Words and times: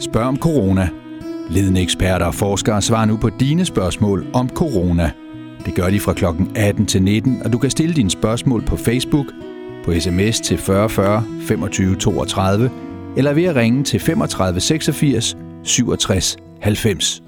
Spørg 0.00 0.24
om 0.24 0.38
corona. 0.38 0.88
Ledende 1.50 1.82
eksperter 1.82 2.26
og 2.26 2.34
forskere 2.34 2.82
svarer 2.82 3.04
nu 3.04 3.16
på 3.16 3.30
dine 3.30 3.64
spørgsmål 3.64 4.26
om 4.34 4.48
corona. 4.48 5.10
Det 5.66 5.74
gør 5.74 5.90
de 5.90 6.00
fra 6.00 6.12
kl. 6.12 6.24
18 6.56 6.86
til 6.86 7.02
19, 7.02 7.42
og 7.44 7.52
du 7.52 7.58
kan 7.58 7.70
stille 7.70 7.94
dine 7.94 8.10
spørgsmål 8.10 8.62
på 8.62 8.76
Facebook, 8.76 9.26
på 9.84 10.00
sms 10.00 10.40
til 10.40 10.58
4040 10.58 11.24
25 11.48 11.96
32, 11.96 12.70
eller 13.16 13.32
ved 13.32 13.44
at 13.44 13.56
ringe 13.56 13.84
til 13.84 14.00
35 14.00 14.60
86 14.60 15.36
67 15.64 16.36
90. 16.62 17.22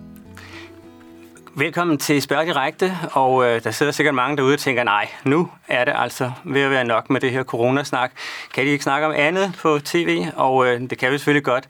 Velkommen 1.56 1.98
til 1.98 2.22
Spørg 2.22 2.46
Direkte, 2.46 2.92
og 3.12 3.44
øh, 3.44 3.64
der 3.64 3.70
sidder 3.70 3.92
sikkert 3.92 4.14
mange 4.14 4.36
derude 4.36 4.54
og 4.54 4.58
tænker, 4.58 4.84
nej, 4.84 5.08
nu 5.24 5.48
er 5.68 5.84
det 5.84 5.94
altså 5.96 6.32
ved 6.44 6.60
at 6.60 6.70
være 6.70 6.84
nok 6.84 7.10
med 7.10 7.20
det 7.20 7.30
her 7.30 7.44
coronasnak. 7.44 8.12
Kan 8.54 8.64
de 8.64 8.70
ikke 8.70 8.84
snakke 8.84 9.06
om 9.06 9.12
andet 9.16 9.58
på 9.62 9.78
tv? 9.84 10.26
Og 10.36 10.66
øh, 10.66 10.80
det 10.80 10.98
kan 10.98 11.12
vi 11.12 11.18
selvfølgelig 11.18 11.44
godt. 11.44 11.64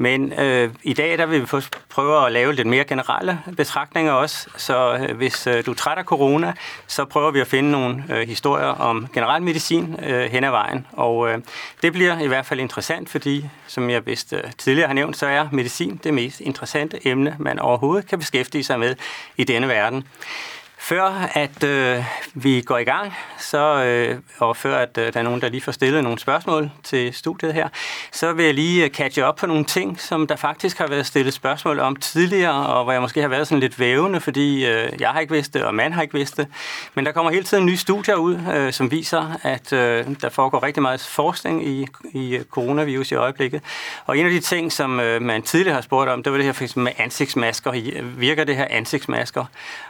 Men 0.00 0.32
øh, 0.32 0.70
i 0.82 0.92
dag 0.92 1.18
der 1.18 1.26
vil 1.26 1.42
vi 1.42 1.46
prøve 1.88 2.26
at 2.26 2.32
lave 2.32 2.52
lidt 2.52 2.66
mere 2.66 2.84
generelle 2.84 3.40
betragtninger 3.56 4.12
også. 4.12 4.48
Så 4.56 4.94
øh, 4.94 5.16
hvis 5.16 5.46
øh, 5.46 5.66
du 5.66 5.70
er 5.70 5.74
træt 5.74 5.98
af 5.98 6.04
corona, 6.04 6.52
så 6.86 7.04
prøver 7.04 7.30
vi 7.30 7.40
at 7.40 7.46
finde 7.46 7.70
nogle 7.70 8.04
øh, 8.10 8.28
historier 8.28 8.66
om 8.66 9.06
generel 9.12 9.42
medicin 9.42 9.96
øh, 10.02 10.30
hen 10.30 10.44
ad 10.44 10.50
vejen. 10.50 10.86
Og 10.92 11.28
øh, 11.28 11.38
det 11.82 11.92
bliver 11.92 12.18
i 12.18 12.26
hvert 12.26 12.46
fald 12.46 12.60
interessant, 12.60 13.10
fordi 13.10 13.48
som 13.66 13.90
jeg 13.90 14.06
vist 14.06 14.32
øh, 14.32 14.42
tidligere 14.58 14.86
har 14.86 14.94
nævnt, 14.94 15.16
så 15.16 15.26
er 15.26 15.48
medicin 15.52 16.00
det 16.04 16.14
mest 16.14 16.40
interessante 16.40 17.08
emne, 17.08 17.36
man 17.38 17.58
overhovedet 17.58 18.08
kan 18.08 18.18
beskæftige 18.18 18.64
sig 18.64 18.78
med 18.78 18.96
i 19.36 19.44
denne 19.44 19.68
verden. 19.68 20.04
Før 20.82 21.28
at 21.34 21.64
øh, 21.64 22.04
vi 22.34 22.60
går 22.60 22.78
i 22.78 22.84
gang, 22.84 23.14
så, 23.38 23.84
øh, 23.84 24.18
og 24.38 24.56
før 24.56 24.78
at 24.78 24.98
øh, 24.98 25.12
der 25.12 25.20
er 25.20 25.24
nogen, 25.24 25.40
der 25.40 25.48
lige 25.48 25.60
får 25.60 25.72
stillet 25.72 26.02
nogle 26.04 26.18
spørgsmål 26.18 26.70
til 26.82 27.14
studiet 27.14 27.54
her, 27.54 27.68
så 28.12 28.32
vil 28.32 28.44
jeg 28.44 28.54
lige 28.54 28.84
øh, 28.84 28.90
catche 28.90 29.24
op 29.24 29.36
på 29.36 29.46
nogle 29.46 29.64
ting, 29.64 30.00
som 30.00 30.26
der 30.26 30.36
faktisk 30.36 30.78
har 30.78 30.86
været 30.86 31.06
stillet 31.06 31.34
spørgsmål 31.34 31.78
om 31.78 31.96
tidligere, 31.96 32.66
og 32.66 32.84
hvor 32.84 32.92
jeg 32.92 33.00
måske 33.00 33.20
har 33.20 33.28
været 33.28 33.48
sådan 33.48 33.60
lidt 33.60 33.80
vævende, 33.80 34.20
fordi 34.20 34.66
øh, 34.66 34.92
jeg 35.00 35.08
har 35.08 35.20
ikke 35.20 35.32
vidst 35.32 35.54
det, 35.54 35.64
og 35.64 35.74
man 35.74 35.92
har 35.92 36.02
ikke 36.02 36.14
vidst 36.14 36.36
det. 36.36 36.46
Men 36.94 37.06
der 37.06 37.12
kommer 37.12 37.30
hele 37.30 37.44
tiden 37.44 37.66
nye 37.66 37.76
studier 37.76 38.14
ud, 38.14 38.38
øh, 38.54 38.72
som 38.72 38.90
viser, 38.90 39.38
at 39.42 39.72
øh, 39.72 40.04
der 40.22 40.28
foregår 40.28 40.62
rigtig 40.62 40.82
meget 40.82 41.00
forskning 41.00 41.66
i, 41.66 41.86
i 42.12 42.36
øh, 42.36 42.44
coronavirus 42.44 43.12
i 43.12 43.14
øjeblikket. 43.14 43.62
Og 44.06 44.18
en 44.18 44.26
af 44.26 44.32
de 44.32 44.40
ting, 44.40 44.72
som 44.72 45.00
øh, 45.00 45.22
man 45.22 45.42
tidligere 45.42 45.74
har 45.74 45.82
spurgt 45.82 46.10
om, 46.10 46.22
det 46.22 46.32
var 46.32 46.38
det 46.38 46.46
her 46.46 46.52
for 46.52 46.64
eksempel 46.64 46.84
med 46.84 46.92
ansigtsmasker. 46.98 47.72
Øh, 47.72 48.20
virker 48.20 48.44
det 48.44 48.56
her 48.56 48.66
ansigtsmasker? 48.70 49.44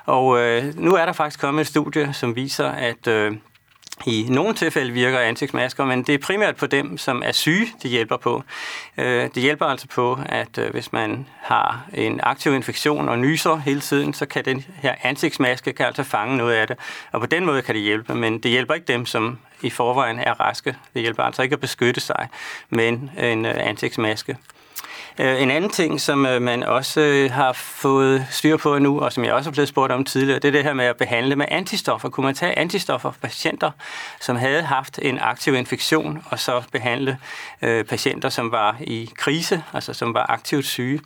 Og 0.07 0.41
øh, 0.41 0.80
nu 0.81 0.95
er 0.95 1.07
der 1.07 1.13
faktisk 1.13 1.41
kommet 1.41 1.61
et 1.61 1.67
studie, 1.67 2.13
som 2.13 2.37
viser, 2.37 2.69
at 2.69 3.07
øh, 3.07 3.33
i 4.07 4.27
nogle 4.29 4.55
tilfælde 4.55 4.93
virker 4.93 5.19
ansigtsmasker, 5.19 5.85
men 5.85 6.03
det 6.03 6.15
er 6.15 6.19
primært 6.19 6.57
på 6.57 6.67
dem, 6.67 6.99
som 6.99 7.23
er 7.25 7.33
syge, 7.33 7.67
det 7.83 7.91
hjælper 7.91 8.17
på. 8.17 8.43
Øh, 8.99 9.29
det 9.35 9.43
hjælper 9.43 9.67
altså 9.67 9.89
på, 9.89 10.19
at 10.27 10.59
øh, 10.59 10.71
hvis 10.71 10.93
man 10.93 11.27
har 11.41 11.87
en 11.95 12.21
aktiv 12.23 12.55
infektion 12.55 13.09
og 13.09 13.19
nyser 13.19 13.57
hele 13.57 13.81
tiden, 13.81 14.15
så 14.15 14.27
kan 14.27 14.45
den 14.45 14.65
her 14.77 14.95
ansigtsmaske 15.03 15.73
kan 15.73 15.87
altså 15.87 16.03
fange 16.03 16.37
noget 16.37 16.55
af 16.55 16.67
det. 16.67 16.77
Og 17.13 17.21
på 17.21 17.27
den 17.27 17.47
måde 17.47 17.63
kan 17.63 17.75
det 17.75 17.83
hjælpe, 17.83 18.15
men 18.15 18.39
det 18.39 18.51
hjælper 18.51 18.75
ikke 18.75 18.87
dem, 18.87 19.07
som 19.07 19.39
i 19.63 19.71
forvejen 19.71 20.19
er 20.19 20.41
raske. 20.41 20.77
Det 20.95 21.03
hjælper 21.03 21.23
altså 21.23 21.43
ikke 21.43 21.53
at 21.53 21.61
beskytte 21.61 22.01
sig 22.01 22.29
med 22.71 22.89
en 23.19 23.47
øh, 23.47 23.55
ansigtsmaske. 23.57 24.37
Øh, 25.21 25.43
en 25.43 25.51
anden 25.51 25.71
ting, 25.71 26.01
som 26.01 26.27
øh, 26.27 26.43
man 26.43 26.63
også 26.63 27.01
øh, 27.01 27.31
har 27.31 27.53
fået 27.53 28.27
styr 28.31 28.57
på 28.57 28.79
nu, 28.79 29.01
og 29.01 29.13
som 29.13 29.25
jeg 29.25 29.33
også 29.33 29.51
har 29.51 29.53
blevet 29.53 29.69
spurgt 29.69 29.93
om 29.93 30.05
tidligere, 30.05 30.39
det 30.39 30.49
er 30.49 30.53
det 30.53 30.65
her 30.65 30.73
med 30.73 30.85
at 30.85 30.97
behandle 30.97 31.37
med 31.37 31.47
antistoffer. 31.49 32.09
Kunne 32.09 32.25
man 32.25 32.35
tage 32.35 32.59
antistoffer 32.59 33.11
fra 33.11 33.19
patienter, 33.23 33.71
som 34.21 34.37
havde 34.37 34.63
haft 34.63 34.99
en 35.03 35.19
aktiv 35.19 35.55
infektion, 35.55 36.23
og 36.31 36.39
så 36.39 36.63
behandle 36.73 37.19
patienter, 37.61 38.29
som 38.29 38.53
var 38.53 38.77
i 38.81 39.11
krise, 39.17 39.63
altså 39.73 39.93
som 39.93 40.15
var 40.15 40.27
aktivt 40.29 40.67
syge? 40.67 41.01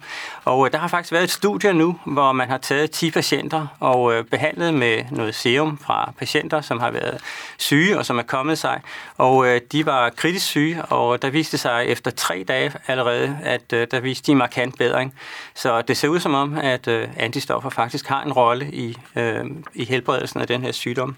Og 0.44 0.72
der 0.72 0.78
har 0.78 0.88
faktisk 0.88 1.12
været 1.12 1.24
et 1.24 1.30
studie 1.30 1.72
nu, 1.72 1.98
hvor 2.04 2.32
man 2.32 2.48
har 2.48 2.58
taget 2.58 2.90
10 2.90 3.10
patienter 3.10 3.66
og 3.80 4.26
behandlet 4.30 4.74
med 4.74 5.04
noget 5.10 5.34
serum 5.34 5.78
fra 5.78 6.12
patienter, 6.18 6.60
som 6.60 6.80
har 6.80 6.90
været 6.90 7.20
syge 7.58 7.98
og 7.98 8.06
som 8.06 8.18
er 8.18 8.22
kommet 8.22 8.58
sig. 8.58 8.80
Og 9.18 9.46
de 9.72 9.86
var 9.86 10.10
kritisk 10.10 10.46
syge, 10.46 10.82
og 10.82 11.22
der 11.22 11.30
viste 11.30 11.58
sig 11.58 11.86
efter 11.86 12.10
tre 12.10 12.44
dage 12.48 12.72
allerede, 12.86 13.38
at 13.42 13.70
der 13.70 14.00
viste 14.04 14.26
de 14.26 14.34
markant 14.34 14.78
bedring. 14.78 15.14
Så 15.54 15.82
det 15.82 15.96
ser 15.96 16.08
ud 16.08 16.20
som 16.20 16.34
om, 16.34 16.58
at 16.58 16.88
øh, 16.88 17.08
antistoffer 17.16 17.70
faktisk 17.70 18.06
har 18.06 18.22
en 18.22 18.32
rolle 18.32 18.70
i, 18.72 18.96
øh, 19.16 19.44
i 19.74 19.84
helbredelsen 19.84 20.40
af 20.40 20.46
den 20.46 20.62
her 20.62 20.72
sygdom. 20.72 21.16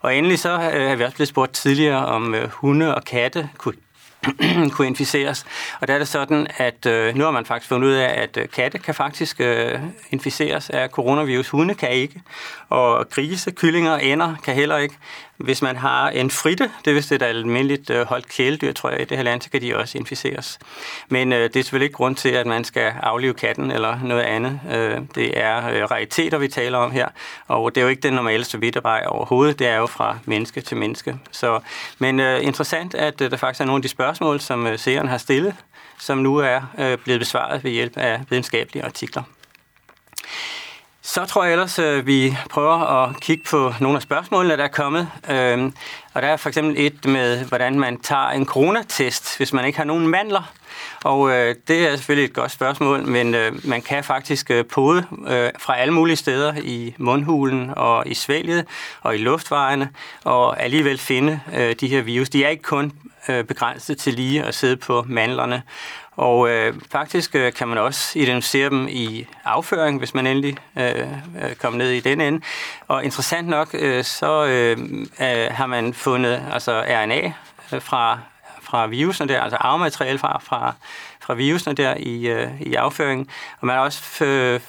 Og 0.00 0.16
endelig 0.16 0.38
så 0.38 0.50
øh, 0.50 0.88
har 0.88 0.96
vi 0.96 1.04
også 1.04 1.16
blevet 1.16 1.28
spurgt 1.28 1.52
tidligere, 1.52 2.06
om 2.06 2.34
øh, 2.34 2.48
hunde 2.48 2.94
og 2.94 3.04
katte 3.04 3.48
kunne 3.58 3.74
kunne 4.72 4.86
inficeres. 4.86 5.46
Og 5.80 5.88
der 5.88 5.94
er 5.94 5.98
det 5.98 6.08
sådan, 6.08 6.46
at 6.56 6.86
øh, 6.86 7.14
nu 7.14 7.24
har 7.24 7.30
man 7.30 7.46
faktisk 7.46 7.68
fundet 7.68 7.88
ud 7.88 7.92
af, 7.92 8.22
at 8.22 8.36
øh, 8.36 8.48
katte 8.48 8.78
kan 8.78 8.94
faktisk 8.94 9.40
øh, 9.40 9.80
inficeres 10.10 10.70
af 10.70 10.88
coronavirus. 10.88 11.48
Hunde 11.48 11.74
kan 11.74 11.90
ikke. 11.90 12.22
Og 12.68 13.10
grise, 13.10 13.50
kyllinger, 13.50 13.92
og 13.92 14.00
ænder 14.02 14.34
kan 14.44 14.54
heller 14.54 14.76
ikke. 14.76 14.94
Hvis 15.36 15.62
man 15.62 15.76
har 15.76 16.10
en 16.10 16.30
fritte, 16.30 16.70
det 16.84 16.96
er 16.96 17.00
det 17.00 17.12
er 17.12 17.16
et 17.16 17.22
almindeligt 17.22 17.90
øh, 17.90 18.06
holdt 18.06 18.28
kæledyr, 18.28 18.72
tror 18.72 18.90
jeg, 18.90 19.00
i 19.00 19.04
det 19.04 19.16
her 19.16 19.24
land, 19.24 19.42
så 19.42 19.50
kan 19.50 19.60
de 19.60 19.76
også 19.76 19.98
inficeres. 19.98 20.58
Men 21.08 21.32
øh, 21.32 21.42
det 21.42 21.56
er 21.56 21.62
selvfølgelig 21.62 21.86
ikke 21.86 21.96
grund 21.96 22.16
til, 22.16 22.28
at 22.28 22.46
man 22.46 22.64
skal 22.64 22.92
aflive 23.02 23.34
katten 23.34 23.70
eller 23.70 23.98
noget 24.02 24.22
andet. 24.22 24.60
Øh, 24.72 25.00
det 25.14 25.38
er 25.38 25.68
øh, 25.68 25.90
rariteter, 25.90 26.38
vi 26.38 26.48
taler 26.48 26.78
om 26.78 26.90
her, 26.90 27.08
og 27.48 27.74
det 27.74 27.80
er 27.80 27.84
jo 27.84 27.88
ikke 27.88 28.02
den 28.02 28.14
normale 28.14 28.44
vej 28.82 29.04
overhovedet. 29.06 29.58
Det 29.58 29.66
er 29.66 29.76
jo 29.76 29.86
fra 29.86 30.18
menneske 30.24 30.60
til 30.60 30.76
menneske. 30.76 31.16
Så, 31.30 31.60
men 31.98 32.20
øh, 32.20 32.44
interessant, 32.44 32.94
at 32.94 33.20
øh, 33.20 33.30
der 33.30 33.36
faktisk 33.36 33.60
er 33.60 33.64
nogle 33.64 33.78
af 33.78 33.82
de 33.82 33.88
spørgsmål, 33.88 34.40
som 34.40 34.66
øh, 34.66 34.78
seeren 34.78 35.08
har 35.08 35.18
stillet, 35.18 35.54
som 35.98 36.18
nu 36.18 36.36
er 36.36 36.60
øh, 36.78 36.98
blevet 36.98 37.20
besvaret 37.20 37.64
ved 37.64 37.70
hjælp 37.70 37.96
af 37.96 38.20
videnskabelige 38.30 38.84
artikler. 38.84 39.22
Så 41.06 41.24
tror 41.24 41.44
jeg 41.44 41.52
ellers, 41.52 41.78
at 41.78 41.84
øh, 41.84 42.06
vi 42.06 42.36
prøver 42.50 43.02
at 43.02 43.20
kigge 43.20 43.44
på 43.44 43.74
nogle 43.80 43.96
af 43.96 44.02
spørgsmålene, 44.02 44.56
der 44.56 44.64
er 44.64 44.68
kommet. 44.68 45.08
Øhm, 45.30 45.74
og 46.14 46.22
der 46.22 46.28
er 46.28 46.36
for 46.36 46.48
eksempel 46.48 46.86
et 46.86 47.04
med, 47.04 47.44
hvordan 47.44 47.78
man 47.78 48.00
tager 48.00 48.28
en 48.28 48.46
coronatest, 48.46 49.36
hvis 49.36 49.52
man 49.52 49.64
ikke 49.64 49.78
har 49.78 49.84
nogen 49.84 50.08
mandler. 50.08 50.52
Og 51.04 51.30
øh, 51.30 51.54
det 51.68 51.88
er 51.88 51.96
selvfølgelig 51.96 52.28
et 52.28 52.34
godt 52.34 52.50
spørgsmål, 52.50 53.06
men 53.06 53.34
øh, 53.34 53.66
man 53.68 53.82
kan 53.82 54.04
faktisk 54.04 54.50
øh, 54.50 54.64
pode 54.64 55.06
øh, 55.28 55.50
fra 55.58 55.78
alle 55.78 55.94
mulige 55.94 56.16
steder 56.16 56.54
i 56.56 56.94
mundhulen 56.98 57.70
og 57.76 58.06
i 58.06 58.14
svælget 58.14 58.66
og 59.02 59.14
i 59.14 59.18
luftvejene, 59.18 59.88
og 60.24 60.62
alligevel 60.62 60.98
finde 60.98 61.40
øh, 61.54 61.74
de 61.80 61.88
her 61.88 62.02
virus. 62.02 62.28
De 62.28 62.44
er 62.44 62.48
ikke 62.48 62.62
kun 62.62 62.92
øh, 63.28 63.44
begrænset 63.44 63.98
til 63.98 64.14
lige 64.14 64.42
at 64.44 64.54
sidde 64.54 64.76
på 64.76 65.04
mandlerne. 65.08 65.62
Og 66.16 66.48
øh, 66.48 66.74
faktisk 66.92 67.34
øh, 67.34 67.52
kan 67.52 67.68
man 67.68 67.78
også 67.78 68.18
identificere 68.18 68.70
dem 68.70 68.88
i 68.88 69.26
afføring, 69.44 69.98
hvis 69.98 70.14
man 70.14 70.26
endelig 70.26 70.56
øh, 70.78 71.06
kommer 71.60 71.78
ned 71.78 71.90
i 71.90 72.00
den 72.00 72.20
ende. 72.20 72.40
Og 72.88 73.04
interessant 73.04 73.48
nok, 73.48 73.68
øh, 73.72 74.04
så 74.04 74.46
øh, 74.46 74.78
øh, 75.20 75.50
har 75.50 75.66
man 75.66 75.94
fundet 75.94 76.42
altså 76.52 76.84
RNA 76.88 77.32
øh, 77.72 77.82
fra, 77.82 78.18
fra 78.62 78.86
virusen 78.86 79.28
der, 79.28 79.40
altså 79.40 79.56
arvemateriale 79.56 80.18
fra, 80.18 80.40
fra, 80.44 80.74
fra 81.20 81.34
virusen 81.34 81.76
der 81.76 81.94
i, 81.96 82.26
øh, 82.26 82.60
i 82.60 82.74
afføringen. 82.74 83.28
Og 83.60 83.66
man 83.66 83.76
har 83.76 83.82
også 83.82 84.24
øh, 84.24 84.60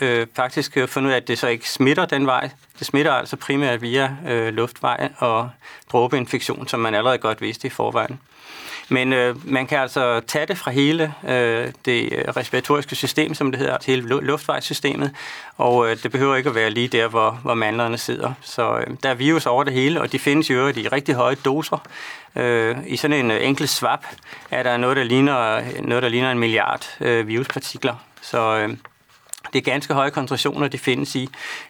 øh, 0.00 0.26
faktisk 0.36 0.76
øh, 0.76 0.88
fundet 0.88 1.08
ud 1.08 1.12
af, 1.12 1.16
at 1.16 1.28
det 1.28 1.38
så 1.38 1.46
ikke 1.46 1.70
smitter 1.70 2.04
den 2.04 2.26
vej. 2.26 2.50
Det 2.78 2.86
smitter 2.86 3.12
altså 3.12 3.36
primært 3.36 3.82
via 3.82 4.16
øh, 4.28 4.54
luftvejen 4.54 5.14
og 5.18 5.50
dråbeinfektion, 5.92 6.68
som 6.68 6.80
man 6.80 6.94
allerede 6.94 7.18
godt 7.18 7.40
vidste 7.40 7.66
i 7.66 7.70
forvejen. 7.70 8.20
Men 8.88 9.12
øh, 9.12 9.52
man 9.52 9.66
kan 9.66 9.78
altså 9.78 10.20
tage 10.20 10.46
det 10.46 10.58
fra 10.58 10.70
hele 10.70 11.14
øh, 11.28 11.72
det 11.84 12.12
øh, 12.12 12.24
respiratoriske 12.36 12.96
system, 12.96 13.34
som 13.34 13.52
det 13.52 13.58
hedder, 13.58 13.78
til 13.78 13.94
hele 13.94 14.20
luftvejssystemet, 14.20 15.14
og 15.56 15.90
øh, 15.90 15.96
det 16.02 16.12
behøver 16.12 16.36
ikke 16.36 16.48
at 16.48 16.54
være 16.54 16.70
lige 16.70 16.88
der, 16.88 17.08
hvor, 17.08 17.30
hvor 17.42 17.54
mandlerne 17.54 17.98
sidder. 17.98 18.32
Så 18.42 18.78
øh, 18.78 18.86
der 19.02 19.10
er 19.10 19.14
virus 19.14 19.46
over 19.46 19.64
det 19.64 19.72
hele, 19.72 20.00
og 20.00 20.12
de 20.12 20.18
findes 20.18 20.50
jo 20.50 20.68
i 20.68 20.88
rigtig 20.88 21.14
høje 21.14 21.34
doser. 21.34 21.86
Øh, 22.36 22.76
I 22.86 22.96
sådan 22.96 23.24
en 23.24 23.30
øh, 23.30 23.46
enkelt 23.46 23.70
swap 23.70 24.04
er 24.50 24.62
der 24.62 24.76
noget, 24.76 24.96
der 24.96 25.04
ligner, 25.04 25.62
noget, 25.82 26.02
der 26.02 26.08
ligner 26.08 26.30
en 26.30 26.38
milliard 26.38 26.96
øh, 27.00 27.28
viruspartikler. 27.28 27.94
Så 28.22 28.56
øh, 28.56 28.68
det 29.52 29.58
er 29.58 29.62
ganske 29.62 29.94
høje 29.94 30.10
koncentrationer, 30.10 30.68
de 30.68 30.78
findes 30.78 31.14
i 31.14 31.28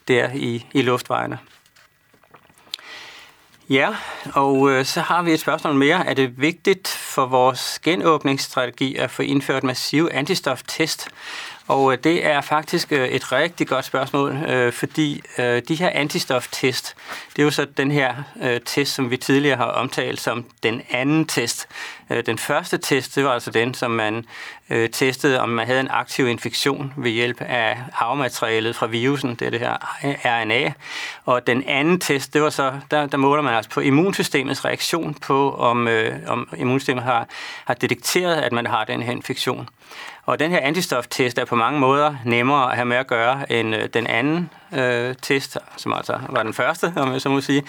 der 0.08 0.30
i, 0.34 0.66
i 0.72 0.82
luftvejene. 0.82 1.38
Ja, 3.70 3.88
og 4.34 4.70
øh, 4.70 4.84
så 4.84 5.00
har 5.00 5.22
vi 5.22 5.32
et 5.32 5.40
spørgsmål 5.40 5.74
mere. 5.74 6.06
Er 6.06 6.14
det 6.14 6.40
vigtigt 6.40 6.88
for 6.88 7.26
vores 7.26 7.78
genåbningsstrategi 7.78 8.96
at 8.96 9.10
få 9.10 9.22
indført 9.22 9.64
massive 9.64 10.12
antistoftest? 10.12 11.08
Og 11.68 11.92
øh, 11.92 11.98
det 12.04 12.26
er 12.26 12.40
faktisk 12.40 12.92
øh, 12.92 13.08
et 13.08 13.32
rigtig 13.32 13.68
godt 13.68 13.84
spørgsmål, 13.84 14.36
øh, 14.36 14.72
fordi 14.72 15.22
de 15.38 15.74
her 15.74 15.90
antistoftest, 15.94 16.94
det 17.36 17.42
er 17.42 17.44
jo 17.44 17.50
så 17.50 17.66
den 17.76 17.90
her 17.90 18.14
test, 18.64 18.94
som 18.94 19.10
vi 19.10 19.16
tidligere 19.16 19.56
har 19.56 19.64
omtalt 19.64 20.20
som 20.20 20.44
den 20.62 20.82
anden 20.90 21.26
test. 21.26 21.68
Den 22.26 22.38
første 22.38 22.78
test, 22.78 23.14
det 23.14 23.24
var 23.24 23.30
altså 23.30 23.50
den, 23.50 23.74
som 23.74 23.90
man 23.90 24.24
testede, 24.92 25.40
om 25.40 25.48
man 25.48 25.66
havde 25.66 25.80
en 25.80 25.88
aktiv 25.90 26.28
infektion 26.28 26.92
ved 26.96 27.10
hjælp 27.10 27.40
af 27.40 27.78
havmaterialet 27.92 28.76
fra 28.76 28.86
virusen, 28.86 29.34
det 29.34 29.46
er 29.46 29.50
det 29.50 29.60
her 29.60 29.76
RNA. 30.24 30.72
Og 31.24 31.46
den 31.46 31.62
anden 31.66 32.00
test, 32.00 32.34
det 32.34 32.42
var 32.42 32.50
så, 32.50 32.72
der, 32.90 33.06
der 33.06 33.16
måler 33.16 33.42
man 33.42 33.54
altså 33.54 33.70
på 33.70 33.80
immunsystemets 33.80 34.64
reaktion 34.64 35.14
på, 35.14 35.54
om, 35.54 35.88
om 36.26 36.48
immunsystemet 36.56 37.04
har, 37.04 37.28
har 37.64 37.74
detekteret, 37.74 38.36
at 38.36 38.52
man 38.52 38.66
har 38.66 38.84
den 38.84 39.02
her 39.02 39.12
infektion. 39.12 39.68
Og 40.26 40.38
den 40.38 40.50
her 40.50 40.60
antistoftest 40.60 41.38
er 41.38 41.44
på 41.44 41.56
mange 41.56 41.80
måder 41.80 42.14
nemmere 42.24 42.70
at 42.70 42.76
have 42.76 42.86
med 42.86 42.96
at 42.96 43.06
gøre 43.06 43.52
end 43.52 43.74
øh, 43.74 43.88
den 43.94 44.06
anden 44.06 44.50
øh, 44.72 45.14
test, 45.22 45.58
som 45.76 45.92
altså 45.92 46.18
var 46.28 46.42
den 46.42 46.54
første, 46.54 46.92
om 46.96 47.12
jeg 47.12 47.20
så 47.20 47.28
må 47.28 47.40
sige. 47.40 47.62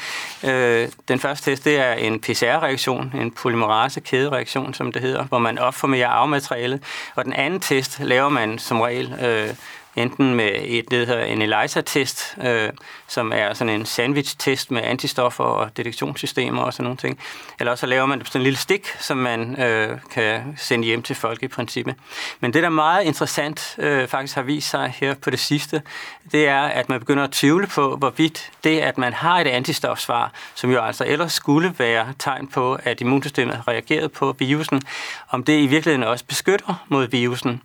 Øh, 0.44 0.88
den 1.08 1.20
første 1.20 1.52
test, 1.52 1.66
det 1.66 1.80
er 1.80 1.94
en 1.94 2.20
PCR-reaktion, 2.20 3.12
en 3.16 3.32
polymerase-kædereaktion, 3.32 4.74
som 4.74 4.92
det 4.92 5.02
hedder, 5.02 5.24
hvor 5.24 5.40
man 5.40 5.60
opformerer 5.60 6.08
arvematerialet. 6.08 6.84
Og 7.16 7.26
den 7.26 7.34
anden 7.34 7.60
test 7.60 8.00
laver 8.00 8.30
man 8.30 8.60
som 8.60 8.82
regel 8.82 9.14
øh, 9.22 9.54
enten 9.98 10.36
med 10.36 10.52
et, 10.62 10.92
det 10.92 11.08
hedder 11.08 11.24
en 11.24 11.42
ELISA-test, 11.42 12.38
øh, 12.44 12.70
som 13.08 13.32
er 13.36 13.54
sådan 13.54 13.74
en 13.74 13.86
sandwich-test 13.86 14.72
med 14.72 14.82
antistoffer 14.84 15.44
og 15.44 15.78
detektionssystemer 15.78 16.62
og 16.62 16.74
sådan 16.74 16.84
nogle 16.84 16.98
ting. 16.98 17.20
Eller 17.60 17.72
også 17.72 17.82
så 17.82 17.88
laver 17.88 18.06
man 18.06 18.26
sådan 18.26 18.42
en 18.42 18.44
lille 18.44 18.58
stik, 18.58 18.88
som 19.00 19.18
man 19.18 19.62
øh, 19.62 19.98
kan 20.12 20.58
sende 20.58 20.86
hjem 20.86 21.02
til 21.02 21.16
folk 21.16 21.44
i 21.44 21.48
princippet. 21.48 21.96
Men 22.40 22.54
det, 22.54 22.64
der 22.64 22.70
er 22.70 22.74
meget 22.74 23.04
interessant 23.04 23.76
øh, 23.78 24.08
faktisk 24.08 24.36
har 24.36 24.42
vist 24.42 24.70
sig 24.70 24.94
her 25.00 25.14
på 25.14 25.30
det 25.30 25.40
sidste, 25.40 25.82
det 26.32 26.48
er, 26.48 26.62
at 26.62 26.87
man 26.90 27.00
begynder 27.00 27.24
at 27.24 27.32
tvivle 27.32 27.68
på, 27.68 27.96
hvorvidt 27.96 28.52
det, 28.64 28.80
at 28.80 28.98
man 28.98 29.14
har 29.14 29.40
et 29.40 29.48
antistofsvar, 29.48 30.32
som 30.56 30.72
jo 30.72 30.82
altså 30.82 31.06
ellers 31.08 31.34
skulle 31.34 31.76
være 31.78 32.14
tegn 32.20 32.48
på, 32.48 32.80
at 32.84 33.02
immunsystemet 33.02 33.56
har 33.56 33.68
reageret 33.68 34.12
på 34.12 34.36
virusen, 34.40 34.82
om 35.30 35.44
det 35.44 35.60
i 35.60 35.68
virkeligheden 35.68 36.04
også 36.04 36.26
beskytter 36.26 36.86
mod 36.90 37.08
virusen. 37.08 37.62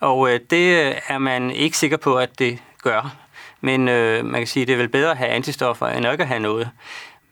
Og 0.00 0.30
øh, 0.30 0.40
det 0.50 0.96
er 1.08 1.18
man 1.18 1.50
ikke 1.50 1.78
sikker 1.78 1.96
på, 1.96 2.16
at 2.16 2.38
det 2.38 2.58
gør. 2.82 3.16
Men 3.60 3.88
øh, 3.88 4.24
man 4.24 4.40
kan 4.40 4.46
sige, 4.46 4.62
at 4.62 4.68
det 4.68 4.72
er 4.72 4.78
vel 4.78 4.88
bedre 4.88 5.10
at 5.10 5.16
have 5.16 5.30
antistoffer, 5.30 5.86
end 5.86 6.06
ikke 6.06 6.22
at 6.22 6.28
have 6.28 6.40
noget. 6.40 6.70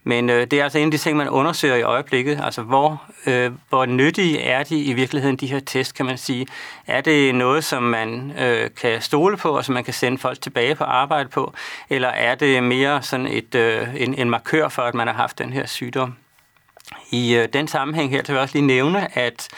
Men 0.05 0.31
øh, 0.31 0.47
det 0.47 0.53
er 0.53 0.65
altså 0.65 0.79
en 0.79 0.85
af 0.85 0.91
de 0.91 0.99
ting, 0.99 1.17
man 1.17 1.29
undersøger 1.29 1.77
i 1.77 1.83
øjeblikket. 1.83 2.41
Altså, 2.45 2.63
hvor, 2.63 3.03
øh, 3.27 3.53
hvor 3.69 3.87
nyttige 3.87 4.41
er 4.41 4.63
de 4.63 4.83
i 4.83 4.93
virkeligheden, 4.93 5.37
de 5.37 5.47
her 5.47 5.61
test, 5.61 5.95
kan 5.95 6.07
man 6.07 6.19
sige? 6.19 6.47
Er 6.87 7.01
det 7.01 7.35
noget, 7.35 7.65
som 7.65 7.83
man 7.83 8.33
øh, 8.39 8.71
kan 8.81 9.03
stole 9.03 9.37
på, 9.37 9.57
og 9.57 9.65
som 9.65 9.73
man 9.73 9.85
kan 9.85 9.95
sende 9.95 10.19
folk 10.19 10.41
tilbage 10.41 10.75
på 10.75 10.85
arbejde 10.85 11.29
på? 11.29 11.55
Eller 11.91 12.09
er 12.09 12.35
det 12.35 12.63
mere 12.63 13.03
sådan 13.03 13.27
et, 13.27 13.55
øh, 13.55 13.89
en, 13.97 14.15
en 14.15 14.31
markør 14.31 14.69
for, 14.69 14.83
at 14.83 14.95
man 14.95 15.07
har 15.07 15.15
haft 15.15 15.39
den 15.39 15.53
her 15.53 15.67
sygdom? 15.67 16.15
I 17.11 17.35
øh, 17.35 17.49
den 17.53 17.69
sammenhæng 17.69 18.11
her, 18.11 18.23
så 18.25 18.33
vil 18.33 18.37
jeg 18.37 18.43
også 18.43 18.55
lige 18.55 18.67
nævne, 18.67 19.19
at 19.19 19.49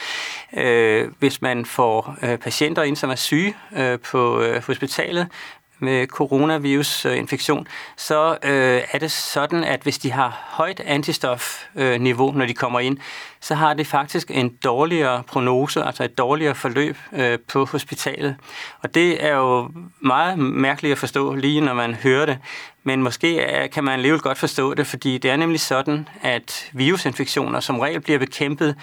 øh, 0.57 1.11
hvis 1.19 1.43
man 1.43 1.67
får 1.67 2.17
øh, 2.23 2.39
patienter 2.39 2.83
ind, 2.83 2.97
som 2.97 3.11
er 3.11 3.15
syge 3.15 3.57
øh, 3.77 3.99
på 3.99 4.41
øh, 4.41 4.63
hospitalet, 4.67 5.29
med 5.78 6.06
coronavirusinfektion, 6.06 7.67
så 7.96 8.38
øh, 8.43 8.82
er 8.93 8.99
det 8.99 9.11
sådan, 9.12 9.64
at 9.64 9.82
hvis 9.82 9.99
de 9.99 10.12
har 10.12 10.40
højt 10.46 10.81
antistofniveau, 10.81 12.28
øh, 12.31 12.37
når 12.37 12.46
de 12.46 12.55
kommer 12.55 12.81
ind, 12.81 12.99
så 13.40 13.55
har 13.55 13.75
det 13.75 13.87
faktisk 13.87 14.31
en 14.31 14.56
dårligere 14.64 15.23
prognose, 15.23 15.82
altså 15.82 16.05
et 16.05 16.19
dårligere 16.19 16.55
forløb 16.55 16.96
øh, 17.12 17.38
på 17.49 17.64
hospitalet. 17.64 18.37
Og 18.82 18.94
det 18.94 19.25
er 19.25 19.37
jo 19.37 19.70
meget 20.00 20.38
mærkeligt 20.38 20.93
at 20.93 20.99
forstå 20.99 21.34
lige, 21.34 21.61
når 21.61 21.75
man 21.75 21.94
hører 21.94 22.26
det. 22.26 22.38
Men 22.84 23.02
måske 23.02 23.40
er, 23.40 23.67
kan 23.67 23.84
man 23.84 23.94
alligevel 23.94 24.20
godt 24.20 24.38
forstå 24.38 24.75
det, 24.75 24.87
fordi 24.87 25.19
det 25.19 25.31
er 25.31 25.37
nemlig 25.37 25.61
sådan, 25.61 26.08
at 26.23 26.70
virusinfektioner 26.73 27.61
som 27.61 27.81
regel 27.81 28.00
bliver 28.00 28.19
bekæmpet 28.19 28.76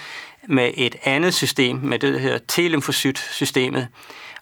med 0.47 0.71
et 0.75 0.95
andet 1.03 1.33
system, 1.33 1.77
med 1.77 1.99
det, 1.99 2.13
der 2.13 2.19
hedder 2.19 2.39
T-lymfocyt-systemet. 2.51 3.87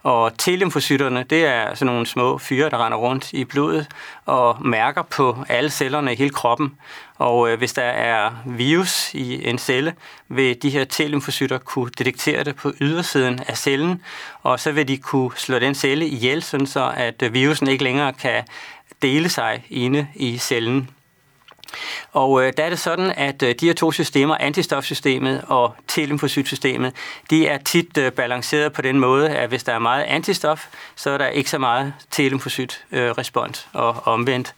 Og 0.04 0.32
T-lymfocytterne, 0.42 1.24
det 1.24 1.46
er 1.46 1.74
sådan 1.74 1.94
nogle 1.94 2.06
små 2.06 2.38
fyre, 2.38 2.70
der 2.70 2.86
render 2.86 2.98
rundt 2.98 3.34
i 3.34 3.46
blodet 3.46 3.88
og 4.26 4.58
mærker 4.66 5.02
på 5.02 5.38
alle 5.50 5.70
cellerne 5.70 6.14
i 6.14 6.16
hele 6.16 6.30
kroppen. 6.30 6.76
Og 7.18 7.50
øh, 7.50 7.58
hvis 7.58 7.74
der 7.74 7.84
er 7.84 8.32
virus 8.46 9.14
i 9.14 9.50
en 9.50 9.58
celle, 9.58 9.94
vil 10.28 10.62
de 10.62 10.70
her 10.70 10.86
T-lymfocytter 10.86 11.58
kunne 11.58 11.92
detektere 11.98 12.44
det 12.44 12.56
på 12.56 12.74
ydersiden 12.82 13.40
af 13.48 13.58
cellen, 13.58 14.02
og 14.44 14.60
så 14.60 14.72
vil 14.72 14.88
de 14.88 14.98
kunne 14.98 15.32
slå 15.36 15.60
den 15.60 15.76
celle 15.76 16.08
ihjel, 16.08 16.44
sådan 16.44 16.68
så 16.68 16.94
at 16.98 17.22
øh, 17.22 17.34
virusen 17.34 17.68
ikke 17.68 17.84
længere 17.84 18.14
kan 18.14 18.44
dele 19.02 19.30
sig 19.30 19.64
inde 19.70 20.08
i 20.16 20.38
cellen. 20.38 20.90
Og 22.12 22.44
øh, 22.44 22.54
der 22.58 22.64
er 22.64 22.70
det 22.70 22.80
sådan, 22.80 23.14
at 23.18 23.44
øh, 23.44 23.56
de 23.60 23.66
her 23.66 23.74
to 23.74 23.92
systemer, 23.92 24.38
antistofsystemet 24.40 25.44
og 25.48 25.76
T-lymfocytsystemet, 25.92 26.94
de 27.30 27.48
er 27.48 27.58
tit 27.58 27.98
øh, 27.98 28.12
balanceret 28.12 28.74
på 28.74 28.82
den 28.82 29.00
måde, 29.00 29.30
at 29.30 29.50
hvis 29.50 29.64
der 29.64 29.74
er 29.74 29.80
meget 29.80 30.04
antistof, 30.04 30.68
så 30.96 31.10
er 31.10 31.18
der 31.18 31.28
ikke 31.28 31.50
så 31.50 31.58
meget 31.58 31.94
T-lymfocyt-respons 32.16 33.68
øh, 33.76 33.82
og 33.82 34.08
omvendt. 34.08 34.54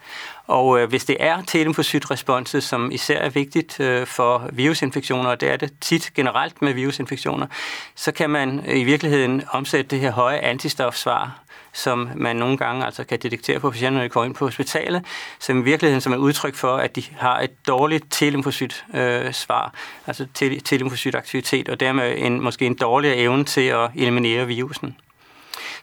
Og 0.48 0.80
øh, 0.80 0.90
hvis 0.90 1.06
det 1.06 1.18
er 1.20 1.42
T-lymfocyt-responset, 1.42 2.64
som 2.64 2.92
især 2.92 3.20
er 3.20 3.30
vigtigt 3.30 3.80
øh, 3.80 4.08
for 4.08 4.50
virusinfektioner, 4.54 5.30
og 5.30 5.42
det 5.42 5.52
er 5.52 5.58
det 5.58 5.72
tit 5.82 6.12
generelt 6.16 6.62
med 6.62 6.74
virusinfektioner, 6.74 7.48
så 7.96 8.12
kan 8.12 8.30
man 8.30 8.64
øh, 8.68 8.80
i 8.80 8.84
virkeligheden 8.84 9.44
omsætte 9.52 9.90
det 9.90 10.00
her 10.00 10.12
høje 10.12 10.38
antistofsvar 10.38 11.44
som 11.74 12.10
man 12.16 12.36
nogle 12.36 12.58
gange 12.58 12.86
altså 12.86 13.04
kan 13.04 13.20
detektere 13.20 13.60
på 13.60 13.72
patienter, 13.72 13.98
når 13.98 14.04
de 14.04 14.10
kommer 14.10 14.26
ind 14.26 14.36
på 14.36 14.46
hospitalet, 14.46 15.06
som 15.40 15.60
i 15.60 15.64
virkeligheden 15.64 16.02
som 16.02 16.14
er 16.14 16.18
udtryk 16.18 16.56
for, 16.56 16.78
at 16.78 16.96
de 16.96 17.04
har 17.18 17.40
et 17.40 17.68
dårligt 17.68 18.06
telemfosyt 18.10 18.86
øh, 18.94 19.34
svar, 19.34 19.74
altså 20.08 20.28
telymfocyt 20.66 21.16
aktivitet, 21.16 21.70
og 21.70 21.80
dermed 21.80 22.16
en, 22.18 22.42
måske 22.42 22.66
en 22.66 22.76
dårligere 22.76 23.18
evne 23.18 23.44
til 23.44 23.62
at 23.62 23.90
eliminere 23.96 24.48
virusen. 24.48 24.98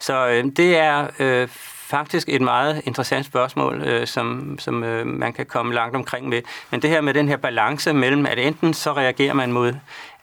Så 0.01 0.29
øh, 0.29 0.45
det 0.57 0.77
er 0.77 1.07
øh, 1.19 1.49
faktisk 1.91 2.29
et 2.29 2.41
meget 2.41 2.83
interessant 2.85 3.27
spørgsmål, 3.27 3.83
øh, 3.83 4.07
som, 4.07 4.57
som 4.59 4.85
øh, 4.85 5.07
man 5.07 5.33
kan 5.33 5.47
komme 5.47 5.75
langt 5.75 5.97
omkring 5.97 6.29
med. 6.29 6.43
Men 6.71 6.83
det 6.83 6.91
her 6.91 7.01
med 7.01 7.15
den 7.15 7.29
her 7.29 7.37
balance 7.37 7.93
mellem, 7.93 8.27
at 8.27 8.39
enten 8.39 8.75
så 8.75 8.93
reagerer 8.93 9.35
man 9.35 9.53
mod 9.53 9.75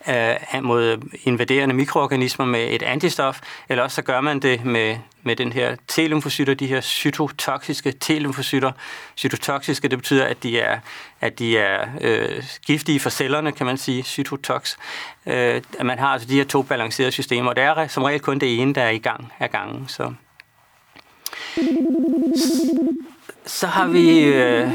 øh, 0.09 0.63
mod 0.63 1.09
invaderende 1.23 1.75
mikroorganismer 1.75 2.45
med 2.45 2.67
et 2.69 2.83
antistof, 2.83 3.39
eller 3.69 3.83
også 3.83 3.95
så 3.95 4.01
gør 4.01 4.21
man 4.21 4.39
det 4.39 4.65
med, 4.65 4.97
med 5.23 5.35
den 5.35 5.53
her 5.53 5.75
T-lymfocytter, 5.91 6.53
de 6.53 6.67
her 6.67 6.81
cytotoksiske 6.81 7.93
T-lymfocytter. 8.05 8.71
Cytotoksiske, 9.17 9.87
det 9.87 9.97
betyder, 9.97 10.25
at 10.25 10.43
de 10.43 10.59
er, 10.59 10.79
at 11.21 11.39
de 11.39 11.57
er 11.57 11.87
øh, 12.01 12.43
giftige 12.65 12.99
for 12.99 13.09
cellerne, 13.09 13.51
kan 13.51 13.65
man 13.65 13.77
sige, 13.77 14.03
cytotox. 14.03 14.77
Øh, 15.25 15.61
at 15.79 15.85
man 15.85 15.99
har 15.99 16.07
altså 16.07 16.27
de 16.27 16.35
her 16.35 16.43
to 16.43 16.61
balancerede 16.61 17.11
systemer, 17.11 17.49
og 17.49 17.55
det 17.55 17.63
er 17.63 17.87
som 17.87 18.03
regel 18.03 18.19
kun 18.19 18.39
det 18.39 18.61
ene, 18.61 18.73
der 18.73 18.81
er 18.81 18.89
i 18.89 18.97
gang 18.97 19.33
af 19.39 19.51
gangen. 19.51 19.87
Så, 19.87 20.13
så 23.45 23.67
har 23.67 23.87
vi 23.87 24.19
øh, 24.19 24.69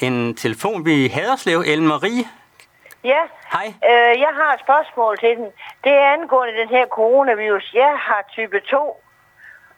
en 0.00 0.34
telefon 0.34 0.86
vi 0.86 1.08
Haderslev, 1.08 1.64
Ellen 1.66 1.86
Marie. 1.88 2.24
Ja. 3.04 3.22
Hej. 3.52 3.66
Øh, 3.90 4.20
jeg 4.24 4.32
har 4.38 4.50
et 4.54 4.60
spørgsmål 4.66 5.18
til 5.18 5.36
den. 5.38 5.48
Det 5.84 5.92
er 5.92 6.12
angående 6.12 6.60
den 6.60 6.68
her 6.68 6.86
coronavirus. 6.86 7.66
Jeg 7.74 7.94
har 8.06 8.20
type 8.36 8.60
2, 8.60 9.02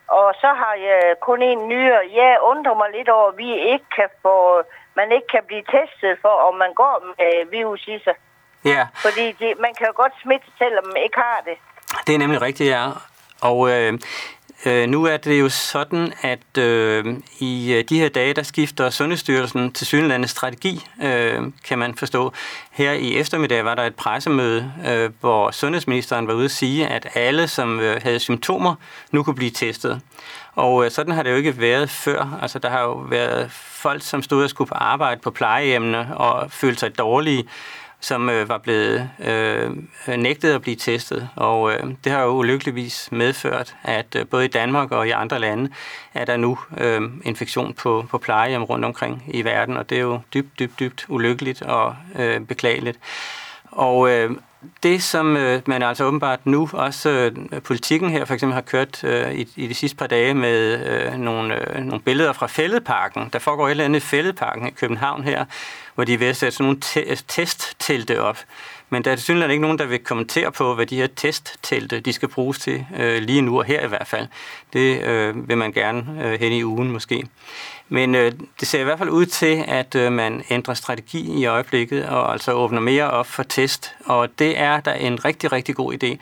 og 0.09 0.35
så 0.43 0.47
har 0.47 0.75
jeg 0.89 1.15
kun 1.21 1.43
en 1.43 1.69
nyere. 1.69 2.01
Jeg 2.15 2.39
undrer 2.51 2.75
mig 2.75 2.89
lidt 2.97 3.09
over, 3.09 3.29
at 3.29 3.37
vi 3.37 3.51
ikke 3.73 3.89
kan 3.97 4.09
få, 4.23 4.63
man 4.97 5.13
ikke 5.13 5.27
kan 5.35 5.43
blive 5.47 5.65
testet 5.77 6.19
for, 6.23 6.35
om 6.49 6.55
man 6.55 6.73
går 6.75 6.95
med 7.07 7.51
virus 7.51 7.83
i 7.87 7.99
sig. 8.05 8.17
Ja. 8.65 8.87
Fordi 8.95 9.33
det, 9.33 9.51
man 9.61 9.75
kan 9.75 9.87
jo 9.87 9.93
godt 9.97 10.13
smitte, 10.23 10.47
selvom 10.59 10.85
man 10.87 11.03
ikke 11.03 11.17
har 11.17 11.41
det. 11.49 11.57
Det 12.07 12.15
er 12.15 12.19
nemlig 12.19 12.43
rigtigt, 12.43 12.71
ja. 12.71 12.85
Og 13.43 13.59
øh, 13.71 13.93
Øh, 14.67 14.89
nu 14.89 15.05
er 15.05 15.17
det 15.17 15.41
jo 15.41 15.49
sådan, 15.49 16.13
at 16.23 16.59
øh, 16.59 17.05
i 17.39 17.73
øh, 17.73 17.85
de 17.89 17.99
her 17.99 18.09
dage, 18.09 18.35
der 18.35 18.43
skifter 18.43 18.91
Sundhedsstyrelsen 18.91 19.73
til 19.73 19.87
synlandets 19.87 20.33
strategi, 20.33 20.87
øh, 21.03 21.43
kan 21.65 21.79
man 21.79 21.95
forstå. 21.95 22.33
Her 22.71 22.93
i 22.93 23.17
eftermiddag 23.17 23.65
var 23.65 23.75
der 23.75 23.83
et 23.83 23.95
pressemøde, 23.95 24.73
øh, 24.89 25.11
hvor 25.21 25.51
sundhedsministeren 25.51 26.27
var 26.27 26.35
ude 26.35 26.45
at 26.45 26.51
sige, 26.51 26.87
at 26.87 27.09
alle, 27.15 27.49
som 27.49 27.81
øh, 27.81 28.03
havde 28.03 28.19
symptomer, 28.19 28.75
nu 29.11 29.23
kunne 29.23 29.35
blive 29.35 29.51
testet. 29.51 30.01
Og 30.55 30.85
øh, 30.85 30.91
sådan 30.91 31.15
har 31.15 31.23
det 31.23 31.31
jo 31.31 31.37
ikke 31.37 31.61
været 31.61 31.91
før. 31.91 32.39
Altså, 32.43 32.59
der 32.59 32.71
har 32.71 32.83
jo 32.83 32.93
været 32.93 33.51
folk, 33.53 34.03
som 34.03 34.23
stod 34.23 34.45
og 34.45 34.51
skulle 34.51 34.69
på 34.69 34.75
arbejde 34.75 35.21
på 35.21 35.31
plejehjemmene 35.31 36.17
og 36.17 36.53
følte 36.53 36.81
sig 36.81 36.99
dårlige 36.99 37.45
som 38.05 38.31
øh, 38.31 38.49
var 38.49 38.59
blevet 38.59 39.11
øh, 39.19 39.71
nægtet 40.17 40.55
at 40.55 40.63
blive 40.63 40.77
testet. 40.77 41.29
Og 41.37 41.73
øh, 41.73 41.95
det 42.05 42.13
har 42.13 42.23
jo 42.23 42.31
ulykkeligvis 42.31 43.09
medført, 43.13 43.75
at 43.83 44.17
øh, 44.17 44.27
både 44.27 44.45
i 44.45 44.49
Danmark 44.49 44.93
og 44.93 45.09
i 45.09 45.11
andre 45.11 45.39
lande 45.39 45.71
er 46.15 46.25
der 46.25 46.37
nu 46.37 46.59
øh, 46.79 47.03
infektion 47.23 47.75
på, 47.75 48.07
på 48.11 48.19
plejehjem 48.19 48.65
rundt 48.65 48.85
omkring 48.85 49.23
i 49.29 49.45
verden, 49.45 49.77
og 49.77 49.91
det 49.91 49.99
er 49.99 50.03
jo 50.03 50.21
dybt, 50.35 50.59
dybt, 50.59 50.81
dybt 50.81 51.07
ulykkeligt 51.09 51.63
og 51.63 51.97
øh, 52.19 52.41
beklageligt. 52.41 52.99
Og 53.71 54.11
øh, 54.11 54.31
det, 54.83 55.03
som 55.03 55.37
øh, 55.37 55.63
man 55.67 55.83
altså 55.83 56.05
åbenbart 56.05 56.47
nu, 56.47 56.69
også 56.73 57.11
øh, 57.11 57.63
politikken 57.63 58.11
her 58.11 58.25
for 58.25 58.35
eksempel 58.35 58.55
har 58.55 58.61
kørt 58.61 59.05
øh, 59.05 59.33
i, 59.33 59.49
i 59.57 59.67
de 59.67 59.75
sidste 59.75 59.97
par 59.97 60.07
dage 60.07 60.35
med 60.35 60.87
øh, 60.87 61.19
nogle, 61.19 61.77
øh, 61.77 61.85
nogle 61.85 62.01
billeder 62.01 62.33
fra 62.33 62.47
Fælledparken. 62.47 63.31
Der 63.33 63.39
foregår 63.39 63.67
et 63.67 63.71
eller 63.71 63.85
andet 63.85 64.01
i 64.01 64.07
Fælledparken 64.07 64.69
i 64.69 64.71
København 64.71 65.25
her, 65.25 65.45
hvor 65.95 66.05
de 66.05 66.15
er 66.15 66.19
ved 66.19 66.27
at 66.27 66.37
sætte 66.37 66.57
sådan 66.57 66.65
nogle 66.65 66.81
te- 66.81 67.01
øh, 67.01 67.17
testtelte 67.29 68.23
op 68.23 68.39
Men 68.91 69.05
der 69.05 69.11
er 69.11 69.17
desværre 69.17 69.51
ikke 69.51 69.63
nogen, 69.63 69.79
der 69.79 69.87
vil 69.87 69.99
kommentere 69.99 70.53
på, 70.53 70.75
hvad 70.75 70.87
de 70.87 70.97
her 70.97 71.07
testtelte, 71.07 72.01
de 72.01 72.13
skal 72.13 72.29
bruges 72.29 72.59
til 72.59 72.87
øh, 72.97 73.23
lige 73.23 73.43
nu 73.43 73.59
og 73.59 73.65
her 73.65 73.85
i 73.85 73.89
hvert 73.89 74.07
fald. 74.07 74.27
Det 74.73 75.03
øh, 75.03 75.49
vil 75.49 75.59
man 75.59 75.73
gerne 75.73 76.25
øh, 76.25 76.41
hen 76.41 76.53
i 76.53 76.65
ugen 76.65 76.91
måske. 76.91 77.27
Men 77.89 78.15
øh, 78.15 78.33
det 78.61 78.69
ser 78.69 78.81
i 78.81 78.85
hvert 78.85 78.99
fald 78.99 79.11
ud 79.11 79.27
til, 79.27 79.65
at 79.69 79.95
øh, 79.95 80.13
man 80.13 80.45
ændrer 80.51 80.75
strategi 80.75 81.41
i 81.41 81.47
øjeblikket, 81.47 82.07
og 82.07 82.33
altså 82.33 82.53
åbner 82.53 82.81
mere 82.81 83.11
op 83.11 83.27
for 83.27 83.43
test. 83.43 83.95
Og 84.05 84.39
det 84.39 84.59
er 84.59 84.81
da 84.81 84.93
en 84.93 85.25
rigtig, 85.25 85.53
rigtig 85.53 85.75
god 85.75 85.95
idé. 85.95 86.17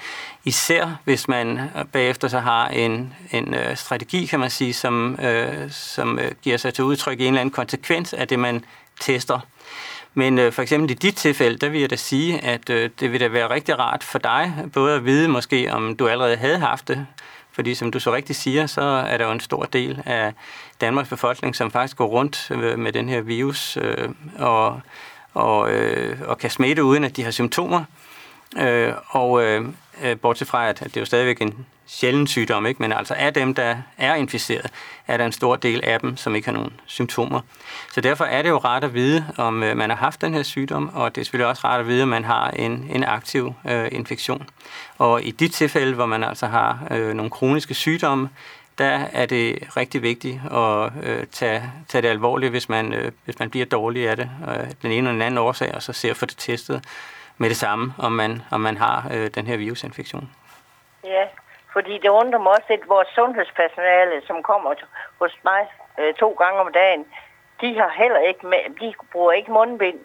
Især 0.44 1.00
hvis 1.04 1.28
man 1.28 1.58
øh, 1.58 1.84
bagefter 1.92 2.28
så 2.28 2.38
har 2.38 2.68
en, 2.68 3.14
en 3.30 3.54
øh, 3.54 3.76
strategi, 3.76 4.26
kan 4.26 4.40
man 4.40 4.50
sige, 4.50 4.72
som, 4.72 5.18
øh, 5.22 5.70
som 5.70 6.18
øh, 6.18 6.30
giver 6.42 6.56
sig 6.56 6.74
til 6.74 6.84
udtryk 6.84 7.20
i 7.20 7.22
en 7.22 7.28
eller 7.28 7.40
anden 7.40 7.52
konsekvens 7.52 8.12
af 8.12 8.28
det, 8.28 8.38
man 8.38 8.64
tester. 9.00 9.40
Men 10.14 10.38
øh, 10.38 10.52
for 10.52 10.62
eksempel 10.62 10.90
i 10.90 10.94
dit 10.94 11.16
tilfælde, 11.16 11.58
der 11.58 11.68
vil 11.68 11.80
jeg 11.80 11.90
da 11.90 11.96
sige, 11.96 12.44
at 12.44 12.70
øh, 12.70 12.90
det 13.00 13.12
vil 13.12 13.20
da 13.20 13.28
være 13.28 13.50
rigtig 13.50 13.78
rart 13.78 14.04
for 14.04 14.18
dig, 14.18 14.54
både 14.72 14.94
at 14.94 15.04
vide 15.04 15.28
måske, 15.28 15.72
om 15.72 15.96
du 15.96 16.08
allerede 16.08 16.36
havde 16.36 16.58
haft 16.58 16.88
det, 16.88 17.06
fordi 17.52 17.74
som 17.74 17.90
du 17.90 18.00
så 18.00 18.14
rigtigt 18.14 18.38
siger, 18.38 18.66
så 18.66 18.80
er 18.82 19.16
der 19.16 19.26
jo 19.26 19.32
en 19.32 19.40
stor 19.40 19.62
del 19.62 20.02
af 20.06 20.32
Danmarks 20.80 21.08
befolkning, 21.08 21.56
som 21.56 21.70
faktisk 21.70 21.96
går 21.96 22.06
rundt 22.06 22.50
med 22.78 22.92
den 22.92 23.08
her 23.08 23.20
virus 23.20 23.76
øh, 23.76 24.08
og, 24.38 24.80
og, 25.34 25.72
øh, 25.72 26.18
og 26.24 26.38
kan 26.38 26.50
smitte 26.50 26.84
uden 26.84 27.04
at 27.04 27.16
de 27.16 27.24
har 27.24 27.30
symptomer. 27.30 27.84
Øh, 28.58 28.92
og 29.08 29.44
øh, 29.44 29.64
øh 30.02 30.16
bortset 30.16 30.48
fra, 30.48 30.68
at 30.68 30.80
det 30.80 30.96
er 30.96 31.00
jo 31.00 31.04
stadigvæk 31.04 31.42
en 31.42 31.66
sjælden 31.86 32.26
sygdom, 32.26 32.66
ikke? 32.66 32.82
men 32.82 32.92
altså 32.92 33.14
af 33.14 33.34
dem, 33.34 33.54
der 33.54 33.76
er 33.98 34.14
inficeret, 34.14 34.70
er 35.06 35.16
der 35.16 35.26
en 35.26 35.32
stor 35.32 35.56
del 35.56 35.84
af 35.84 36.00
dem, 36.00 36.16
som 36.16 36.34
ikke 36.34 36.48
har 36.48 36.52
nogen 36.52 36.72
symptomer. 36.86 37.40
Så 37.92 38.00
derfor 38.00 38.24
er 38.24 38.42
det 38.42 38.48
jo 38.48 38.58
rart 38.58 38.84
at 38.84 38.94
vide, 38.94 39.26
om 39.36 39.62
øh, 39.62 39.76
man 39.76 39.90
har 39.90 39.96
haft 39.96 40.20
den 40.20 40.34
her 40.34 40.42
sygdom, 40.42 40.90
og 40.94 41.14
det 41.14 41.20
er 41.20 41.24
selvfølgelig 41.24 41.46
også 41.46 41.62
rart 41.64 41.80
at 41.80 41.86
vide, 41.86 42.02
om 42.02 42.08
man 42.08 42.24
har 42.24 42.50
en, 42.50 42.90
en 42.90 43.04
aktiv 43.04 43.54
øh, 43.68 43.88
infektion. 43.92 44.48
Og 44.98 45.22
i 45.22 45.30
de 45.30 45.48
tilfælde, 45.48 45.94
hvor 45.94 46.06
man 46.06 46.24
altså 46.24 46.46
har 46.46 46.86
øh, 46.90 47.14
nogle 47.14 47.30
kroniske 47.30 47.74
sygdomme, 47.74 48.28
der 48.78 49.06
er 49.12 49.26
det 49.26 49.76
rigtig 49.76 50.02
vigtigt 50.02 50.40
at 50.52 50.92
øh, 51.02 51.26
tage, 51.26 51.72
tage 51.88 52.02
det 52.02 52.08
alvorligt, 52.08 52.50
hvis 52.50 52.68
man, 52.68 52.92
øh, 52.92 53.12
hvis 53.24 53.38
man 53.38 53.50
bliver 53.50 53.66
dårlig 53.66 54.08
af 54.08 54.16
det, 54.16 54.30
øh, 54.48 54.66
den 54.82 54.92
ene 54.92 54.96
eller 54.96 55.12
den 55.12 55.22
anden 55.22 55.38
årsag, 55.38 55.74
og 55.74 55.82
så 55.82 55.92
ser 55.92 56.14
for 56.14 56.26
det 56.26 56.36
testet 56.38 56.84
med 57.38 57.48
det 57.48 57.56
samme, 57.56 57.94
om 57.98 58.12
man, 58.12 58.42
om 58.50 58.60
man 58.60 58.76
har 58.76 59.08
øh, 59.14 59.30
den 59.34 59.46
her 59.46 59.56
virusinfektion. 59.56 60.30
Ja, 61.04 61.24
fordi 61.72 61.98
det 62.02 62.08
undrer 62.08 62.38
mig 62.38 62.52
også, 62.52 62.66
at 62.68 62.88
vores 62.88 63.08
sundhedspersonale, 63.14 64.22
som 64.26 64.42
kommer 64.42 64.74
hos 65.18 65.38
mig 65.44 65.62
øh, 66.00 66.14
to 66.14 66.30
gange 66.30 66.60
om 66.60 66.72
dagen, 66.72 67.04
de 67.60 67.74
har 67.74 67.92
heller 68.02 68.18
ikke 68.28 68.46
med, 68.46 68.58
de 68.80 68.94
bruger 69.12 69.32
ikke 69.32 69.52
mundbind. 69.52 69.98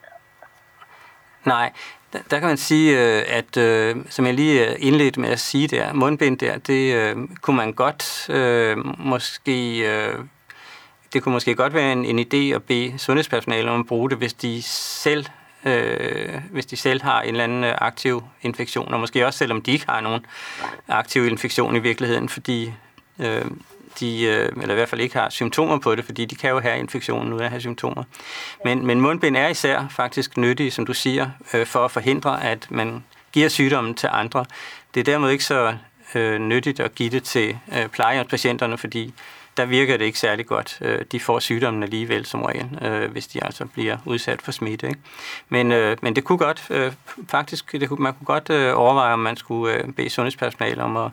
Nej, 1.45 1.73
der, 2.13 2.19
der 2.31 2.39
kan 2.39 2.47
man 2.47 2.57
sige, 2.57 2.87
øh, 2.99 3.23
at 3.27 3.57
øh, 3.57 3.95
som 4.09 4.25
jeg 4.25 4.33
lige 4.33 4.69
øh, 4.69 4.75
indledte 4.79 5.19
med 5.19 5.29
at 5.29 5.39
sige 5.39 5.67
der, 5.67 5.93
mundbind 5.93 6.37
der, 6.37 6.57
det 6.57 6.95
øh, 6.95 7.15
kunne 7.41 7.57
man 7.57 7.73
godt 7.73 8.29
øh, 8.29 8.77
måske... 8.97 9.79
Øh, 9.79 10.15
det 11.13 11.23
kunne 11.23 11.33
måske 11.33 11.55
godt 11.55 11.73
være 11.73 11.91
en, 11.91 12.05
en 12.05 12.19
idé 12.19 12.55
at 12.55 12.63
bede 12.63 12.99
sundhedspersonale 12.99 13.71
om 13.71 13.79
at 13.79 13.85
bruge 13.85 14.09
det, 14.09 14.17
hvis 14.17 14.33
de 14.33 14.61
selv 14.63 15.25
øh, 15.67 16.41
hvis 16.51 16.65
de 16.65 16.75
selv 16.77 17.01
har 17.03 17.21
en 17.21 17.29
eller 17.29 17.43
anden 17.43 17.63
øh, 17.63 17.75
aktiv 17.77 18.23
infektion, 18.41 18.93
og 18.93 18.99
måske 18.99 19.25
også 19.25 19.39
selvom 19.39 19.61
de 19.61 19.71
ikke 19.71 19.85
har 19.89 20.01
nogen 20.01 20.25
aktiv 20.87 21.27
infektion 21.27 21.75
i 21.75 21.79
virkeligheden, 21.79 22.29
fordi 22.29 22.73
øh, 23.19 23.45
de, 23.99 24.23
øh, 24.23 24.49
eller 24.61 24.73
i 24.73 24.75
hvert 24.75 24.89
fald 24.89 25.01
ikke 25.01 25.17
har 25.17 25.29
symptomer 25.29 25.77
på 25.77 25.95
det, 25.95 26.05
fordi 26.05 26.25
de 26.25 26.35
kan 26.35 26.49
jo 26.49 26.59
have 26.59 26.79
infektionen 26.79 27.33
uden 27.33 27.43
at 27.43 27.49
have 27.49 27.61
symptomer. 27.61 28.03
Men, 28.65 28.85
men 28.85 29.01
mundbind 29.01 29.37
er 29.37 29.47
især 29.47 29.87
faktisk 29.89 30.37
nyttige, 30.37 30.71
som 30.71 30.85
du 30.85 30.93
siger, 30.93 31.29
øh, 31.53 31.65
for 31.65 31.85
at 31.85 31.91
forhindre, 31.91 32.43
at 32.43 32.67
man 32.69 33.03
giver 33.31 33.49
sygdommen 33.49 33.95
til 33.95 34.09
andre. 34.11 34.45
Det 34.93 34.99
er 34.99 35.03
dermed 35.03 35.29
ikke 35.29 35.43
så 35.43 35.75
øh, 36.15 36.39
nyttigt 36.39 36.79
at 36.79 36.95
give 36.95 37.09
det 37.09 37.23
til 37.23 37.57
øh, 37.77 37.87
plejehjemspatienterne, 37.87 38.77
fordi 38.77 39.13
der 39.57 39.65
virker 39.65 39.97
det 39.97 40.05
ikke 40.05 40.19
særlig 40.19 40.45
godt. 40.45 40.77
Øh, 40.81 40.99
de 41.11 41.19
får 41.19 41.39
sygdommen 41.39 41.83
alligevel 41.83 42.25
som 42.25 42.41
regel, 42.41 42.79
øh, 42.81 43.11
hvis 43.11 43.27
de 43.27 43.43
altså 43.43 43.65
bliver 43.65 43.97
udsat 44.05 44.41
for 44.41 44.51
smitte. 44.51 44.87
Ikke? 44.87 44.99
Men, 45.49 45.71
øh, 45.71 45.97
men 46.01 46.15
det 46.15 46.23
kunne 46.23 46.37
godt, 46.37 46.71
faktisk, 47.29 47.71
det 47.71 47.89
kunne, 47.89 48.03
man 48.03 48.13
kunne 48.13 48.25
godt 48.25 48.49
overveje, 48.73 49.13
om 49.13 49.19
man 49.19 49.37
skulle 49.37 49.93
bede 49.95 50.09
sundhedspersonale 50.09 50.83
om 50.83 50.97
at, 50.97 51.11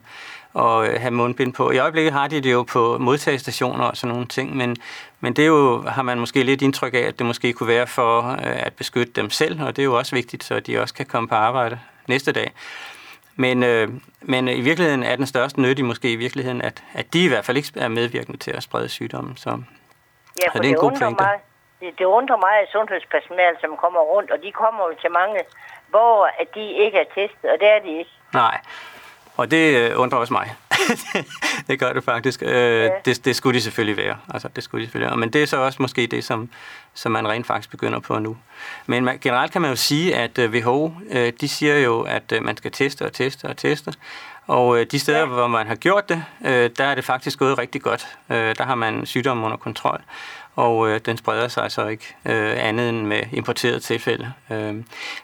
at 0.62 1.00
have 1.00 1.10
mundbind 1.10 1.52
på. 1.52 1.70
I 1.70 1.78
øjeblikket 1.78 2.12
har 2.12 2.28
de 2.28 2.40
det 2.40 2.52
jo 2.52 2.62
på 2.62 2.98
modtagestationer 2.98 3.84
og 3.84 3.96
sådan 3.96 4.12
nogle 4.12 4.26
ting, 4.26 4.56
men, 4.56 4.76
men 5.20 5.32
det 5.32 5.42
er 5.42 5.46
jo, 5.46 5.82
har 5.82 6.02
man 6.02 6.20
måske 6.20 6.42
lidt 6.42 6.62
indtryk 6.62 6.94
af, 6.94 6.98
at 6.98 7.18
det 7.18 7.26
måske 7.26 7.52
kunne 7.52 7.68
være 7.68 7.86
for 7.86 8.22
at 8.40 8.72
beskytte 8.72 9.12
dem 9.16 9.30
selv, 9.30 9.62
og 9.62 9.76
det 9.76 9.82
er 9.82 9.86
jo 9.86 9.98
også 9.98 10.16
vigtigt, 10.16 10.44
så 10.44 10.60
de 10.60 10.78
også 10.78 10.94
kan 10.94 11.06
komme 11.06 11.28
på 11.28 11.34
arbejde 11.34 11.78
næste 12.08 12.32
dag. 12.32 12.52
Men, 13.37 13.62
øh, 13.62 13.88
men 14.21 14.49
i 14.49 14.61
virkeligheden 14.61 15.03
er 15.03 15.17
den 15.17 15.26
største 15.26 15.61
nytte 15.61 15.83
måske 15.83 16.12
i 16.12 16.17
virkeligheden, 16.17 16.62
at, 16.62 16.85
at 16.95 17.12
de 17.12 17.25
i 17.25 17.29
hvert 17.29 17.45
fald 17.45 17.57
ikke 17.57 17.73
er 17.76 17.88
medvirkende 17.88 18.38
til 18.38 18.50
at 18.50 18.62
sprede 18.62 18.88
sygdommen. 18.88 19.37
Så, 19.37 19.50
ja, 19.50 20.50
for 20.50 20.59
det, 20.59 20.67
er 20.67 20.69
en 20.69 20.75
det, 20.75 20.81
god 20.81 20.93
undrer 20.93 21.11
mig, 21.11 21.38
det, 21.81 21.99
det 21.99 22.05
undrer 22.05 22.37
mig, 22.37 22.55
at 22.62 22.69
sundhedspersonale, 22.73 23.57
som 23.61 23.76
kommer 23.76 24.00
rundt, 24.00 24.31
og 24.31 24.38
de 24.43 24.53
kommer 24.53 24.83
jo 24.88 24.95
til 25.00 25.11
mange 25.11 25.41
hvor 25.95 26.31
at 26.41 26.49
de 26.55 26.64
ikke 26.85 26.99
er 26.99 27.09
testet, 27.14 27.50
og 27.53 27.57
det 27.61 27.69
er 27.69 27.79
de 27.87 27.99
ikke. 27.99 28.11
Nej, 28.33 28.61
og 29.37 29.50
det 29.50 29.76
øh, 29.76 30.00
undrer 30.00 30.19
også 30.19 30.33
mig. 30.33 30.55
det 31.69 31.79
gør 31.79 31.93
det 31.93 32.05
faktisk. 32.05 32.43
Øh, 32.43 32.49
ja. 32.50 32.88
det, 33.05 33.25
det 33.25 33.37
skulle 33.37 33.57
de 33.57 33.62
selvfølgelig 33.62 33.97
være. 33.97 34.17
Altså, 34.35 34.49
det 34.57 34.64
skulle 34.64 34.81
de 34.81 34.87
selvfølgelig 34.87 35.11
være. 35.11 35.17
Men 35.17 35.33
det 35.33 35.43
er 35.43 35.47
så 35.47 35.57
også 35.57 35.83
måske 35.83 36.07
det, 36.07 36.25
som, 36.25 36.49
som 36.95 37.12
man 37.12 37.29
rent 37.29 37.47
faktisk 37.47 37.71
begynder 37.71 37.99
på 37.99 38.19
nu. 38.19 38.37
Men 38.87 39.05
man, 39.05 39.19
generelt 39.19 39.53
kan 39.53 39.62
man 39.62 39.71
jo 39.71 39.76
sige, 39.76 40.17
at 40.17 40.38
øh, 40.38 40.50
WHO, 40.50 40.95
de 41.41 41.49
siger 41.49 41.79
jo, 41.79 42.00
at 42.00 42.33
man 42.43 42.57
skal 42.57 42.71
teste 42.71 43.07
og 43.07 43.12
teste 43.12 43.45
og 43.45 43.57
teste. 43.57 43.93
Og 44.47 44.85
de 44.93 44.99
steder, 44.99 45.19
ja. 45.19 45.25
hvor 45.25 45.47
man 45.47 45.67
har 45.67 45.75
gjort 45.75 46.09
det, 46.09 46.25
der 46.79 46.85
er 46.85 46.95
det 46.95 47.05
faktisk 47.05 47.38
gået 47.38 47.59
rigtig 47.59 47.83
godt. 47.83 48.07
Der 48.29 48.64
har 48.64 48.75
man 48.75 49.07
sygdommen 49.07 49.45
under 49.45 49.57
kontrol 49.57 50.00
og 50.56 50.88
øh, 50.88 51.00
den 51.06 51.16
spreder 51.16 51.49
sig 51.49 51.73
så 51.73 51.87
ikke 51.87 52.16
øh, 52.25 52.66
andet 52.68 52.88
end 52.88 53.06
med 53.06 53.23
importeret 53.32 53.82
tilfælde. 53.82 54.32
Øh, 54.50 54.75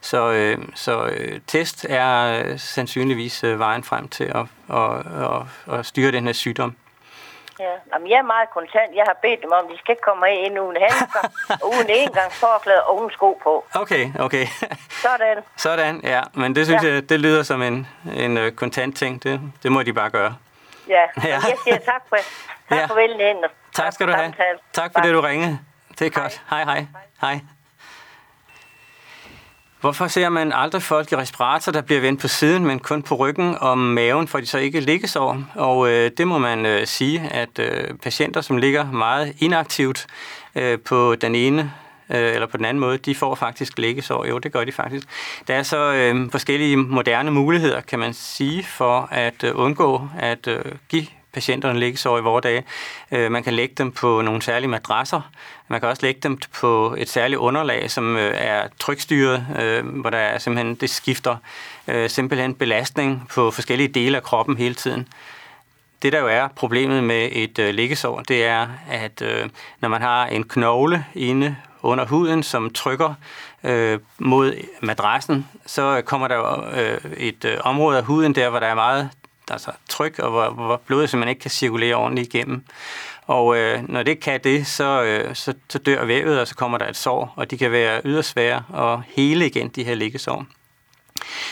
så 0.01 0.31
øh, 0.31 0.59
så 0.75 1.07
øh, 1.07 1.41
test 1.47 1.87
er 1.89 2.57
sandsynligvis 2.57 3.45
øh, 3.45 3.59
vejen 3.59 3.85
frem 3.85 4.09
til 4.09 4.25
at, 4.25 4.47
at, 4.77 4.97
at, 5.07 5.79
at 5.79 5.87
styre 5.87 6.13
den 6.13 6.27
her 6.27 6.33
sygdom. 6.33 6.77
Ja, 7.61 7.75
Jamen, 7.93 8.11
jeg 8.11 8.19
er 8.19 8.23
meget 8.23 8.51
kontant. 8.51 8.91
Jeg 8.95 9.05
har 9.07 9.17
bedt 9.23 9.43
dem 9.43 9.53
om, 9.53 9.65
at 9.65 9.71
de 9.73 9.79
skal 9.79 9.93
ikke 9.93 10.03
komme 10.03 10.27
ind 10.47 10.61
uden 10.61 10.77
handsker, 10.81 11.23
uden 11.71 11.89
engangsforklæde 11.91 12.83
og 12.85 13.01
uden 13.01 13.11
sko 13.11 13.41
på. 13.43 13.65
Okay, 13.75 14.05
okay. 14.19 14.47
Sådan. 14.91 15.37
Sådan, 15.57 16.01
ja. 16.05 16.23
Men 16.35 16.55
det 16.55 16.67
synes 16.67 16.83
ja. 16.83 16.89
jeg, 16.89 17.09
det 17.09 17.21
lyder 17.21 17.43
som 17.43 17.63
en, 17.63 17.87
en 18.17 18.39
uh, 18.39 18.51
kontant 18.51 18.97
ting. 18.97 19.23
Det, 19.23 19.41
det 19.63 19.73
må 19.73 19.83
de 19.83 19.93
bare 19.93 20.11
gøre. 20.11 20.37
Ja, 20.89 21.05
ja. 21.31 21.39
jeg 21.51 21.57
siger 21.65 21.79
tak 21.79 22.03
for, 22.09 22.17
tak 22.69 22.79
ja. 22.79 22.87
for 22.87 22.95
venligheden. 22.95 23.45
Tak 23.75 23.93
skal 23.93 24.07
du 24.09 24.13
have. 24.13 24.33
Tak 24.73 24.93
for 24.93 25.01
det, 25.01 25.15
du 25.15 25.21
ringede. 25.21 25.59
Det 25.99 26.07
er 26.07 26.21
godt. 26.21 26.43
Hej, 26.51 26.65
hej. 26.65 26.87
Hej. 27.21 27.41
Hvorfor 29.81 30.07
ser 30.07 30.29
man 30.29 30.53
aldrig 30.53 30.83
folk 30.83 31.13
i 31.13 31.17
respirator, 31.17 31.73
der 31.73 31.81
bliver 31.81 32.01
vendt 32.01 32.21
på 32.21 32.29
siden, 32.29 32.67
men 32.67 32.79
kun 32.79 33.03
på 33.03 33.15
ryggen 33.15 33.57
og 33.61 33.79
maven, 33.79 34.29
for 34.29 34.41
de 34.41 34.47
så 34.47 34.59
ikke 34.59 34.81
ligges 34.81 35.17
over? 35.17 35.43
Og 35.55 35.89
øh, 35.89 36.11
det 36.17 36.29
må 36.29 36.39
man 36.39 36.67
øh, 36.67 36.87
sige, 36.87 37.21
at 37.21 37.59
øh, 37.59 37.95
patienter, 38.03 38.41
som 38.41 38.57
ligger 38.57 38.93
meget 38.93 39.35
inaktivt 39.39 40.07
øh, 40.55 40.79
på 40.79 41.15
den 41.15 41.35
ene 41.35 41.73
øh, 42.11 42.35
eller 42.35 42.47
på 42.47 42.57
den 42.57 42.65
anden 42.65 42.81
måde, 42.81 42.99
de 42.99 43.15
får 43.15 43.35
faktisk 43.35 43.79
liggesår. 43.79 44.27
Jo, 44.27 44.39
det 44.39 44.53
gør 44.53 44.65
de 44.65 44.73
faktisk. 44.73 45.07
Der 45.49 45.55
er 45.55 45.63
så 45.63 45.93
øh, 45.93 46.31
forskellige 46.31 46.77
moderne 46.77 47.31
muligheder, 47.31 47.81
kan 47.81 47.99
man 47.99 48.15
sige, 48.15 48.65
for 48.65 49.09
at 49.11 49.45
øh, 49.45 49.53
undgå 49.55 50.09
at 50.19 50.47
øh, 50.47 50.65
give 50.89 51.07
patienterne 51.33 51.79
ligge 51.79 52.09
over 52.09 52.19
i 52.19 52.23
vores 52.23 52.43
dage. 52.43 52.65
Øh, 53.13 53.33
man 53.33 53.43
kan 53.43 53.55
lægge 53.55 53.75
dem 53.79 53.93
på 53.93 54.23
nogle 54.23 54.43
særlige 54.43 54.71
madrasser. 54.71 55.21
Man 55.69 55.81
kan 55.81 55.89
også 55.89 56.03
lægge 56.03 56.21
dem 56.23 56.39
på 56.61 56.95
et 56.99 57.09
særligt 57.09 57.39
underlag, 57.39 57.91
som 57.91 58.17
øh, 58.17 58.33
er 58.35 58.69
trykstyret, 58.79 59.47
øh, 59.61 59.87
hvor 59.87 60.11
der 60.11 60.19
er 60.19 60.39
simpelthen, 60.39 60.75
det 60.75 60.91
skifter 60.91 61.37
øh, 61.89 62.11
simpelthen 62.11 62.55
belastning 62.55 63.29
på 63.35 63.51
forskellige 63.51 63.89
dele 63.89 64.17
af 64.17 64.23
kroppen 64.23 64.57
hele 64.57 64.75
tiden. 64.75 65.09
Det, 66.03 66.13
der 66.13 66.21
jo 66.21 66.29
er 66.29 66.49
problemet 66.49 67.05
med 67.05 67.29
et 67.33 67.59
øh, 67.59 67.75
liggesår, 67.75 68.21
det 68.21 68.45
er, 68.45 68.69
at 68.91 69.23
øh, 69.23 69.49
når 69.81 69.89
man 69.89 70.03
har 70.03 70.27
en 70.27 70.45
knogle 70.45 71.05
inde 71.15 71.57
under 71.83 72.07
huden, 72.07 72.43
som 72.43 72.71
trykker 72.71 73.15
øh, 73.65 73.99
mod 74.19 74.53
madrassen, 74.83 75.49
så 75.67 76.03
kommer 76.05 76.29
der 76.29 76.37
jo 76.37 76.81
øh, 76.81 77.13
et 77.17 77.45
øh, 77.45 77.59
område 77.61 77.99
af 77.99 78.05
huden 78.05 78.35
der, 78.35 78.49
hvor 78.49 78.59
der 78.59 78.67
er 78.67 78.75
meget 78.75 79.11
altså 79.51 79.71
tryk, 79.89 80.19
og 80.19 80.31
hvor, 80.31 80.51
hvor 80.51 80.81
blodet 80.87 81.11
simpelthen 81.11 81.31
ikke 81.31 81.41
kan 81.41 81.51
cirkulere 81.51 81.95
ordentligt 81.95 82.35
igennem. 82.35 82.65
Og 83.27 83.57
øh, 83.57 83.89
når 83.89 84.03
det 84.03 84.21
kan 84.21 84.41
det, 84.45 84.67
så, 84.67 85.03
øh, 85.03 85.35
så, 85.35 85.55
så 85.69 85.79
dør 85.79 86.05
vævet, 86.05 86.41
og 86.41 86.49
så 86.49 86.55
kommer 86.55 86.79
der 86.79 86.89
et 86.89 86.97
sår, 86.97 87.33
og 87.37 87.51
de 87.51 87.59
kan 87.59 87.73
være 87.73 88.01
yderst 88.05 88.29
svære 88.29 88.63
at 88.75 88.99
hele 89.17 89.47
igen, 89.47 89.69
de 89.69 89.85
her 89.85 89.95
liggesår. 89.95 90.47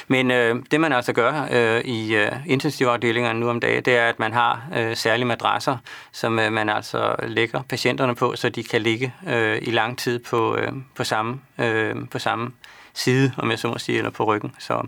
Men 0.09 0.31
øh, 0.31 0.57
det 0.71 0.81
man 0.81 0.93
altså 0.93 1.13
gør 1.13 1.49
øh, 1.51 1.81
i 1.81 2.15
øh, 2.15 2.33
intensivafdelingerne 2.47 3.41
nu 3.41 3.51
om 3.51 3.61
dagen, 3.61 3.85
det 3.85 3.97
er, 3.97 4.09
at 4.09 4.19
man 4.19 4.33
har 4.33 4.63
øh, 4.77 4.97
særlige 4.97 5.27
madrasser, 5.27 5.77
som 6.13 6.39
øh, 6.39 6.53
man 6.53 6.69
altså 6.69 7.17
lægger 7.23 7.63
patienterne 7.63 8.15
på, 8.15 8.37
så 8.37 8.49
de 8.49 8.65
kan 8.65 8.83
ligge 8.83 9.15
øh, 9.29 9.59
i 9.63 9.71
lang 9.71 9.99
tid 9.99 10.19
på, 10.19 10.57
øh, 10.57 10.73
på, 10.95 11.05
samme, 11.05 11.41
øh, 11.59 11.97
på 12.11 12.19
samme 12.19 12.53
side, 12.99 13.33
om 13.37 13.51
jeg 13.51 13.59
så 13.59 13.69
må 13.69 13.79
sige, 13.79 13.99
eller 13.99 14.11
på 14.11 14.25
ryggen. 14.25 14.55
Så, 14.59 14.87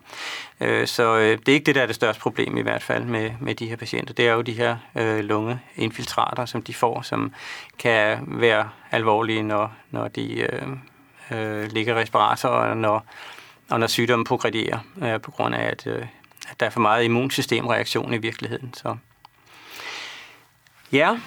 øh, 0.61 0.87
så 0.87 1.17
øh, 1.17 1.38
det 1.38 1.49
er 1.49 1.52
ikke 1.52 1.67
det, 1.67 1.75
der 1.75 1.83
er 1.83 1.87
det 1.87 1.95
største 1.95 2.21
problem 2.21 2.57
i 2.57 2.62
hvert 2.62 2.83
fald 2.83 3.05
med, 3.05 3.31
med 3.40 3.55
de 3.55 3.69
her 3.69 3.76
patienter. 3.76 4.14
Det 4.14 4.29
er 4.29 4.33
jo 4.33 4.40
de 4.40 4.52
her 4.52 4.76
øh, 4.95 5.19
lungeinfiltrater, 5.19 6.47
som 6.47 6.62
de 6.62 6.75
får, 6.75 7.02
som 7.02 7.33
kan 7.79 8.25
være 8.26 8.69
alvorlige, 8.90 9.43
når, 9.43 9.73
når 9.90 10.09
de 10.09 10.40
øh, 10.40 10.69
øh, 11.31 11.73
ligger 11.73 11.97
i 11.97 12.00
respirator, 12.00 12.49
og 12.49 12.76
når, 12.76 13.07
og 13.71 13.81
når 13.81 13.87
sygdommen 13.87 14.25
progredierer, 14.25 14.79
øh, 15.02 15.21
på 15.21 15.31
grund 15.31 15.55
af, 15.55 15.62
at, 15.62 15.87
øh, 15.87 16.07
at 16.50 16.61
der 16.61 16.67
er 16.67 16.71
for 16.71 16.81
meget 16.81 17.05
immunsystemreaktion 17.05 18.14
i 18.14 18.19
virkeligheden. 18.19 18.75
Så. 18.75 18.97
Ja, 20.93 21.19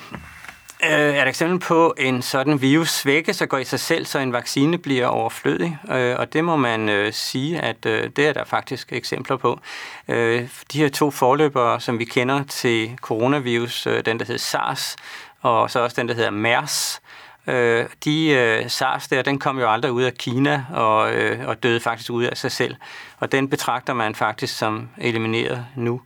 øh, 0.91 1.15
er 1.15 1.21
et 1.21 1.27
eksempel 1.27 1.59
på 1.59 1.93
en 1.97 2.21
sådan 2.21 2.61
virus 2.61 2.89
svække, 2.89 3.33
så 3.33 3.45
går 3.45 3.57
i 3.57 3.63
sig 3.63 3.79
selv, 3.79 4.05
så 4.05 4.19
en 4.19 4.33
vaccine 4.33 4.77
bliver 4.77 5.07
overflødig. 5.07 5.77
Øh, 5.91 6.15
og 6.19 6.33
det 6.33 6.43
må 6.43 6.55
man 6.55 6.89
øh, 6.89 7.13
sige, 7.13 7.59
at 7.59 7.85
øh, 7.85 8.09
det 8.15 8.27
er 8.27 8.33
der 8.33 8.43
faktisk 8.43 8.93
eksempler 8.93 9.37
på. 9.37 9.59
Øh, 10.07 10.47
de 10.73 10.77
her 10.77 10.89
to 10.89 11.11
forløbere, 11.11 11.79
som 11.79 11.99
vi 11.99 12.05
kender 12.05 12.43
til 12.43 12.97
coronavirus, 13.01 13.87
øh, 13.87 14.05
den 14.05 14.19
der 14.19 14.25
hedder 14.25 14.39
SARS, 14.39 14.95
og 15.41 15.71
så 15.71 15.79
også 15.79 16.01
den 16.01 16.07
der 16.07 16.15
hedder 16.15 16.31
MERS, 16.31 17.01
Øh, 17.47 17.85
de 18.05 18.29
øh, 18.29 18.69
SARS 18.69 19.07
der, 19.07 19.21
den 19.21 19.39
kom 19.39 19.59
jo 19.59 19.71
aldrig 19.71 19.91
ud 19.91 20.03
af 20.03 20.13
Kina 20.13 20.65
og, 20.73 21.13
øh, 21.13 21.47
og 21.47 21.63
døde 21.63 21.79
faktisk 21.79 22.11
ud 22.11 22.23
af 22.23 22.37
sig 22.37 22.51
selv. 22.51 22.75
Og 23.19 23.31
den 23.31 23.49
betragter 23.49 23.93
man 23.93 24.15
faktisk 24.15 24.57
som 24.57 24.89
elimineret 24.97 25.65
nu. 25.75 26.01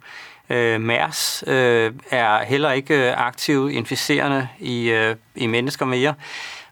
Øh, 0.50 0.82
MERS 0.82 1.44
øh, 1.48 1.94
er 2.12 2.44
heller 2.44 2.72
ikke 2.72 3.10
øh, 3.10 3.14
aktiv 3.28 3.70
inficerende 3.70 4.48
i, 4.60 4.90
øh, 4.90 5.16
i 5.36 5.48
mennesker 5.48 5.86
mere, 5.86 6.14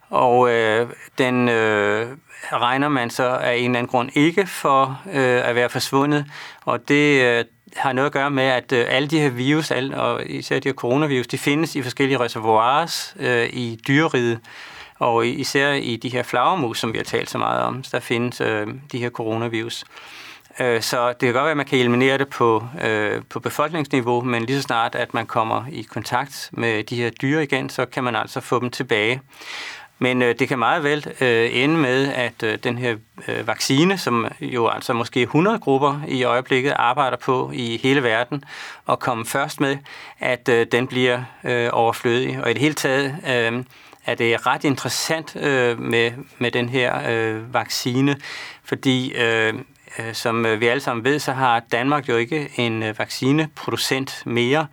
og 0.10 0.50
øh, 0.50 0.88
den 1.18 1.50
øh, 1.50 2.08
regner 2.54 2.90
man 2.90 3.10
så 3.10 3.24
af 3.24 3.56
en 3.56 3.66
eller 3.66 3.80
anden 3.80 3.88
grund 3.88 4.10
ikke 4.14 4.48
for 4.48 5.02
øh, 5.14 5.50
at 5.50 5.56
være 5.56 5.70
forsvundet, 5.70 6.26
og 6.66 6.88
det 6.88 7.22
øh, 7.22 7.46
har 7.76 7.94
noget 7.94 8.06
at 8.06 8.14
gøre 8.14 8.32
med, 8.32 8.44
at 8.44 8.72
øh, 8.72 8.86
alle 8.90 9.08
de 9.08 9.20
her 9.20 9.30
virus, 9.30 9.72
alle, 9.72 10.02
og 10.02 10.26
især 10.26 10.60
de 10.60 10.70
her 10.70 10.74
coronavirus, 10.74 11.28
de 11.28 11.38
findes 11.38 11.76
i 11.76 11.82
forskellige 11.82 12.20
reservoirs 12.20 13.16
øh, 13.20 13.50
i 13.54 13.80
dyreriget, 13.88 14.40
og 15.00 15.28
især 15.28 15.74
i 15.74 15.96
de 15.96 16.10
her 16.10 16.24
flagermus, 16.24 16.80
som 16.80 16.94
vi 16.94 16.98
har 16.98 17.04
talt 17.04 17.30
så 17.30 17.38
meget 17.38 17.62
om, 17.62 17.84
der 17.92 18.00
findes 18.00 18.42
øh, 18.42 18.68
de 18.92 19.00
her 19.00 19.10
coronavirus. 19.10 19.86
Øh, 20.60 20.82
så 20.82 21.08
det 21.08 21.20
kan 21.20 21.34
godt 21.34 21.44
være, 21.44 21.52
at 21.52 21.58
man 21.58 21.66
kan 21.66 21.80
eliminere 21.80 22.18
det 22.18 22.30
på, 22.30 22.64
øh, 22.84 23.22
på 23.30 23.40
befolkningsniveau, 23.40 24.22
men 24.22 24.46
lige 24.46 24.58
så 24.58 24.62
snart, 24.62 24.96
at 24.96 25.14
man 25.14 25.26
kommer 25.26 25.64
i 25.72 25.82
kontakt 25.82 26.50
med 26.52 26.84
de 26.84 26.96
her 26.96 27.10
dyr 27.10 27.40
igen, 27.40 27.70
så 27.70 27.86
kan 27.86 28.04
man 28.04 28.16
altså 28.16 28.42
få 28.42 28.60
dem 28.60 28.70
tilbage. 28.70 29.22
Men 30.00 30.22
øh, 30.22 30.36
det 30.40 30.48
kan 30.48 30.60
meget 30.60 30.84
vel 30.84 31.08
øh, 31.22 31.50
ende 31.52 31.78
med, 31.78 32.14
at 32.14 32.44
øh, 32.44 32.58
den 32.64 32.78
her 32.78 32.96
øh, 33.28 33.48
vaccine, 33.48 33.98
som 33.98 34.28
jo 34.42 34.68
altså 34.68 34.94
måske 34.94 35.22
100 35.22 35.60
grupper 35.60 36.02
i 36.08 36.24
øjeblikket 36.24 36.74
arbejder 36.76 37.18
på 37.18 37.52
i 37.54 37.80
hele 37.84 38.04
verden, 38.04 38.44
og 38.86 39.00
komme 39.00 39.26
først 39.26 39.60
med, 39.60 39.78
at 40.20 40.50
øh, 40.50 40.68
den 40.72 40.88
bliver 40.88 41.24
øh, 41.44 41.70
overflødig. 41.74 42.44
Og 42.44 42.50
i 42.50 42.54
det 42.54 42.62
hele 42.62 42.74
taget 42.74 43.16
øh, 43.28 43.64
er 44.06 44.16
det 44.16 44.46
ret 44.48 44.64
interessant 44.64 45.36
øh, 45.36 45.80
med, 45.80 46.12
med 46.38 46.52
den 46.52 46.70
her 46.70 47.10
øh, 47.10 47.54
vaccine, 47.54 48.18
fordi 48.64 49.14
øh, 49.14 49.26
Øh, 49.46 49.54
Øh, 50.00 50.14
som 50.14 50.46
øh, 50.46 50.60
vi 50.60 50.68
alle 50.68 50.82
sammen 50.82 51.04
ved, 51.04 51.20
så 51.20 51.32
har 51.32 51.60
Danmark 51.72 52.10
jo 52.10 52.18
ikke 52.18 52.50
en 52.56 52.84
øh, 52.84 53.00
vaccineproducent 53.00 54.24
mere. 54.26 54.68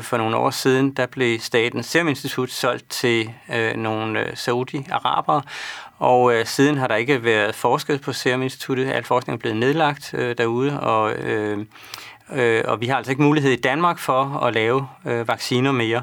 For 0.00 0.16
nogle 0.16 0.36
år 0.36 0.50
siden, 0.50 0.90
der 0.90 1.06
blev 1.06 1.40
Statens 1.40 1.86
Serum 1.86 2.08
Institut 2.08 2.50
solgt 2.50 2.90
til 2.90 3.30
nogle 3.74 4.26
saudi-arabere, 4.34 5.42
og 5.98 6.32
siden 6.44 6.78
har 6.78 6.88
der 6.88 6.94
ikke 6.94 7.24
været 7.24 7.54
forsket 7.54 8.00
på 8.00 8.12
Serum 8.12 8.42
Instituttet. 8.42 8.90
Al 8.90 9.04
forskning 9.04 9.36
er 9.36 9.40
blevet 9.40 9.56
nedlagt 9.56 10.14
derude, 10.38 10.80
og, 10.80 11.14
og 12.64 12.80
vi 12.80 12.86
har 12.86 12.96
altså 12.96 13.12
ikke 13.12 13.22
mulighed 13.22 13.52
i 13.52 13.60
Danmark 13.60 13.98
for 13.98 14.44
at 14.44 14.54
lave 14.54 14.86
vacciner 15.04 15.72
mere. 15.72 16.02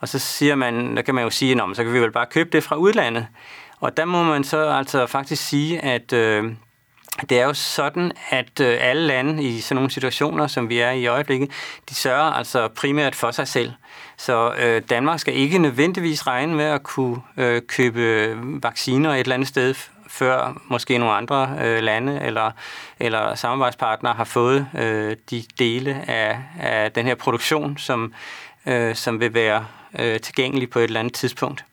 Og 0.00 0.08
så 0.08 0.18
siger 0.18 0.54
man, 0.54 0.96
der 0.96 1.02
kan 1.02 1.14
man 1.14 1.24
jo 1.24 1.30
sige, 1.30 1.62
at 1.62 1.76
så 1.76 1.84
kan 1.84 1.92
vi 1.92 2.00
vel 2.00 2.12
bare 2.12 2.26
købe 2.26 2.50
det 2.52 2.64
fra 2.64 2.76
udlandet. 2.76 3.26
Og 3.80 3.96
der 3.96 4.04
må 4.04 4.22
man 4.22 4.44
så 4.44 4.68
altså 4.68 5.06
faktisk 5.06 5.48
sige, 5.48 5.84
at 5.84 6.12
øh, 6.12 6.44
det 7.30 7.40
er 7.40 7.44
jo 7.44 7.54
sådan, 7.54 8.12
at 8.30 8.60
øh, 8.60 8.78
alle 8.80 9.06
lande 9.06 9.42
i 9.42 9.60
sådan 9.60 9.74
nogle 9.76 9.90
situationer, 9.90 10.46
som 10.46 10.68
vi 10.68 10.78
er 10.78 10.90
i 10.90 11.06
øjeblikket, 11.06 11.50
de 11.88 11.94
sørger 11.94 12.32
altså 12.32 12.68
primært 12.68 13.14
for 13.14 13.30
sig 13.30 13.48
selv. 13.48 13.72
Så 14.16 14.52
øh, 14.58 14.82
Danmark 14.90 15.20
skal 15.20 15.36
ikke 15.36 15.58
nødvendigvis 15.58 16.26
regne 16.26 16.54
med 16.54 16.64
at 16.64 16.82
kunne 16.82 17.16
øh, 17.36 17.62
købe 17.68 18.34
vacciner 18.62 19.10
et 19.14 19.20
eller 19.20 19.34
andet 19.34 19.48
sted, 19.48 19.74
før 20.08 20.62
måske 20.68 20.98
nogle 20.98 21.14
andre 21.14 21.58
øh, 21.62 21.82
lande 21.82 22.20
eller, 22.22 22.50
eller 23.00 23.34
samarbejdspartnere 23.34 24.14
har 24.14 24.24
fået 24.24 24.66
øh, 24.78 25.16
de 25.30 25.44
dele 25.58 26.04
af, 26.08 26.38
af 26.60 26.92
den 26.92 27.06
her 27.06 27.14
produktion, 27.14 27.78
som, 27.78 28.14
øh, 28.66 28.94
som 28.94 29.20
vil 29.20 29.34
være 29.34 29.66
øh, 29.98 30.20
tilgængelig 30.20 30.70
på 30.70 30.78
et 30.78 30.84
eller 30.84 31.00
andet 31.00 31.14
tidspunkt. 31.14 31.64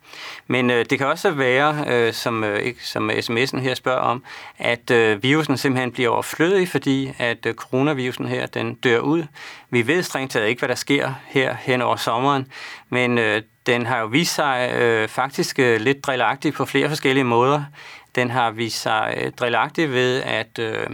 Men 0.48 0.70
øh, 0.72 0.86
det 0.90 0.98
kan 0.98 1.08
også 1.08 1.32
være, 1.32 1.86
øh, 1.88 2.14
som, 2.14 2.44
øh, 2.44 2.74
som 2.80 3.10
sms'en 3.10 3.60
her 3.60 3.76
spørger 3.76 4.00
om, 4.00 4.24
at 4.58 4.92
øh, 4.92 5.24
virusen 5.24 5.58
simpelthen 5.58 5.92
bliver 5.92 6.10
overflødig, 6.10 6.70
fordi 6.70 7.14
at 7.18 7.46
øh, 7.46 7.54
coronavirusen 7.54 8.28
her, 8.28 8.46
den 8.46 8.74
dør 8.74 9.00
ud. 9.00 9.24
Vi 9.70 9.88
ved 9.88 10.04
strengt 10.04 10.32
taget 10.32 10.48
ikke, 10.48 10.60
hvad 10.60 10.70
der 10.70 10.76
sker 10.76 11.14
her 11.28 11.56
hen 11.62 11.82
over 11.82 11.96
sommeren, 11.96 12.48
men 12.90 13.18
øh, 13.18 13.42
den 13.66 13.86
har 13.86 14.00
jo 14.00 14.06
vist 14.06 14.36
sig 14.36 14.72
øh, 14.76 15.08
faktisk 15.08 15.60
øh, 15.60 15.82
lidt 15.82 16.06
drillagtig 16.06 16.54
på 16.54 16.66
flere 16.66 16.90
forskellige 16.90 17.24
måder. 17.24 17.64
Den 18.16 18.32
har 18.32 18.52
vist 18.52 18.82
sig 18.82 19.18
øh, 19.18 19.32
drillagtig 19.32 19.92
ved, 19.92 20.22
at 20.22 20.60
øh, 20.60 20.88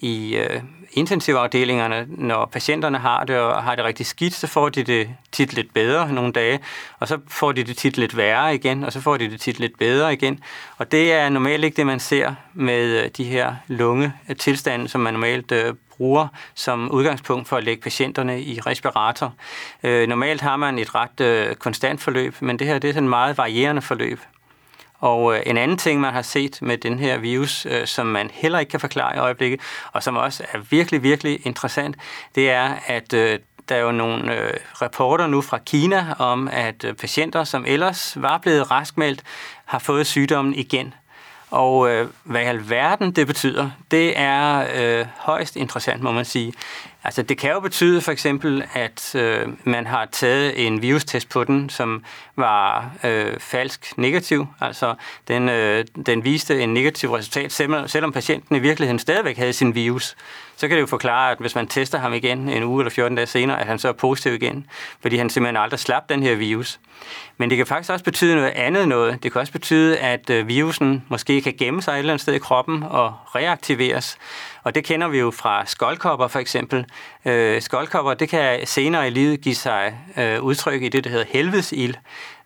i 0.00 0.36
øh, 0.36 0.60
intensivafdelingerne, 0.92 2.06
når 2.08 2.46
patienterne 2.46 2.98
har 2.98 3.24
det 3.24 3.38
og 3.38 3.62
har 3.62 3.74
det 3.74 3.84
rigtig 3.84 4.06
skidt, 4.06 4.34
så 4.34 4.46
får 4.46 4.68
de 4.68 4.82
det 4.82 5.10
tit 5.32 5.52
lidt 5.52 5.74
bedre 5.74 6.12
nogle 6.12 6.32
dage, 6.32 6.60
og 6.98 7.08
så 7.08 7.18
får 7.28 7.52
de 7.52 7.64
det 7.64 7.76
tit 7.76 7.96
lidt 7.96 8.16
værre 8.16 8.54
igen, 8.54 8.84
og 8.84 8.92
så 8.96 9.02
får 9.02 9.16
de 9.16 9.30
det 9.30 9.40
tit 9.40 9.58
lidt 9.58 9.78
bedre 9.78 10.12
igen. 10.12 10.40
Og 10.76 10.92
det 10.92 11.12
er 11.12 11.28
normalt 11.28 11.64
ikke 11.64 11.76
det, 11.76 11.86
man 11.86 12.00
ser 12.00 12.34
med 12.54 13.02
øh, 13.02 13.10
de 13.16 13.24
her 13.24 13.54
lunge 13.68 14.12
øh, 14.28 14.36
tilstande, 14.36 14.88
som 14.88 15.00
man 15.00 15.14
normalt 15.14 15.52
øh, 15.52 15.74
bruger 15.96 16.28
som 16.54 16.90
udgangspunkt 16.90 17.48
for 17.48 17.56
at 17.56 17.64
lægge 17.64 17.82
patienterne 17.82 18.42
i 18.42 18.60
respirator. 18.60 19.34
Øh, 19.82 20.08
normalt 20.08 20.40
har 20.40 20.56
man 20.56 20.78
et 20.78 20.94
ret 20.94 21.20
øh, 21.20 21.54
konstant 21.54 22.00
forløb, 22.00 22.34
men 22.40 22.58
det 22.58 22.66
her 22.66 22.78
det 22.78 22.90
er 22.90 22.94
sådan 22.94 23.04
et 23.04 23.10
meget 23.10 23.38
varierende 23.38 23.82
forløb. 23.82 24.20
Og 24.98 25.34
øh, 25.34 25.42
en 25.46 25.56
anden 25.56 25.76
ting, 25.76 26.00
man 26.00 26.12
har 26.12 26.22
set 26.22 26.58
med 26.62 26.78
den 26.78 26.98
her 26.98 27.18
virus, 27.18 27.66
øh, 27.66 27.86
som 27.86 28.06
man 28.06 28.30
heller 28.32 28.58
ikke 28.58 28.70
kan 28.70 28.80
forklare 28.80 29.16
i 29.16 29.18
øjeblikket, 29.18 29.60
og 29.92 30.02
som 30.02 30.16
også 30.16 30.44
er 30.52 30.58
virkelig, 30.58 31.02
virkelig 31.02 31.46
interessant, 31.46 31.96
det 32.34 32.50
er, 32.50 32.74
at 32.86 33.12
øh, 33.12 33.38
der 33.68 33.74
er 33.74 33.80
jo 33.80 33.92
nogle 33.92 34.34
øh, 34.34 34.52
rapporter 34.82 35.26
nu 35.26 35.42
fra 35.42 35.58
Kina 35.58 36.14
om, 36.18 36.48
at 36.52 36.84
øh, 36.84 36.94
patienter, 36.94 37.44
som 37.44 37.64
ellers 37.66 38.22
var 38.22 38.38
blevet 38.38 38.70
raskmeldt, 38.70 39.22
har 39.64 39.78
fået 39.78 40.06
sygdommen 40.06 40.54
igen. 40.54 40.94
Og 41.50 41.90
øh, 41.90 42.08
hvad 42.24 42.40
i 42.40 42.44
alverden 42.44 43.12
det 43.12 43.26
betyder, 43.26 43.70
det 43.90 44.18
er 44.18 44.66
øh, 44.74 45.06
højst 45.16 45.56
interessant, 45.56 46.02
må 46.02 46.12
man 46.12 46.24
sige. 46.24 46.52
Altså 47.06 47.22
det 47.22 47.38
kan 47.38 47.50
jo 47.50 47.60
betyde 47.60 48.00
for 48.00 48.12
eksempel, 48.12 48.64
at 48.72 49.14
øh, 49.14 49.48
man 49.64 49.86
har 49.86 50.08
taget 50.12 50.66
en 50.66 50.82
virustest 50.82 51.28
på 51.28 51.44
den, 51.44 51.68
som 51.68 52.04
var 52.36 52.90
øh, 53.04 53.40
falsk 53.40 53.98
negativ. 53.98 54.46
Altså 54.60 54.94
den, 55.28 55.48
øh, 55.48 55.84
den 56.06 56.24
viste 56.24 56.62
en 56.62 56.74
negativ 56.74 57.12
resultat, 57.12 57.52
selvom 57.86 58.12
patienten 58.12 58.56
i 58.56 58.58
virkeligheden 58.58 58.98
stadigvæk 58.98 59.36
havde 59.36 59.52
sin 59.52 59.74
virus 59.74 60.16
så 60.56 60.68
kan 60.68 60.76
det 60.76 60.80
jo 60.80 60.86
forklare, 60.86 61.30
at 61.30 61.38
hvis 61.38 61.54
man 61.54 61.66
tester 61.66 61.98
ham 61.98 62.14
igen 62.14 62.48
en 62.48 62.62
uge 62.62 62.82
eller 62.82 62.90
14 62.90 63.16
dage 63.16 63.26
senere, 63.26 63.60
at 63.60 63.66
han 63.66 63.78
så 63.78 63.88
er 63.88 63.92
positiv 63.92 64.34
igen, 64.34 64.66
fordi 65.00 65.16
han 65.16 65.30
simpelthen 65.30 65.56
aldrig 65.56 65.80
slap 65.80 66.08
den 66.08 66.22
her 66.22 66.34
virus. 66.34 66.80
Men 67.36 67.50
det 67.50 67.56
kan 67.56 67.66
faktisk 67.66 67.92
også 67.92 68.04
betyde 68.04 68.34
noget 68.34 68.50
andet 68.50 68.88
noget. 68.88 69.22
Det 69.22 69.32
kan 69.32 69.40
også 69.40 69.52
betyde, 69.52 69.98
at 69.98 70.30
øh, 70.30 70.48
virusen 70.48 71.04
måske 71.08 71.40
kan 71.40 71.54
gemme 71.58 71.82
sig 71.82 71.92
et 71.92 71.98
eller 71.98 72.12
andet 72.12 72.22
sted 72.22 72.34
i 72.34 72.38
kroppen 72.38 72.82
og 72.82 73.14
reaktiveres. 73.34 74.18
Og 74.66 74.74
det 74.74 74.84
kender 74.84 75.08
vi 75.08 75.18
jo 75.18 75.30
fra 75.30 75.66
skoldkopper 75.66 76.28
for 76.28 76.38
eksempel. 76.38 76.84
Øh, 77.24 77.62
skoldkopper, 77.62 78.14
det 78.14 78.28
kan 78.28 78.66
senere 78.66 79.06
i 79.06 79.10
livet 79.10 79.40
give 79.40 79.54
sig 79.54 79.98
øh, 80.16 80.42
udtryk 80.42 80.82
i 80.82 80.88
det, 80.88 81.04
der 81.04 81.10
hedder 81.10 81.24
helvedesild. 81.28 81.94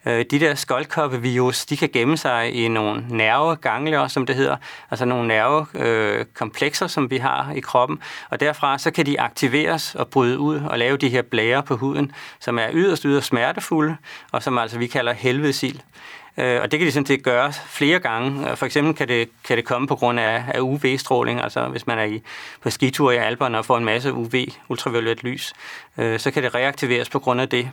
Øh, 0.07 0.25
de 0.31 0.41
der 0.41 0.55
skoldkoppevirus, 0.55 1.67
de 1.67 1.77
kan 1.77 1.89
gemme 1.93 2.17
sig 2.17 2.53
i 2.55 2.69
nogle 2.69 3.05
nerveganglier, 3.09 4.09
som 4.09 4.27
det 4.27 4.37
hedder, 4.37 4.57
altså 4.91 5.05
nogle 5.05 5.29
nervekomplekser, 5.29 6.87
øh, 6.87 6.91
som 6.91 7.11
vi 7.11 7.17
har 7.17 7.53
i 7.57 7.61
kroppen, 7.61 7.99
og 8.31 8.41
derfra 8.41 8.79
så 8.79 8.91
kan 8.91 9.07
de 9.07 9.21
aktiveres 9.21 9.95
og 9.95 10.09
bryde 10.09 10.39
ud 10.39 10.61
og 10.61 10.79
lave 10.79 10.97
de 10.97 11.09
her 11.09 11.23
blære 11.23 11.63
på 11.63 11.77
huden, 11.77 12.13
som 12.41 12.59
er 12.59 12.69
yderst, 12.73 13.03
yderst 13.03 13.27
smertefulde, 13.27 13.97
og 14.33 14.43
som 14.43 14.59
altså 14.59 14.79
vi 14.79 14.87
kalder 14.87 15.13
helvedesild. 15.13 15.81
Øh, 16.39 16.61
og 16.63 16.71
det 16.71 16.79
kan 16.79 16.87
de 16.87 16.93
sådan 16.93 17.07
set 17.07 17.23
gøre 17.23 17.53
flere 17.53 17.99
gange. 17.99 18.51
Øh, 18.51 18.57
for 18.57 18.67
eksempel 18.67 18.95
kan 18.95 19.09
det, 19.09 19.29
kan 19.45 19.57
det 19.57 19.65
komme 19.65 19.89
på 19.89 19.97
grund 19.97 20.21
af, 20.21 20.45
af 20.49 20.61
UV-stråling, 20.61 21.41
altså 21.41 21.69
hvis 21.69 21.87
man 21.87 21.99
er 21.99 22.05
i, 22.05 22.23
på 22.61 22.71
skitur 22.71 23.11
i 23.11 23.17
Alperne 23.17 23.59
og 23.59 23.65
får 23.65 23.77
en 23.77 23.85
masse 23.85 24.13
UV, 24.13 24.35
ultraviolet 24.69 25.23
lys, 25.23 25.53
øh, 25.99 26.19
så 26.19 26.31
kan 26.31 26.43
det 26.43 26.55
reaktiveres 26.55 27.09
på 27.09 27.19
grund 27.19 27.41
af 27.41 27.49
det. 27.49 27.71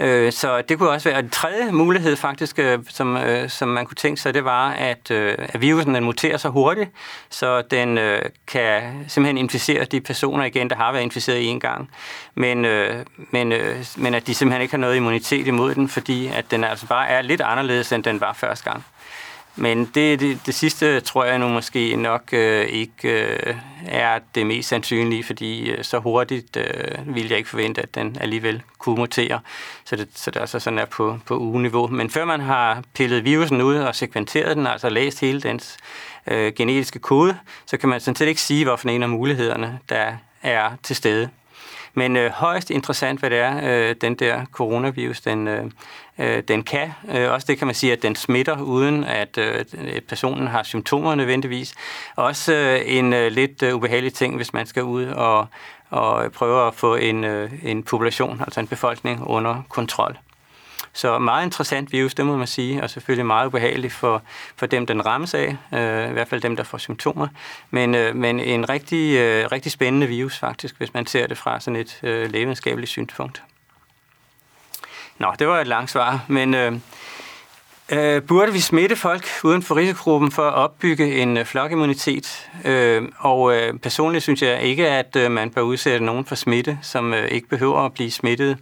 Øh, 0.00 0.32
så 0.32 0.62
det 0.62 0.78
kunne 0.78 0.90
også 0.90 1.08
være 1.08 1.18
en 1.18 1.30
tredje 1.30 1.72
mulighed 1.72 2.16
faktisk, 2.16 2.58
øh, 2.58 2.78
som, 2.88 3.16
øh, 3.16 3.50
som 3.50 3.68
man 3.68 3.86
kunne 3.86 3.94
tænke 3.94 4.20
sig, 4.20 4.34
det 4.34 4.44
var, 4.44 4.70
at, 4.70 5.10
øh, 5.10 5.34
at 5.38 5.60
virusen 5.60 5.94
den 5.94 6.04
muterer 6.04 6.36
så 6.36 6.48
hurtigt, 6.48 6.90
så 7.30 7.62
den 7.62 7.98
øh, 7.98 8.22
kan 8.46 8.82
simpelthen 9.08 9.38
inficere 9.38 9.84
de 9.84 10.00
personer 10.00 10.44
igen, 10.44 10.70
der 10.70 10.76
har 10.76 10.92
været 10.92 11.02
inficeret 11.02 11.50
en 11.50 11.60
gang, 11.60 11.90
men, 12.34 12.64
øh, 12.64 13.04
men, 13.30 13.52
men 13.96 14.14
at 14.14 14.26
de 14.26 14.34
simpelthen 14.34 14.62
ikke 14.62 14.72
har 14.72 14.78
noget 14.78 14.96
immunitet 14.96 15.46
imod 15.46 15.74
den, 15.74 15.88
fordi 15.88 16.26
at 16.26 16.50
den 16.50 16.64
altså 16.64 16.86
bare 16.86 17.08
er 17.08 17.22
lidt 17.22 17.40
anderledes, 17.40 17.92
end 17.92 18.04
den 18.04 18.20
var 18.20 18.32
første 18.32 18.70
gang. 18.70 18.84
Men 19.58 19.84
det, 19.84 20.20
det, 20.20 20.46
det 20.46 20.54
sidste 20.54 21.00
tror 21.00 21.24
jeg 21.24 21.38
nu 21.38 21.48
måske 21.48 21.96
nok 21.96 22.22
øh, 22.32 22.66
ikke 22.66 23.08
øh, 23.08 23.54
er 23.86 24.18
det 24.34 24.46
mest 24.46 24.68
sandsynlige, 24.68 25.24
fordi 25.24 25.70
øh, 25.70 25.84
så 25.84 25.98
hurtigt 25.98 26.56
øh, 26.56 27.14
vil 27.14 27.28
jeg 27.28 27.38
ikke 27.38 27.50
forvente, 27.50 27.82
at 27.82 27.94
den 27.94 28.16
alligevel 28.20 28.62
kunne 28.78 28.96
mutere. 28.96 29.40
Så 29.84 29.96
det, 29.96 30.08
så 30.14 30.30
det 30.30 30.40
altså 30.40 30.58
sådan 30.58 30.78
er 30.78 30.84
på, 30.84 31.18
på 31.26 31.38
ugeniveau. 31.38 31.86
Men 31.86 32.10
før 32.10 32.24
man 32.24 32.40
har 32.40 32.82
pillet 32.94 33.24
virusen 33.24 33.62
ud 33.62 33.76
og 33.76 33.94
sekventeret 33.94 34.56
den, 34.56 34.66
altså 34.66 34.88
læst 34.88 35.20
hele 35.20 35.40
dens 35.40 35.76
øh, 36.26 36.52
genetiske 36.52 36.98
kode, 36.98 37.36
så 37.66 37.76
kan 37.76 37.88
man 37.88 38.00
sådan 38.00 38.16
set 38.16 38.28
ikke 38.28 38.40
sige, 38.40 38.64
hvorfor 38.64 38.88
en 38.88 39.02
af 39.02 39.08
mulighederne, 39.08 39.78
der 39.88 40.12
er 40.42 40.70
til 40.82 40.96
stede. 40.96 41.28
Men 41.98 42.16
øh, 42.16 42.30
højst 42.30 42.70
interessant, 42.70 43.20
hvad 43.20 43.30
det 43.30 43.38
er, 43.38 43.60
øh, 43.64 43.94
den 44.00 44.14
der 44.14 44.44
coronavirus, 44.44 45.20
den, 45.20 45.48
øh, 45.48 45.64
øh, 46.18 46.42
den 46.48 46.62
kan. 46.62 46.92
Øh, 47.14 47.32
også 47.32 47.46
det 47.46 47.58
kan 47.58 47.66
man 47.66 47.74
sige, 47.74 47.92
at 47.92 48.02
den 48.02 48.16
smitter, 48.16 48.60
uden 48.60 49.04
at 49.04 49.38
øh, 49.38 49.64
personen 50.08 50.46
har 50.46 50.62
symptomer 50.62 51.14
nødvendigvis. 51.14 51.74
Også 52.16 52.54
øh, 52.54 52.80
en 52.84 53.12
øh, 53.12 53.32
lidt 53.32 53.62
øh, 53.62 53.74
ubehagelig 53.74 54.14
ting, 54.14 54.36
hvis 54.36 54.52
man 54.52 54.66
skal 54.66 54.82
ud 54.82 55.04
og, 55.06 55.46
og 55.90 56.32
prøve 56.32 56.66
at 56.66 56.74
få 56.74 56.94
en, 56.94 57.24
øh, 57.24 57.50
en 57.62 57.82
population, 57.82 58.40
altså 58.40 58.60
en 58.60 58.66
befolkning, 58.66 59.26
under 59.26 59.62
kontrol. 59.68 60.18
Så 60.92 61.18
meget 61.18 61.44
interessant 61.44 61.92
virus, 61.92 62.14
det 62.14 62.26
må 62.26 62.36
man 62.36 62.46
sige, 62.46 62.82
og 62.82 62.90
selvfølgelig 62.90 63.26
meget 63.26 63.46
ubehageligt 63.46 63.92
for, 63.92 64.22
for 64.56 64.66
dem, 64.66 64.86
den 64.86 65.06
rammes 65.06 65.34
af, 65.34 65.56
øh, 65.74 66.10
i 66.10 66.12
hvert 66.12 66.28
fald 66.28 66.40
dem, 66.40 66.56
der 66.56 66.64
får 66.64 66.78
symptomer. 66.78 67.28
Men, 67.70 67.94
øh, 67.94 68.16
men 68.16 68.40
en 68.40 68.68
rigtig, 68.68 69.16
øh, 69.16 69.48
rigtig 69.52 69.72
spændende 69.72 70.06
virus 70.06 70.38
faktisk, 70.38 70.78
hvis 70.78 70.94
man 70.94 71.06
ser 71.06 71.26
det 71.26 71.38
fra 71.38 71.60
sådan 71.60 71.76
et 71.76 72.00
øh, 72.02 72.30
lægevidenskabeligt 72.30 72.90
synspunkt. 72.90 73.42
Nå, 75.18 75.32
det 75.38 75.48
var 75.48 75.60
et 75.60 75.66
langt 75.66 75.90
svar, 75.90 76.24
men 76.28 76.54
øh, 76.54 76.72
øh, 77.92 78.22
burde 78.22 78.52
vi 78.52 78.60
smitte 78.60 78.96
folk 78.96 79.26
uden 79.44 79.62
for 79.62 79.76
risikogruppen 79.76 80.32
for 80.32 80.42
at 80.42 80.54
opbygge 80.54 81.22
en 81.22 81.36
øh, 81.36 81.44
flokimmunitet? 81.44 82.50
Øh, 82.64 83.02
og 83.18 83.56
øh, 83.56 83.78
personligt 83.78 84.22
synes 84.22 84.42
jeg 84.42 84.62
ikke, 84.62 84.88
at 84.88 85.16
øh, 85.16 85.30
man 85.30 85.50
bør 85.50 85.60
udsætte 85.60 86.06
nogen 86.06 86.24
for 86.24 86.34
smitte, 86.34 86.78
som 86.82 87.14
øh, 87.14 87.28
ikke 87.28 87.48
behøver 87.48 87.80
at 87.80 87.94
blive 87.94 88.10
smittet. 88.10 88.58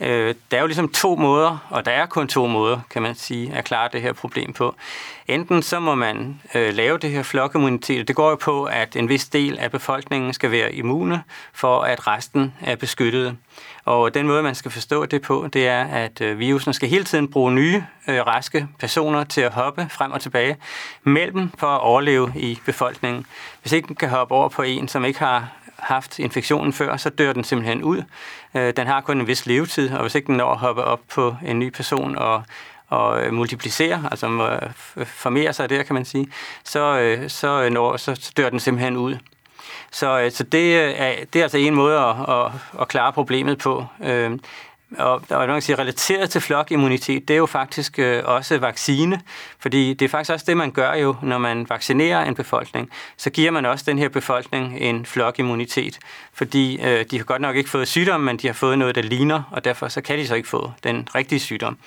Øh, 0.00 0.34
der 0.50 0.56
er 0.56 0.60
jo 0.60 0.66
ligesom 0.66 0.88
to 0.88 1.16
måder, 1.16 1.66
og 1.70 1.84
der 1.84 1.90
er 1.90 2.06
kun 2.06 2.28
to 2.28 2.46
måder, 2.46 2.80
kan 2.90 3.02
man 3.02 3.14
sige, 3.14 3.52
at 3.54 3.64
klare 3.64 3.88
det 3.92 4.02
her 4.02 4.12
problem 4.12 4.52
på. 4.52 4.74
Enten 5.26 5.62
så 5.62 5.80
må 5.80 5.94
man 5.94 6.40
øh, 6.54 6.74
lave 6.74 6.98
det 6.98 7.10
her 7.10 7.22
flokimmunitet, 7.22 8.08
det 8.08 8.16
går 8.16 8.30
jo 8.30 8.36
på, 8.36 8.64
at 8.64 8.96
en 8.96 9.08
vis 9.08 9.28
del 9.28 9.58
af 9.58 9.70
befolkningen 9.70 10.32
skal 10.32 10.50
være 10.50 10.74
immune, 10.74 11.22
for 11.52 11.80
at 11.80 12.06
resten 12.06 12.54
er 12.60 12.76
beskyttet. 12.76 13.36
Og 13.84 14.14
den 14.14 14.26
måde, 14.26 14.42
man 14.42 14.54
skal 14.54 14.70
forstå 14.70 15.06
det 15.06 15.22
på, 15.22 15.48
det 15.52 15.68
er, 15.68 15.84
at 15.84 16.20
øh, 16.20 16.38
virusen 16.38 16.72
skal 16.72 16.88
hele 16.88 17.04
tiden 17.04 17.28
bruge 17.28 17.52
nye, 17.52 17.84
øh, 18.08 18.26
raske 18.26 18.68
personer 18.78 19.24
til 19.24 19.40
at 19.40 19.52
hoppe 19.52 19.86
frem 19.90 20.12
og 20.12 20.20
tilbage 20.20 20.56
mellem 21.02 21.50
for 21.58 21.66
at 21.66 21.80
overleve 21.80 22.32
i 22.36 22.58
befolkningen. 22.66 23.26
Hvis 23.62 23.72
ikke 23.72 23.88
den 23.88 23.96
kan 23.96 24.08
hoppe 24.08 24.34
over 24.34 24.48
på 24.48 24.62
en, 24.62 24.88
som 24.88 25.04
ikke 25.04 25.18
har 25.18 25.48
haft 25.84 26.18
infektionen 26.18 26.72
før, 26.72 26.96
så 26.96 27.10
dør 27.10 27.32
den 27.32 27.44
simpelthen 27.44 27.82
ud. 27.82 28.02
Øh, 28.54 28.72
den 28.76 28.86
har 28.86 29.00
kun 29.00 29.20
en 29.20 29.26
vis 29.26 29.46
levetid, 29.46 29.92
og 29.92 30.02
hvis 30.02 30.14
ikke 30.14 30.26
den 30.26 30.36
når 30.36 30.52
at 30.52 30.58
hoppe 30.58 30.84
op 30.84 31.00
på 31.14 31.36
en 31.46 31.58
ny 31.58 31.70
person 31.70 32.18
og 32.18 32.42
og 32.88 33.22
øh, 33.22 33.32
multiplicere, 33.32 34.08
altså 34.10 34.26
øh, 34.96 35.06
formere 35.06 35.52
sig 35.52 35.70
der, 35.70 35.82
kan 35.82 35.94
man 35.94 36.04
sige, 36.04 36.28
så, 36.64 36.98
øh, 36.98 37.30
så, 37.30 37.68
når, 37.68 37.96
så 37.96 38.32
dør 38.36 38.50
den 38.50 38.60
simpelthen 38.60 38.96
ud. 38.96 39.16
Så, 39.90 40.30
så 40.30 40.44
det, 40.44 40.76
er, 41.00 41.14
det 41.32 41.38
er 41.38 41.42
altså 41.42 41.58
en 41.58 41.74
måde 41.74 41.98
at, 41.98 42.16
at, 42.28 42.52
at 42.80 42.88
klare 42.88 43.12
problemet 43.12 43.58
på. 43.58 43.86
Øh, 44.98 45.06
og, 45.06 45.22
der 45.28 45.38
man 45.38 45.48
kan 45.48 45.62
sige, 45.62 45.78
relateret 45.78 46.30
til 46.30 46.40
flokimmunitet, 46.40 47.28
det 47.28 47.34
er 47.34 47.38
jo 47.38 47.46
faktisk 47.46 47.98
øh, 47.98 48.22
også 48.24 48.58
vaccine, 48.58 49.20
fordi 49.58 49.94
det 49.94 50.04
er 50.04 50.08
faktisk 50.08 50.32
også 50.32 50.44
det, 50.48 50.56
man 50.56 50.70
gør 50.70 50.94
jo, 50.94 51.16
når 51.22 51.38
man 51.38 51.66
vaccinerer 51.68 52.24
en 52.24 52.34
befolkning. 52.34 52.90
Så 53.16 53.30
giver 53.30 53.50
man 53.50 53.66
også 53.66 53.84
den 53.88 53.98
her 53.98 54.08
befolkning 54.08 54.78
en 54.78 55.06
flokimmunitet, 55.06 55.98
fordi 56.32 56.82
øh, 56.82 57.04
de 57.10 57.16
har 57.16 57.24
godt 57.24 57.42
nok 57.42 57.56
ikke 57.56 57.70
fået 57.70 57.88
sygdom, 57.88 58.20
men 58.20 58.36
de 58.36 58.46
har 58.46 58.54
fået 58.54 58.78
noget, 58.78 58.94
der 58.94 59.02
ligner, 59.02 59.42
og 59.50 59.64
derfor 59.64 59.88
så 59.88 60.00
kan 60.00 60.18
de 60.18 60.26
så 60.26 60.34
ikke 60.34 60.48
få 60.48 60.72
den 60.84 61.08
rigtige 61.14 61.40
sygdom. 61.40 61.78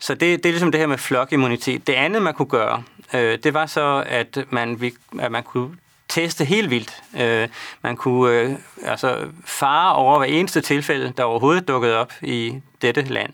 Så 0.00 0.14
det, 0.14 0.20
det 0.20 0.46
er 0.46 0.52
ligesom 0.52 0.72
det 0.72 0.80
her 0.80 0.86
med 0.86 0.98
flokimmunitet. 0.98 1.86
Det 1.86 1.92
andet, 1.92 2.22
man 2.22 2.34
kunne 2.34 2.48
gøre, 2.48 2.82
øh, 3.14 3.38
det 3.44 3.54
var 3.54 3.66
så, 3.66 4.04
at 4.06 4.38
man, 4.50 4.92
at 5.20 5.32
man 5.32 5.42
kunne 5.42 5.70
teste 6.08 6.44
helt 6.44 6.70
vildt. 6.70 7.02
Øh, 7.20 7.48
man 7.82 7.96
kunne 7.96 8.32
øh, 8.32 8.50
altså 8.84 9.28
fare 9.44 9.94
over 9.94 10.18
hver 10.18 10.26
eneste 10.26 10.60
tilfælde, 10.60 11.12
der 11.16 11.22
overhovedet 11.22 11.68
dukkede 11.68 11.96
op 11.96 12.12
i 12.22 12.60
dette 12.82 13.02
land, 13.02 13.32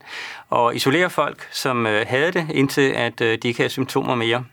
og 0.51 0.77
isolere 0.77 1.11
folk, 1.11 1.49
som 1.53 1.87
øh, 1.87 2.07
havde 2.09 2.33
det, 2.33 2.47
indtil 2.55 2.91
at 2.91 3.21
øh, 3.21 3.39
de 3.43 3.49
ikke 3.49 3.59
havde 3.59 3.71
symptomer 3.71 4.15
mere. 4.15 4.45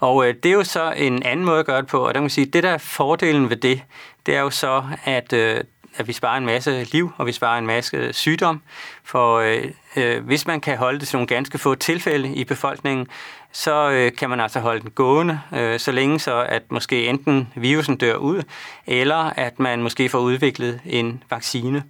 Og 0.00 0.28
øh, 0.28 0.34
det 0.42 0.48
er 0.48 0.54
jo 0.54 0.64
så 0.64 0.92
en 0.96 1.22
anden 1.22 1.46
måde 1.46 1.58
at 1.58 1.66
gøre 1.66 1.80
det 1.80 1.86
på, 1.86 2.00
og 2.00 2.06
der 2.06 2.12
kan 2.12 2.22
man 2.22 2.30
sige, 2.30 2.46
det 2.46 2.62
der 2.62 2.70
er 2.70 2.78
fordelen 2.78 3.50
ved 3.50 3.56
det, 3.56 3.82
det 4.26 4.36
er 4.36 4.40
jo 4.40 4.50
så, 4.50 4.84
at 5.04 5.32
øh, 5.32 5.64
at 5.98 6.08
vi 6.08 6.12
sparer 6.12 6.36
en 6.36 6.46
masse 6.46 6.84
liv, 6.84 7.12
og 7.16 7.26
vi 7.26 7.32
sparer 7.32 7.58
en 7.58 7.66
masse 7.66 8.12
sygdom. 8.12 8.62
For 9.04 9.38
øh, 9.38 9.64
øh, 9.96 10.24
hvis 10.24 10.46
man 10.46 10.60
kan 10.60 10.78
holde 10.78 11.00
det 11.00 11.08
til 11.08 11.16
nogle 11.16 11.26
ganske 11.26 11.58
få 11.58 11.74
tilfælde 11.74 12.34
i 12.34 12.44
befolkningen, 12.44 13.06
så 13.56 13.90
øh, 13.90 14.12
kan 14.18 14.30
man 14.30 14.40
altså 14.40 14.60
holde 14.60 14.80
den 14.80 14.90
gående, 14.90 15.40
øh, 15.52 15.80
så 15.80 15.92
længe 15.92 16.18
så, 16.18 16.46
at 16.48 16.62
måske 16.70 17.06
enten 17.06 17.48
virusen 17.54 17.96
dør 17.96 18.14
ud, 18.14 18.42
eller 18.86 19.32
at 19.36 19.60
man 19.60 19.82
måske 19.82 20.08
får 20.08 20.18
udviklet 20.18 20.80
en 20.84 21.22
vaccine. 21.30 21.82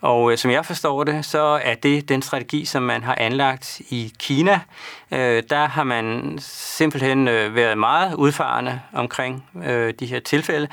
Og 0.00 0.32
øh, 0.32 0.38
som 0.38 0.50
jeg 0.50 0.66
forstår 0.66 1.04
det, 1.04 1.24
så 1.24 1.60
er 1.62 1.74
det 1.74 2.08
den 2.08 2.22
strategi, 2.22 2.64
som 2.64 2.82
man 2.82 3.02
har 3.02 3.14
anlagt 3.14 3.80
i 3.80 4.12
Kina. 4.18 4.60
Øh, 5.10 5.42
der 5.50 5.66
har 5.66 5.84
man 5.84 6.38
simpelthen 6.40 7.28
øh, 7.28 7.54
været 7.54 7.78
meget 7.78 8.14
udfarende 8.14 8.80
omkring 8.92 9.44
øh, 9.64 9.94
de 10.00 10.06
her 10.06 10.20
tilfælde, 10.20 10.68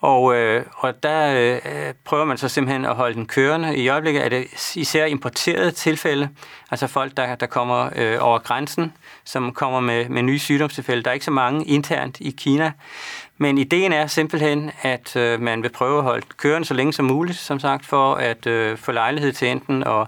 og, 0.00 0.34
øh, 0.34 0.64
og 0.76 1.02
der 1.02 1.34
øh, 1.64 1.94
prøver 2.04 2.24
man 2.24 2.38
så 2.38 2.48
simpelthen 2.48 2.84
at 2.84 2.94
holde 2.94 3.14
den 3.14 3.26
kørende. 3.26 3.76
I 3.76 3.88
øjeblikket 3.88 4.24
er 4.24 4.28
det 4.28 4.76
især 4.76 5.04
importerede 5.04 5.70
tilfælde, 5.70 6.28
altså 6.70 6.86
folk, 6.86 7.16
der, 7.16 7.34
der 7.34 7.46
kommer 7.46 7.90
øh, 7.96 8.16
over 8.20 8.38
grænsen, 8.38 8.92
som 9.24 9.52
kommer 9.52 9.80
med, 9.80 10.08
med 10.08 10.22
nye 10.22 10.38
sygdomstilfælde. 10.38 11.02
Der 11.02 11.10
er 11.10 11.14
ikke 11.14 11.24
så 11.24 11.30
mange 11.30 11.64
internt 11.64 12.20
i 12.20 12.30
Kina. 12.30 12.72
Men 13.38 13.58
ideen 13.58 13.92
er 13.92 14.06
simpelthen, 14.06 14.70
at 14.82 15.16
øh, 15.16 15.40
man 15.40 15.62
vil 15.62 15.68
prøve 15.68 15.98
at 15.98 16.04
holde 16.04 16.26
kørende 16.36 16.68
så 16.68 16.74
længe 16.74 16.92
som 16.92 17.04
muligt, 17.04 17.38
som 17.38 17.60
sagt, 17.60 17.86
for 17.86 18.14
at 18.14 18.46
øh, 18.46 18.78
få 18.78 18.92
lejlighed 18.92 19.32
til 19.32 19.48
enten 19.48 19.82
at 19.82 20.06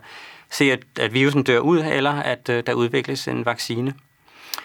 se, 0.51 0.73
at, 0.73 0.81
at 1.01 1.15
virusen 1.15 1.43
dør 1.43 1.59
ud, 1.59 1.79
eller 1.79 2.13
at 2.13 2.49
øh, 2.49 2.63
der 2.67 2.73
udvikles 2.73 3.29
en 3.29 3.47
vaccine. 3.47 3.95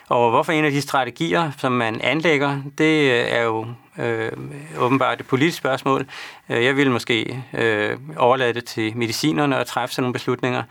Og 0.09 0.29
hvorfor 0.29 0.51
en 0.51 0.65
af 0.65 0.71
de 0.71 0.81
strategier, 0.81 1.51
som 1.57 1.71
man 1.71 2.01
anlægger, 2.01 2.61
det 2.77 3.11
øh, 3.11 3.25
er 3.29 3.43
jo 3.43 3.65
øh, 3.99 4.31
åbenbart 4.77 5.19
et 5.19 5.27
politisk 5.27 5.57
spørgsmål. 5.57 6.05
Øh, 6.49 6.63
jeg 6.63 6.77
vil 6.77 6.91
måske 6.91 7.43
øh, 7.53 7.97
overlade 8.17 8.53
det 8.53 8.65
til 8.65 8.97
medicinerne 8.97 9.57
at 9.57 9.67
træffe 9.67 9.95
sådan 9.95 10.03
nogle 10.03 10.13
beslutninger. 10.13 10.63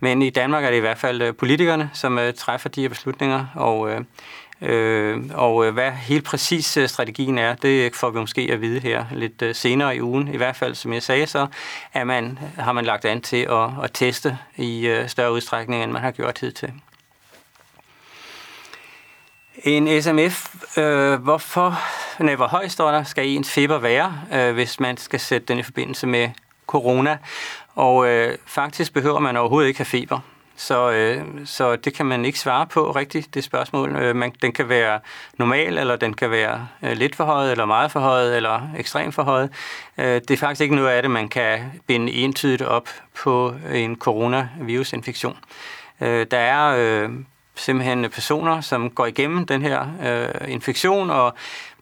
Men 0.00 0.22
i 0.22 0.30
Danmark 0.30 0.64
er 0.64 0.70
det 0.70 0.76
i 0.76 0.80
hvert 0.80 0.98
fald 0.98 1.22
øh, 1.22 1.34
politikerne, 1.34 1.90
som 1.92 2.18
øh, 2.18 2.34
træffer 2.34 2.68
de 2.68 2.80
her 2.82 2.88
beslutninger. 2.88 3.46
Og, 3.54 3.90
øh, 3.90 4.00
øh, 4.62 5.20
og 5.34 5.66
øh, 5.66 5.72
hvad 5.72 5.90
helt 5.90 6.24
præcis 6.24 6.78
strategien 6.86 7.38
er, 7.38 7.54
det 7.54 7.96
får 7.96 8.10
vi 8.10 8.18
måske 8.18 8.48
at 8.52 8.60
vide 8.60 8.80
her 8.80 9.04
lidt 9.12 9.56
senere 9.56 9.96
i 9.96 10.02
ugen. 10.02 10.34
I 10.34 10.36
hvert 10.36 10.56
fald, 10.56 10.74
som 10.74 10.92
jeg 10.92 11.02
sagde, 11.02 11.26
så 11.26 11.46
er 11.94 12.04
man, 12.04 12.38
har 12.58 12.72
man 12.72 12.84
lagt 12.84 13.04
an 13.04 13.20
til 13.20 13.46
at, 13.50 13.70
at 13.84 13.90
teste 13.94 14.38
i 14.56 15.04
større 15.06 15.32
udstrækning, 15.32 15.82
end 15.82 15.92
man 15.92 16.02
har 16.02 16.10
gjort 16.10 16.38
hidtil. 16.38 16.72
En 19.64 20.02
SMF, 20.02 20.54
øh, 20.78 21.22
hvorfor, 21.22 21.78
nej, 22.18 22.34
hvor 22.34 22.46
høj 22.46 22.68
står 22.68 22.90
der, 22.90 23.02
skal 23.02 23.26
ens 23.26 23.50
feber 23.50 23.78
være, 23.78 24.20
øh, 24.32 24.54
hvis 24.54 24.80
man 24.80 24.96
skal 24.96 25.20
sætte 25.20 25.46
den 25.46 25.58
i 25.58 25.62
forbindelse 25.62 26.06
med 26.06 26.30
corona? 26.66 27.18
Og 27.74 28.08
øh, 28.08 28.38
faktisk 28.46 28.94
behøver 28.94 29.18
man 29.18 29.36
overhovedet 29.36 29.68
ikke 29.68 29.78
have 29.78 29.84
feber. 29.84 30.18
Så, 30.56 30.90
øh, 30.90 31.24
så 31.44 31.76
det 31.76 31.94
kan 31.94 32.06
man 32.06 32.24
ikke 32.24 32.38
svare 32.38 32.66
på 32.66 32.90
rigtigt, 32.90 33.34
det 33.34 33.44
spørgsmål. 33.44 33.96
Øh, 33.96 34.16
man, 34.16 34.32
den 34.42 34.52
kan 34.52 34.68
være 34.68 35.00
normal, 35.38 35.78
eller 35.78 35.96
den 35.96 36.14
kan 36.14 36.30
være 36.30 36.68
øh, 36.82 36.92
lidt 36.92 37.16
forhøjet, 37.16 37.50
eller 37.50 37.64
meget 37.64 37.90
forhøjet, 37.90 38.36
eller 38.36 38.60
ekstremt 38.78 39.14
forhøjet. 39.14 39.50
Øh, 39.98 40.04
det 40.04 40.30
er 40.30 40.36
faktisk 40.36 40.60
ikke 40.60 40.74
noget 40.74 40.88
af 40.88 41.02
det, 41.02 41.10
man 41.10 41.28
kan 41.28 41.80
binde 41.86 42.12
entydigt 42.12 42.62
op 42.62 42.88
på 43.22 43.54
en 43.72 43.96
coronavirusinfektion. 43.96 45.36
Øh, 46.00 46.26
der 46.30 46.38
er 46.38 46.76
øh, 46.78 47.10
simpelthen 47.62 48.10
personer, 48.10 48.60
som 48.60 48.90
går 48.90 49.06
igennem 49.06 49.46
den 49.46 49.62
her 49.62 49.86
øh, 50.02 50.52
infektion, 50.52 51.10
og 51.10 51.34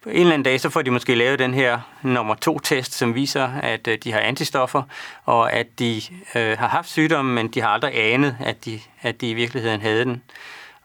en 0.06 0.12
eller 0.12 0.32
anden 0.32 0.42
dag, 0.42 0.60
så 0.60 0.70
får 0.70 0.82
de 0.82 0.90
måske 0.90 1.14
lavet 1.14 1.38
den 1.38 1.54
her 1.54 1.78
nummer 2.02 2.34
to 2.34 2.58
test, 2.58 2.92
som 2.92 3.14
viser, 3.14 3.48
at 3.62 3.88
øh, 3.88 3.98
de 4.04 4.12
har 4.12 4.20
antistoffer, 4.20 4.82
og 5.24 5.52
at 5.52 5.66
de 5.78 6.02
øh, 6.34 6.58
har 6.58 6.68
haft 6.68 6.90
sygdommen, 6.90 7.34
men 7.34 7.48
de 7.48 7.60
har 7.60 7.68
aldrig 7.68 8.12
anet, 8.12 8.36
at 8.40 8.64
de, 8.64 8.80
at 9.02 9.20
de 9.20 9.30
i 9.30 9.34
virkeligheden 9.34 9.80
havde 9.80 10.04
den. 10.04 10.22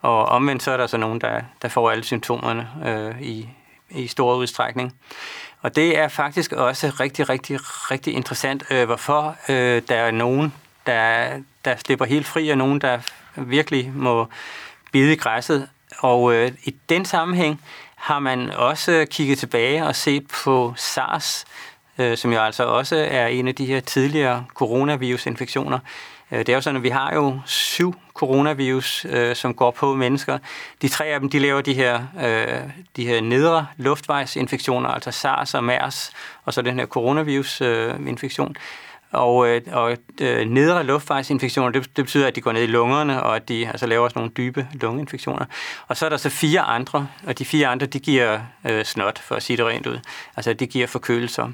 Og 0.01 0.25
omvendt 0.25 0.63
så 0.63 0.71
er 0.71 0.77
der 0.77 0.87
så 0.87 0.97
nogen, 0.97 1.21
der, 1.21 1.41
der 1.61 1.67
får 1.67 1.91
alle 1.91 2.03
symptomerne 2.03 2.67
øh, 2.85 3.21
i, 3.21 3.49
i 3.89 4.07
stor 4.07 4.35
udstrækning. 4.35 4.93
Og 5.61 5.75
det 5.75 5.97
er 5.97 6.07
faktisk 6.07 6.51
også 6.51 6.91
rigtig, 6.99 7.29
rigtig, 7.29 7.59
rigtig 7.91 8.13
interessant, 8.13 8.63
øh, 8.71 8.85
hvorfor 8.85 9.35
øh, 9.49 9.81
der 9.89 9.95
er 9.95 10.11
nogen, 10.11 10.53
der, 10.85 11.29
der 11.65 11.75
slipper 11.75 12.05
helt 12.05 12.25
fri, 12.25 12.49
og 12.49 12.57
nogen, 12.57 12.81
der 12.81 12.99
virkelig 13.35 13.91
må 13.95 14.27
bide 14.95 15.13
i 15.13 15.15
græsset. 15.15 15.67
Og 15.99 16.33
øh, 16.33 16.51
i 16.63 16.75
den 16.89 17.05
sammenhæng 17.05 17.61
har 17.95 18.19
man 18.19 18.51
også 18.51 19.05
kigget 19.09 19.37
tilbage 19.37 19.85
og 19.85 19.95
set 19.95 20.27
på 20.43 20.73
SARS, 20.77 21.45
øh, 21.97 22.17
som 22.17 22.33
jo 22.33 22.39
altså 22.39 22.63
også 22.63 22.95
er 23.09 23.27
en 23.27 23.47
af 23.47 23.55
de 23.55 23.65
her 23.65 23.79
tidligere 23.79 24.45
coronavirusinfektioner. 24.53 25.79
Øh, 26.31 26.39
det 26.39 26.49
er 26.49 26.53
jo 26.53 26.61
sådan, 26.61 26.77
at 26.77 26.83
vi 26.83 26.89
har 26.89 27.13
jo 27.13 27.39
syv 27.45 27.95
coronavirus, 28.13 29.05
øh, 29.09 29.35
som 29.35 29.53
går 29.53 29.71
på 29.71 29.95
mennesker. 29.95 30.37
De 30.81 30.87
tre 30.87 31.05
af 31.05 31.19
dem, 31.19 31.29
de 31.29 31.39
laver 31.39 31.61
de 31.61 31.73
her, 31.73 32.01
øh, 32.23 32.59
de 32.95 33.07
her 33.07 33.21
nedre 33.21 33.67
luftvejsinfektioner, 33.77 34.89
altså 34.89 35.11
SARS 35.11 35.53
og 35.53 35.63
MERS, 35.63 36.11
og 36.45 36.53
så 36.53 36.61
den 36.61 36.79
her 36.79 36.85
coronavirusinfektion. 36.85 38.49
Øh, 38.49 38.55
og, 39.15 39.47
øh, 39.47 39.61
og 39.71 39.97
øh, 40.21 40.49
nedre 40.49 40.83
luftvejsinfektioner, 40.83 41.71
det, 41.71 41.97
det 41.97 42.05
betyder, 42.05 42.27
at 42.27 42.35
de 42.35 42.41
går 42.41 42.51
ned 42.51 42.63
i 42.63 42.67
lungerne, 42.67 43.23
og 43.23 43.35
at 43.35 43.49
de 43.49 43.67
altså, 43.67 43.85
laver 43.85 44.09
sådan 44.09 44.19
nogle 44.19 44.31
dybe 44.37 44.67
lungeinfektioner. 44.73 45.45
Og 45.87 45.97
så 45.97 46.05
er 46.05 46.09
der 46.09 46.17
så 46.17 46.29
fire 46.29 46.61
andre, 46.61 47.07
og 47.27 47.39
de 47.39 47.45
fire 47.45 47.67
andre, 47.67 47.85
de 47.85 47.99
giver 47.99 48.39
øh, 48.65 48.85
snot, 48.85 49.19
for 49.19 49.35
at 49.35 49.43
sige 49.43 49.57
det 49.57 49.65
rent 49.65 49.87
ud. 49.87 49.99
Altså, 50.35 50.53
de 50.53 50.67
giver 50.67 50.87
forkølelser. 50.87 51.51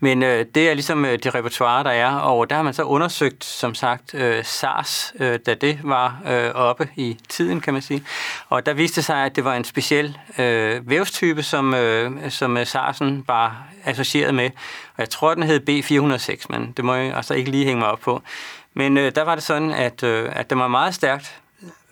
Men 0.00 0.22
øh, 0.22 0.46
det 0.54 0.70
er 0.70 0.74
ligesom 0.74 1.04
øh, 1.04 1.12
det 1.12 1.34
repertoire, 1.34 1.84
der 1.84 1.90
er, 1.90 2.16
og 2.16 2.50
der 2.50 2.56
har 2.56 2.62
man 2.62 2.74
så 2.74 2.82
undersøgt, 2.82 3.44
som 3.44 3.74
sagt, 3.74 4.14
øh, 4.14 4.44
SARS, 4.44 5.12
øh, 5.20 5.38
da 5.46 5.54
det 5.54 5.78
var 5.82 6.20
øh, 6.28 6.50
oppe 6.54 6.88
i 6.96 7.18
tiden, 7.28 7.60
kan 7.60 7.72
man 7.72 7.82
sige. 7.82 8.04
Og 8.48 8.66
der 8.66 8.72
viste 8.72 9.02
sig, 9.02 9.24
at 9.24 9.36
det 9.36 9.44
var 9.44 9.54
en 9.54 9.64
speciel 9.64 10.18
øh, 10.38 10.90
vævstype, 10.90 11.42
som, 11.42 11.74
øh, 11.74 12.30
som 12.30 12.56
øh, 12.56 12.62
SARS'en 12.62 13.24
var 13.26 13.66
associeret 13.84 14.34
med. 14.34 14.50
Og 14.96 14.98
jeg 14.98 15.10
tror, 15.10 15.34
den 15.34 15.42
hed 15.42 15.60
B406, 15.68 16.46
men 16.48 16.72
det 16.76 16.84
må 16.84 16.94
jeg 16.94 17.16
altså 17.16 17.34
ikke 17.34 17.50
lige 17.50 17.64
hænge 17.64 17.80
mig 17.80 17.90
op 17.90 18.00
på. 18.00 18.22
Men 18.74 18.98
øh, 18.98 19.12
der 19.14 19.22
var 19.22 19.34
det 19.34 19.44
sådan, 19.44 19.70
at, 19.70 20.02
øh, 20.02 20.28
at 20.32 20.50
det 20.50 20.58
var 20.58 20.68
meget 20.68 20.94
stærkt 20.94 21.40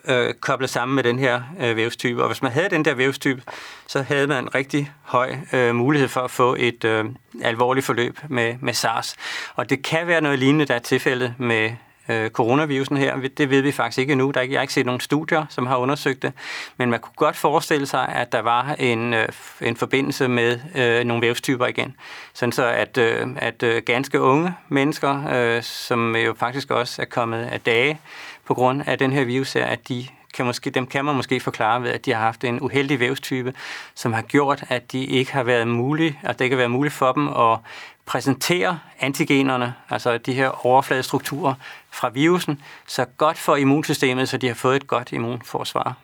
øh, 0.09 0.33
koblet 0.33 0.69
sammen 0.69 0.95
med 0.95 1.03
den 1.03 1.19
her 1.19 1.41
øh, 1.59 1.75
vævstype. 1.75 2.21
Og 2.23 2.27
hvis 2.27 2.41
man 2.41 2.51
havde 2.51 2.69
den 2.69 2.85
der 2.85 2.93
vævstype, 2.93 3.41
så 3.87 4.01
havde 4.01 4.27
man 4.27 4.43
en 4.43 4.55
rigtig 4.55 4.91
høj 5.01 5.35
øh, 5.53 5.75
mulighed 5.75 6.07
for 6.07 6.21
at 6.21 6.31
få 6.31 6.55
et 6.59 6.83
øh, 6.83 7.05
alvorligt 7.43 7.85
forløb 7.85 8.19
med, 8.29 8.55
med 8.61 8.73
SARS. 8.73 9.15
Og 9.55 9.69
det 9.69 9.83
kan 9.83 10.07
være 10.07 10.21
noget 10.21 10.39
lignende, 10.39 10.65
der 10.65 10.75
er 10.75 10.79
tilfældet 10.79 11.33
med 11.37 11.71
øh, 12.09 12.29
coronavirusen 12.29 12.97
her. 12.97 13.17
Det 13.37 13.49
ved 13.49 13.61
vi 13.61 13.71
faktisk 13.71 13.99
ikke 13.99 14.11
endnu. 14.11 14.31
Der 14.31 14.37
er 14.37 14.41
ikke, 14.41 14.53
jeg 14.53 14.59
har 14.59 14.63
ikke 14.63 14.73
set 14.73 14.85
nogen 14.85 15.01
studier, 15.01 15.45
som 15.49 15.67
har 15.67 15.77
undersøgt 15.77 16.21
det. 16.21 16.33
Men 16.77 16.89
man 16.89 16.99
kunne 16.99 17.13
godt 17.15 17.35
forestille 17.35 17.85
sig, 17.85 18.07
at 18.07 18.31
der 18.31 18.39
var 18.39 18.75
en, 18.79 19.13
øh, 19.13 19.27
en 19.61 19.75
forbindelse 19.75 20.27
med 20.27 20.59
øh, 20.75 21.03
nogle 21.03 21.21
vævstyper 21.21 21.65
igen. 21.65 21.95
Sådan 22.33 22.51
så, 22.51 22.65
at, 22.65 22.97
øh, 22.97 23.27
at 23.37 23.63
øh, 23.63 23.81
ganske 23.85 24.21
unge 24.21 24.53
mennesker, 24.69 25.27
øh, 25.33 25.63
som 25.63 26.15
jo 26.15 26.33
faktisk 26.33 26.71
også 26.71 27.01
er 27.01 27.05
kommet 27.05 27.45
af 27.45 27.61
dage, 27.61 27.99
på 28.49 28.53
grund 28.53 28.81
af 28.85 28.97
den 28.97 29.11
her 29.11 29.23
virus 29.23 29.53
her, 29.53 29.65
at 29.65 29.87
de 29.87 30.07
kan 30.33 30.45
måske, 30.45 30.69
dem 30.69 30.87
kan 30.87 31.05
man 31.05 31.15
måske 31.15 31.39
forklare 31.39 31.83
ved, 31.83 31.89
at 31.89 32.05
de 32.05 32.13
har 32.13 32.19
haft 32.19 32.43
en 32.43 32.61
uheldig 32.61 32.99
vævstype, 32.99 33.53
som 33.95 34.13
har 34.13 34.21
gjort, 34.21 34.63
at 34.69 34.91
de 34.91 35.05
ikke 35.05 35.33
har 35.33 35.43
været 35.43 35.67
mulige, 35.67 36.19
at 36.23 36.39
det 36.39 36.45
ikke 36.45 36.55
har 36.55 36.57
været 36.57 36.71
muligt 36.71 36.93
for 36.93 37.11
dem 37.11 37.27
at 37.27 37.57
præsentere 38.05 38.79
antigenerne, 38.99 39.73
altså 39.89 40.17
de 40.17 40.33
her 40.33 40.65
overfladestrukturer 40.65 41.53
fra 41.91 42.09
virusen, 42.09 42.61
så 42.87 43.05
godt 43.17 43.37
for 43.37 43.55
immunsystemet, 43.55 44.29
så 44.29 44.37
de 44.37 44.47
har 44.47 44.55
fået 44.55 44.75
et 44.75 44.87
godt 44.87 45.11
immunforsvar 45.11 45.95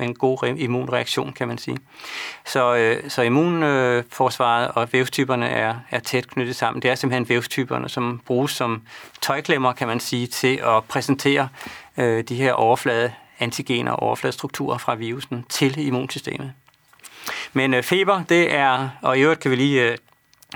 en 0.00 0.14
god 0.14 0.54
immunreaktion, 0.56 1.32
kan 1.32 1.48
man 1.48 1.58
sige. 1.58 1.78
Så, 2.44 2.74
øh, 2.76 3.10
så 3.10 3.22
immunforsvaret 3.22 4.68
og 4.68 4.92
vævstyperne 4.92 5.48
er, 5.48 5.74
er 5.90 5.98
tæt 5.98 6.28
knyttet 6.28 6.56
sammen. 6.56 6.82
Det 6.82 6.90
er 6.90 6.94
simpelthen 6.94 7.28
vævstyperne, 7.28 7.88
som 7.88 8.20
bruges 8.26 8.52
som 8.52 8.82
tøjklemmer, 9.20 9.72
kan 9.72 9.88
man 9.88 10.00
sige, 10.00 10.26
til 10.26 10.56
at 10.56 10.84
præsentere 10.84 11.48
øh, 11.98 12.24
de 12.24 12.34
her 12.34 12.52
overflade 12.52 13.12
antigener 13.38 13.92
og 13.92 14.02
overfladestrukturer 14.02 14.78
fra 14.78 14.94
virusen 14.94 15.44
til 15.48 15.86
immunsystemet. 15.86 16.52
Men 17.52 17.74
øh, 17.74 17.82
feber, 17.82 18.22
det 18.28 18.54
er, 18.54 18.88
og 19.02 19.18
i 19.18 19.20
øvrigt 19.20 19.40
kan 19.40 19.50
vi 19.50 19.56
lige 19.56 19.82
øh, 19.82 19.96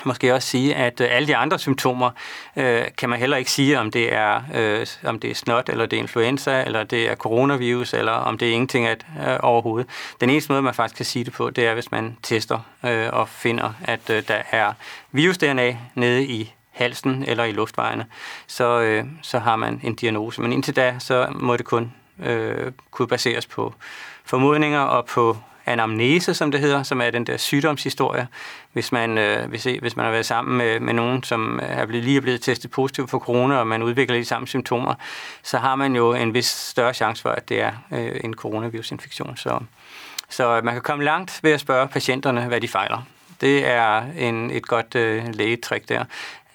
måske 0.04 0.34
også 0.34 0.48
sige, 0.48 0.74
at 0.74 1.00
øh, 1.00 1.08
alle 1.10 1.28
de 1.28 1.36
andre 1.36 1.58
symptomer 1.58 2.10
øh, 2.56 2.84
kan 2.98 3.08
man 3.08 3.18
heller 3.18 3.36
ikke 3.36 3.50
sige, 3.50 3.78
om 3.78 3.90
det 3.90 4.12
er 4.12 4.42
øh, 4.54 4.86
om 5.04 5.18
det 5.18 5.30
er 5.30 5.34
snot, 5.34 5.68
eller 5.68 5.86
det 5.86 5.96
er 5.96 6.00
influenza, 6.00 6.62
eller 6.66 6.84
det 6.84 7.10
er 7.10 7.14
coronavirus, 7.14 7.92
eller 7.92 8.12
om 8.12 8.38
det 8.38 8.48
er 8.48 8.52
ingenting 8.52 8.86
at, 8.86 9.06
øh, 9.26 9.36
overhovedet. 9.40 9.90
Den 10.20 10.30
eneste 10.30 10.52
måde, 10.52 10.62
man 10.62 10.74
faktisk 10.74 10.96
kan 10.96 11.06
sige 11.06 11.24
det 11.24 11.32
på, 11.32 11.50
det 11.50 11.66
er, 11.66 11.74
hvis 11.74 11.90
man 11.90 12.16
tester 12.22 12.60
øh, 12.84 13.08
og 13.12 13.28
finder, 13.28 13.72
at 13.84 14.10
øh, 14.10 14.22
der 14.28 14.42
er 14.50 14.72
virus-DNA 15.12 15.76
nede 15.94 16.24
i 16.24 16.52
halsen 16.78 17.24
eller 17.28 17.44
i 17.44 17.52
luftvejene, 17.52 18.06
så, 18.46 18.80
øh, 18.80 19.04
så 19.22 19.38
har 19.38 19.56
man 19.56 19.80
en 19.84 19.94
diagnose. 19.94 20.40
Men 20.40 20.52
indtil 20.52 20.76
da, 20.76 20.94
så 20.98 21.26
må 21.30 21.56
det 21.56 21.66
kun 21.66 21.92
øh, 22.24 22.72
kunne 22.90 23.08
baseres 23.08 23.46
på 23.46 23.74
formodninger 24.24 24.80
og 24.80 25.04
på 25.06 25.36
anamnese, 25.66 26.34
som 26.34 26.50
det 26.50 26.60
hedder, 26.60 26.82
som 26.82 27.00
er 27.00 27.10
den 27.10 27.24
der 27.24 27.36
sygdomshistorie. 27.36 28.28
Hvis 28.72 28.92
man, 28.92 29.18
øh, 29.18 29.48
hvis, 29.48 29.64
hvis 29.80 29.96
man 29.96 30.04
har 30.04 30.12
været 30.12 30.26
sammen 30.26 30.58
med, 30.58 30.80
med 30.80 30.94
nogen, 30.94 31.22
som 31.22 31.60
er 31.62 31.86
blevet, 31.86 32.04
lige 32.04 32.16
er 32.16 32.20
blevet 32.20 32.42
testet 32.42 32.70
positiv 32.70 33.08
for 33.08 33.18
corona, 33.18 33.56
og 33.56 33.66
man 33.66 33.82
udvikler 33.82 34.16
de 34.16 34.24
samme 34.24 34.48
symptomer, 34.48 34.94
så 35.42 35.58
har 35.58 35.76
man 35.76 35.96
jo 35.96 36.14
en 36.14 36.34
vis 36.34 36.46
større 36.46 36.94
chance 36.94 37.22
for, 37.22 37.30
at 37.30 37.48
det 37.48 37.60
er 37.60 37.72
øh, 37.92 38.20
en 38.24 38.34
coronavirusinfektion. 38.34 39.36
Så, 39.36 39.60
så 40.28 40.60
man 40.64 40.74
kan 40.74 40.82
komme 40.82 41.04
langt 41.04 41.40
ved 41.42 41.52
at 41.52 41.60
spørge 41.60 41.88
patienterne, 41.88 42.46
hvad 42.46 42.60
de 42.60 42.68
fejler. 42.68 43.02
Det 43.40 43.66
er 43.66 44.02
en, 44.16 44.50
et 44.50 44.66
godt 44.66 44.94
øh, 44.94 45.24
lægetrik 45.34 45.88
der 45.88 46.04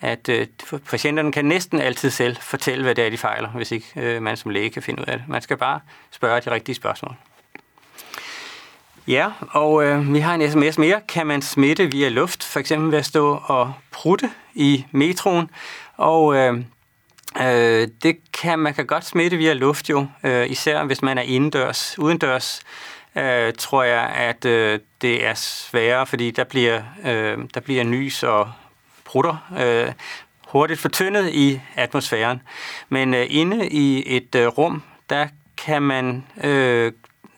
at 0.04 0.30
øh, 0.30 0.48
patienterne 0.90 1.32
kan 1.32 1.46
næsten 1.46 1.82
altid 1.82 2.10
selv 2.10 2.38
fortælle, 2.42 2.84
hvad 2.84 2.96
det 2.96 3.06
er, 3.06 3.10
de 3.10 3.18
fejler, 3.18 3.50
hvis 3.50 3.72
ikke 3.72 3.88
øh, 3.96 4.22
man 4.22 4.38
som 4.38 4.52
læge 4.52 4.70
kan 4.70 4.84
finde 4.84 5.02
ud 5.02 5.06
af 5.06 5.18
det. 5.18 5.28
Man 5.28 5.42
skal 5.42 5.58
bare 5.58 5.80
spørge 6.12 6.42
de 6.42 6.52
rigtige 6.52 6.76
spørgsmål. 6.76 7.16
Ja, 9.08 9.32
og 9.50 9.84
øh, 9.84 10.14
vi 10.14 10.20
har 10.20 10.36
en 10.36 10.52
sms 10.52 10.78
mere. 10.78 11.02
Kan 11.08 11.28
man 11.28 11.42
smitte 11.42 11.92
via 11.92 12.10
luft, 12.10 12.44
for 12.44 12.60
eksempel 12.60 12.92
ved 12.92 13.00
at 13.00 13.06
stå 13.06 13.42
og 13.46 13.74
prutte 13.92 14.30
i 14.54 14.86
metroen? 14.92 15.50
Og 15.98 16.36
øh, 16.36 16.54
øh, 17.42 17.88
det 18.04 18.18
kan 18.34 18.60
man 18.60 18.74
kan 18.74 18.88
godt 18.88 19.06
smitte 19.06 19.38
via 19.38 19.54
luft 19.54 19.90
jo, 19.90 20.08
øh, 20.24 20.50
især 20.50 20.84
hvis 20.84 21.02
man 21.02 21.18
er 21.18 21.22
indendørs. 21.22 22.00
Udendørs 22.00 22.62
øh, 23.16 23.54
tror 23.58 23.84
jeg, 23.84 24.10
at 24.10 24.46
øh, 24.46 24.80
det 25.02 25.26
er 25.26 25.34
sværere, 25.34 26.06
fordi 26.06 26.32
der 26.32 26.44
bliver, 26.44 26.82
øh, 27.06 27.38
der 27.54 27.60
bliver 27.60 27.84
nys 27.84 28.24
og 28.24 28.52
prutter 29.14 29.38
øh, 29.60 29.94
hurtigt 30.48 30.80
fortyndet 30.80 31.30
i 31.30 31.62
atmosfæren. 31.76 32.42
Men 32.90 33.14
øh, 33.14 33.26
inde 33.30 33.68
i 33.68 34.16
et 34.16 34.36
øh, 34.36 34.48
rum, 34.48 34.84
der 35.10 35.28
kan 35.58 35.82
man, 35.82 36.24
øh, 36.44 36.92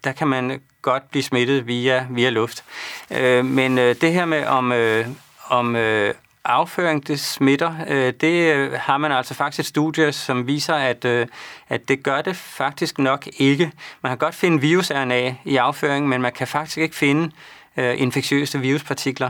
der 0.04 0.12
kan 0.12 0.28
man 0.28 0.62
godt 0.82 1.10
blive 1.10 1.24
smittet 1.24 1.68
via, 1.68 2.08
via 2.10 2.30
luft. 2.30 2.64
Øh, 3.12 3.46
men 3.46 3.78
øh, 3.78 3.96
det 4.02 4.14
her 4.14 4.26
med 4.26 4.46
om, 4.46 4.72
øh, 4.72 5.08
om 5.50 5.76
øh, 5.76 6.14
afføring, 6.46 7.08
det 7.08 7.20
smitter, 7.20 7.76
øh, 7.88 8.14
det 8.22 8.54
øh, 8.56 8.72
har 8.74 8.98
man 8.98 9.12
altså 9.12 9.34
faktisk 9.34 9.60
et 9.60 9.66
studie, 9.66 10.12
som 10.12 10.48
viser, 10.48 10.76
at, 10.76 11.06
øh, 11.06 11.28
at 11.70 11.88
det 11.88 12.04
gør 12.04 12.22
det 12.22 12.36
faktisk 12.36 13.00
nok 13.00 13.28
ikke. 13.38 13.72
Man 14.02 14.10
kan 14.10 14.18
godt 14.18 14.36
finde 14.36 14.62
virus-RNA 14.62 15.36
i 15.46 15.56
afføring, 15.56 16.10
men 16.10 16.22
man 16.22 16.32
kan 16.32 16.48
faktisk 16.48 16.78
ikke 16.78 16.96
finde 16.96 17.32
øh, 17.78 18.02
infektiøse 18.02 18.60
viruspartikler. 18.60 19.30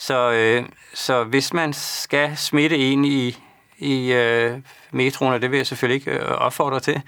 Så, 0.00 0.32
øh, 0.32 0.64
så 0.94 1.24
hvis 1.24 1.52
man 1.52 1.72
skal 1.72 2.36
smitte 2.36 2.76
en 2.76 3.04
i, 3.04 3.36
i 3.78 4.12
øh, 4.12 4.58
metroen, 4.90 5.34
og 5.34 5.42
det 5.42 5.50
vil 5.50 5.56
jeg 5.56 5.66
selvfølgelig 5.66 5.94
ikke 5.94 6.20
øh, 6.20 6.30
opfordre 6.30 6.80
til, 6.80 7.02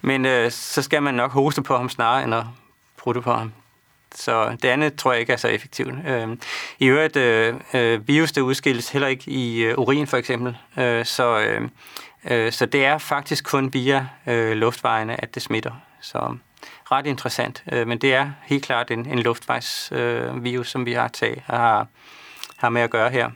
men 0.00 0.26
øh, 0.26 0.50
så 0.50 0.82
skal 0.82 1.02
man 1.02 1.14
nok 1.14 1.32
hoste 1.32 1.62
på 1.62 1.76
ham 1.76 1.88
snarere 1.88 2.24
end 2.24 2.34
at 2.34 2.44
prutte 2.96 3.20
på 3.20 3.32
ham. 3.32 3.52
Så 4.14 4.56
det 4.62 4.68
andet 4.68 4.94
tror 4.94 5.12
jeg 5.12 5.20
ikke 5.20 5.32
er 5.32 5.36
så 5.36 5.48
effektivt. 5.48 5.94
Øh, 6.08 6.28
I 6.78 6.86
øvrigt, 6.86 7.16
øh, 7.16 7.54
øh, 7.74 8.08
virus 8.08 8.32
der 8.32 8.40
udskilles 8.40 8.88
heller 8.90 9.08
ikke 9.08 9.30
i 9.30 9.62
øh, 9.62 9.78
urin 9.78 10.06
for 10.06 10.16
eksempel, 10.16 10.56
øh, 10.78 11.04
så, 11.04 11.38
øh, 11.40 11.68
øh, 12.30 12.52
så 12.52 12.66
det 12.66 12.84
er 12.84 12.98
faktisk 12.98 13.44
kun 13.44 13.74
via 13.74 14.08
øh, 14.26 14.52
luftvejene, 14.52 15.22
at 15.22 15.34
det 15.34 15.42
smitter. 15.42 15.72
Så 16.00 16.36
ret 16.92 17.06
interessant, 17.06 17.64
øh, 17.72 17.88
men 17.88 17.98
det 17.98 18.14
er 18.14 18.30
helt 18.42 18.64
klart 18.64 18.90
en, 18.90 19.06
en 19.06 19.18
luftvejsvirus, 19.18 20.66
øh, 20.66 20.70
som 20.70 20.86
vi 20.86 20.92
har, 20.92 21.08
tag, 21.08 21.44
har, 21.46 21.86
har 22.56 22.68
med 22.68 22.82
at 22.82 22.90
gøre 22.90 23.10
her. 23.10 23.30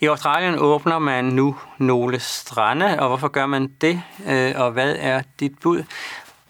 I 0.00 0.06
Australien 0.06 0.58
åbner 0.58 0.98
man 0.98 1.24
nu 1.24 1.56
nogle 1.78 2.20
strande, 2.20 3.00
og 3.00 3.08
hvorfor 3.08 3.28
gør 3.28 3.46
man 3.46 3.66
det, 3.80 4.02
øh, 4.26 4.52
og 4.56 4.70
hvad 4.70 4.96
er 4.98 5.22
dit 5.40 5.58
bud? 5.58 5.84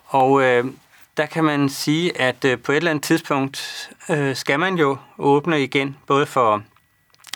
Og 0.06 0.42
øh, 0.42 0.64
der 1.16 1.26
kan 1.26 1.44
man 1.44 1.68
sige, 1.68 2.20
at 2.20 2.44
øh, 2.44 2.58
på 2.58 2.72
et 2.72 2.76
eller 2.76 2.90
andet 2.90 3.04
tidspunkt 3.04 3.90
øh, 4.08 4.36
skal 4.36 4.60
man 4.60 4.74
jo 4.74 4.96
åbne 5.18 5.62
igen, 5.62 5.96
både 6.06 6.26
for, 6.26 6.62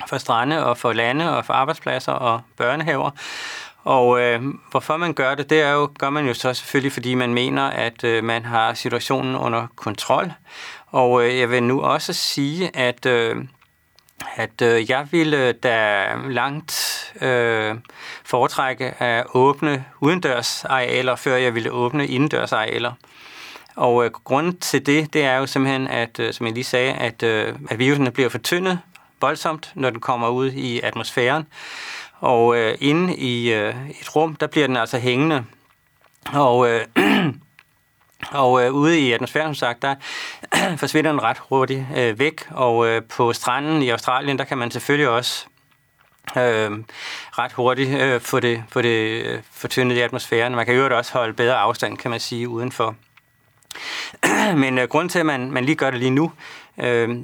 for 0.07 0.19
strande 0.19 0.67
og 0.67 0.79
for 0.79 0.93
lande 0.93 1.37
og 1.37 1.45
for 1.45 1.55
arbejdspladser 1.55 2.13
og 2.13 2.41
børnehaver. 2.57 3.11
Og 3.85 4.21
øh, 4.21 4.43
hvorfor 4.71 4.97
man 4.97 5.15
gør 5.15 5.35
det, 5.35 5.51
det 5.51 5.63
er 5.63 5.71
jo, 5.71 5.91
gør 5.99 6.11
man 6.11 6.27
jo 6.27 6.35
så 6.35 6.55
selvfølgelig, 6.55 6.93
fordi 6.93 7.15
man 7.15 7.35
mener, 7.35 7.63
at 7.63 8.05
øh, 8.05 8.25
man 8.25 8.45
har 8.45 8.75
situationen 8.75 9.37
under 9.37 9.67
kontrol. 9.77 10.33
Og 10.87 11.25
øh, 11.25 11.39
jeg 11.39 11.51
vil 11.51 11.63
nu 11.63 11.83
også 11.83 12.13
sige, 12.13 12.77
at, 12.77 13.07
øh, 13.07 13.37
at 14.37 14.63
øh, 14.63 14.91
jeg 14.91 15.09
ville 15.11 15.49
øh, 15.49 15.55
da 15.63 16.07
langt 16.29 16.97
øh, 17.21 17.75
foretrække 18.25 19.03
at 19.03 19.27
åbne 19.35 19.85
udendørsarealer, 20.01 21.17
før 21.17 21.37
jeg 21.37 21.55
ville 21.55 21.71
åbne 21.71 22.07
indendørsarealer. 22.07 22.93
Og 23.77 24.05
øh, 24.05 24.11
grunden 24.11 24.59
til 24.59 24.87
det, 24.87 25.13
det 25.13 25.25
er 25.25 25.37
jo 25.37 25.47
simpelthen, 25.47 25.89
at, 25.89 26.21
øh, 26.21 26.33
som 26.33 26.47
jeg 26.47 26.55
lige 26.55 26.65
sagde, 26.65 26.93
at, 26.93 27.23
øh, 27.23 27.55
at 27.71 27.79
virusen 27.79 28.13
bliver 28.13 28.29
fortyndet 28.29 28.79
voldsomt, 29.21 29.73
når 29.75 29.91
den 29.91 30.01
kommer 30.01 30.29
ud 30.29 30.53
i 30.53 30.81
atmosfæren. 30.81 31.47
Og 32.21 32.57
øh, 32.57 32.79
inde 32.81 33.17
i 33.17 33.53
øh, 33.53 33.75
et 34.01 34.17
rum, 34.17 34.37
der 34.37 34.47
bliver 34.47 34.67
den 34.67 34.77
altså 34.77 34.99
hængende. 34.99 35.45
Og, 36.33 36.69
øh, 36.71 36.87
og 38.43 38.65
øh, 38.65 38.73
ude 38.73 39.01
i 39.01 39.13
atmosfæren, 39.13 39.47
som 39.47 39.55
sagt, 39.55 39.83
der 39.83 39.95
forsvinder 40.83 41.11
den 41.11 41.23
ret 41.23 41.39
hurtigt 41.39 41.87
øh, 41.97 42.19
væk. 42.19 42.47
Og 42.51 42.87
øh, 42.87 43.03
på 43.03 43.33
stranden 43.33 43.83
i 43.83 43.89
Australien, 43.89 44.39
der 44.39 44.45
kan 44.45 44.59
man 44.59 44.71
selvfølgelig 44.71 45.09
også 45.09 45.47
øh, 46.37 46.71
ret 47.39 47.53
hurtigt 47.53 48.01
øh, 48.01 48.21
få 48.21 48.41
det, 48.41 48.65
få 48.69 48.83
det 48.83 49.25
øh, 49.25 49.41
fortyndet 49.53 49.97
i 49.97 50.01
atmosfæren. 50.01 50.55
Man 50.55 50.67
kan 50.67 50.75
jo 50.75 50.97
også 50.97 51.13
holde 51.13 51.33
bedre 51.33 51.57
afstand, 51.57 51.99
kan 51.99 52.11
man 52.11 52.21
sige, 52.21 52.49
udenfor. 52.49 52.95
Men 54.63 54.79
øh, 54.79 54.89
grund 54.89 55.11
til, 55.11 55.19
at 55.19 55.27
man, 55.27 55.51
man 55.51 55.65
lige 55.65 55.77
gør 55.77 55.91
det 55.91 56.01
lige 56.01 56.11
nu, 56.11 56.33
øh, 56.79 57.19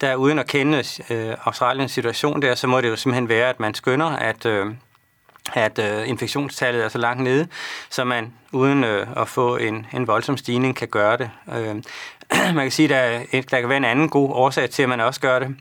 der 0.00 0.14
uden 0.14 0.38
at 0.38 0.46
kende 0.46 0.84
øh, 1.10 1.34
Australiens 1.44 1.92
situation 1.92 2.42
der, 2.42 2.54
så 2.54 2.66
må 2.66 2.80
det 2.80 2.88
jo 2.88 2.96
simpelthen 2.96 3.28
være, 3.28 3.48
at 3.48 3.60
man 3.60 3.74
skønner, 3.74 4.06
at, 4.06 4.46
øh, 4.46 4.66
at 5.54 5.78
øh, 5.78 6.08
infektionstallet 6.08 6.84
er 6.84 6.88
så 6.88 6.98
langt 6.98 7.22
nede, 7.22 7.48
så 7.90 8.04
man 8.04 8.32
uden 8.52 8.84
øh, 8.84 9.06
at 9.16 9.28
få 9.28 9.56
en, 9.56 9.86
en 9.92 10.06
voldsom 10.06 10.36
stigning 10.36 10.76
kan 10.76 10.88
gøre 10.88 11.16
det. 11.16 11.30
Øh, 11.54 11.74
man 12.54 12.64
kan 12.64 12.70
sige, 12.70 12.94
at 12.94 13.26
der, 13.32 13.40
der 13.42 13.60
kan 13.60 13.68
være 13.68 13.76
en 13.76 13.84
anden 13.84 14.08
god 14.08 14.30
årsag 14.32 14.70
til, 14.70 14.82
at 14.82 14.88
man 14.88 15.00
også 15.00 15.20
gør 15.20 15.38
det. 15.38 15.56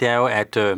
Det 0.00 0.08
er 0.08 0.14
jo, 0.14 0.26
at, 0.26 0.56
øh, 0.56 0.76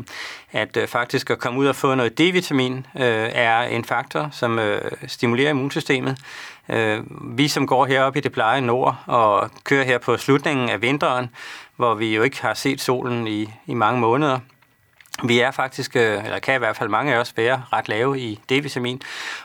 at 0.52 0.76
øh, 0.76 0.88
faktisk 0.88 1.30
at 1.30 1.38
komme 1.38 1.60
ud 1.60 1.66
og 1.66 1.76
få 1.76 1.94
noget 1.94 2.20
D-vitamin 2.20 2.86
øh, 3.02 3.30
er 3.32 3.62
en 3.62 3.84
faktor, 3.84 4.28
som 4.32 4.58
øh, 4.58 4.90
stimulerer 5.06 5.50
immunsystemet. 5.50 6.18
Øh, 6.68 7.02
vi, 7.38 7.48
som 7.48 7.66
går 7.66 7.86
heroppe 7.86 8.18
i 8.18 8.22
det 8.22 8.32
pleje 8.32 8.60
nord 8.60 8.96
og 9.06 9.50
kører 9.64 9.84
her 9.84 9.98
på 9.98 10.16
slutningen 10.16 10.70
af 10.70 10.82
vinteren, 10.82 11.30
hvor 11.76 11.94
vi 11.94 12.14
jo 12.14 12.22
ikke 12.22 12.42
har 12.42 12.54
set 12.54 12.80
solen 12.80 13.26
i, 13.26 13.50
i 13.66 13.74
mange 13.74 14.00
måneder, 14.00 14.38
vi 15.24 15.40
er 15.40 15.50
faktisk, 15.50 15.96
øh, 15.96 16.24
eller 16.24 16.38
kan 16.38 16.54
i 16.54 16.58
hvert 16.58 16.76
fald 16.76 16.88
mange 16.88 17.14
af 17.14 17.18
os 17.18 17.36
være 17.36 17.62
ret 17.72 17.88
lave 17.88 18.18
i 18.18 18.40
D-vitamin, 18.52 19.00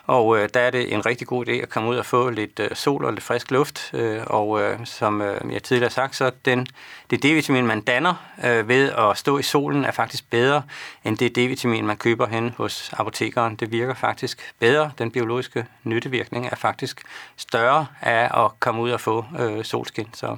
og 0.06 0.38
øh, 0.38 0.50
der 0.54 0.60
er 0.60 0.70
det 0.70 0.94
en 0.94 1.06
rigtig 1.06 1.28
god 1.28 1.48
idé 1.48 1.52
at 1.52 1.70
komme 1.70 1.90
ud 1.90 1.98
og 1.98 2.06
få 2.06 2.30
lidt 2.30 2.60
øh, 2.60 2.70
sol 2.74 3.06
og 3.06 3.14
lidt 3.14 3.24
frisk 3.24 3.52
luft. 3.52 3.94
Øh, 3.94 4.22
og 4.28 4.62
øh, 4.62 4.86
som 4.86 5.22
øh, 5.22 5.54
jeg 5.54 5.64
tidligere 5.64 5.90
har 5.90 5.94
sagt, 5.94 6.16
så 6.16 6.32
den, 6.46 6.68
det 7.10 7.26
D-vitamin, 7.26 7.62
man 7.62 7.82
danner 7.82 8.14
øh, 8.46 8.68
ved 8.68 8.92
at 8.92 9.18
stå 9.18 9.38
i 9.38 9.44
solen, 9.44 9.86
er 9.86 9.92
faktisk 9.92 10.30
bedre 10.30 10.64
end 11.04 11.18
det 11.18 11.38
D-vitamin, 11.38 11.86
man 11.86 11.98
køber 11.98 12.28
hen 12.28 12.54
hos 12.58 12.94
apotekeren. 12.94 13.56
Det 13.56 13.72
virker 13.72 13.94
faktisk 13.94 14.52
bedre. 14.60 14.92
Den 14.98 15.12
biologiske 15.12 15.66
nyttevirkning 15.84 16.46
er 16.46 16.56
faktisk 16.56 17.02
større 17.38 17.86
af 18.02 18.44
at 18.46 18.52
komme 18.60 18.82
ud 18.82 18.92
og 18.92 19.02
få 19.02 19.26
øh, 19.40 19.64
solskin. 19.64 20.08
Så, 20.14 20.38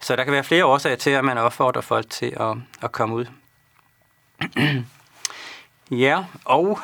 så 0.00 0.16
der 0.16 0.24
kan 0.24 0.32
være 0.32 0.44
flere 0.44 0.64
årsager 0.64 0.96
til, 0.96 1.10
at 1.10 1.24
man 1.24 1.38
opfordrer 1.38 1.82
folk 1.82 2.10
til 2.10 2.32
at, 2.40 2.56
at 2.82 2.92
komme 2.92 3.14
ud 3.14 3.26
ja, 5.90 6.24
og 6.44 6.78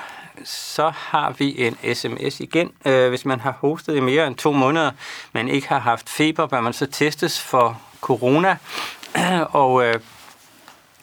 så 0.45 0.93
har 0.95 1.35
vi 1.39 1.67
en 1.67 1.95
sms 1.95 2.41
igen. 2.41 2.73
Øh, 2.85 3.09
hvis 3.09 3.25
man 3.25 3.41
har 3.41 3.51
hostet 3.61 3.97
i 3.97 4.01
mere 4.01 4.27
end 4.27 4.37
to 4.37 4.53
måneder, 4.53 4.91
men 5.33 5.49
ikke 5.49 5.69
har 5.69 5.79
haft 5.79 6.09
feber, 6.09 6.47
bør 6.47 6.61
man 6.61 6.73
så 6.73 6.87
testes 6.87 7.41
for 7.41 7.81
corona. 8.01 8.57
og 9.63 9.85
øh, 9.85 9.95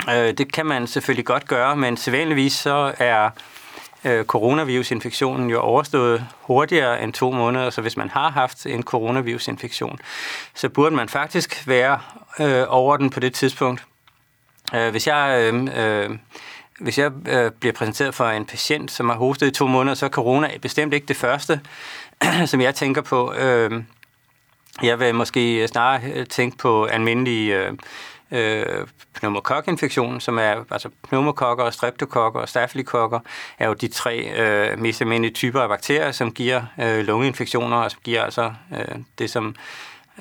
øh, 0.10 0.34
det 0.38 0.54
kan 0.54 0.66
man 0.66 0.88
selvfølgelig 0.88 1.26
godt 1.26 1.48
gøre, 1.48 1.76
men 1.76 1.98
sædvanligvis 1.98 2.54
så 2.54 2.94
er 2.98 3.30
øh, 4.04 4.26
coronavirusinfektionen 4.26 5.50
jo 5.50 5.60
overstået 5.60 6.26
hurtigere 6.42 7.04
end 7.04 7.14
to 7.14 7.32
måneder, 7.32 7.70
så 7.70 7.82
hvis 7.82 7.98
man 7.98 8.10
har 8.10 8.32
haft 8.32 8.66
en 8.66 8.84
coronavirusinfektion, 8.84 10.00
så 10.54 10.70
burde 10.70 10.96
man 10.96 11.10
faktisk 11.10 11.68
være 11.68 12.00
øh, 12.40 12.66
over 12.68 12.98
den 12.98 13.10
på 13.10 13.20
det 13.20 13.34
tidspunkt. 13.34 13.84
Øh, 14.76 14.92
hvis 14.92 15.08
jeg, 15.08 15.54
øh, 15.54 15.68
øh, 15.76 16.10
hvis 16.80 16.98
jeg 16.98 17.12
øh, 17.28 17.52
bliver 17.52 17.74
præsenteret 17.74 18.16
for 18.16 18.26
en 18.26 18.46
patient, 18.46 18.92
som 18.92 19.10
har 19.10 19.16
hostet 19.16 19.48
i 19.48 19.52
to 19.52 19.68
måneder, 19.68 19.96
så 19.96 20.06
er 20.06 20.10
corona 20.10 20.58
bestemt 20.62 20.94
ikke 20.94 21.08
det 21.08 21.18
første, 21.18 21.62
som 22.46 22.62
jeg 22.62 22.76
tænker 22.76 23.02
på. 23.02 23.34
Øh, 23.34 23.84
jeg 24.84 25.00
vil 25.00 25.16
måske 25.16 25.68
snarere 25.68 26.26
tænke 26.26 26.58
på 26.58 26.86
almindelige 26.86 27.58
øh, 27.58 27.74
øh, 28.34 28.88
pneumokokinfektion, 29.14 30.22
som 30.22 30.38
er 30.38 30.64
altså 30.72 30.90
pneumokokker, 31.10 31.70
streptokokker 31.70 32.40
og 32.40 32.50
stafylokokker, 32.50 33.20
er 33.60 33.68
jo 33.68 33.74
de 33.74 33.88
tre 33.88 34.40
øh, 34.40 34.80
mest 34.80 35.02
almindelige 35.02 35.34
typer 35.34 35.62
af 35.62 35.70
bakterier, 35.70 36.12
som 36.12 36.32
giver 36.32 36.62
øh, 36.80 37.00
lungeinfektioner, 37.00 37.78
og 37.78 37.92
som 37.92 38.00
giver 38.04 38.24
altså 38.24 38.54
øh, 38.74 38.96
det, 39.20 39.30
som, 39.30 39.56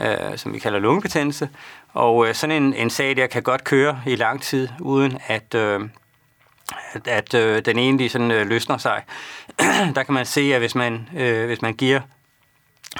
øh, 0.01 0.37
som 0.37 0.53
vi 0.53 0.59
kalder 0.59 0.79
lungebetændelse. 0.79 1.49
Og 1.93 2.29
øh, 2.29 2.35
sådan 2.35 2.63
en, 2.63 2.75
en 2.75 2.91
sag 2.91 3.17
der 3.17 3.27
kan 3.27 3.43
godt 3.43 3.65
køre 3.65 4.01
i 4.07 4.17
lang 4.17 4.43
tid, 4.43 4.69
uden 4.81 5.19
at, 5.27 5.55
øh, 5.55 5.81
at, 6.93 7.09
at 7.09 7.35
øh, 7.35 7.65
den 7.65 7.79
egentlig 7.79 8.11
sådan, 8.11 8.31
øh, 8.31 8.47
løsner 8.47 8.79
sig. 8.79 9.03
der 9.95 10.03
kan 10.03 10.15
man 10.15 10.27
se, 10.27 10.41
at 10.55 10.61
hvis 10.61 10.75
man, 10.75 11.09
øh, 11.17 11.47
hvis 11.47 11.63
man 11.63 11.75
giver 11.75 12.01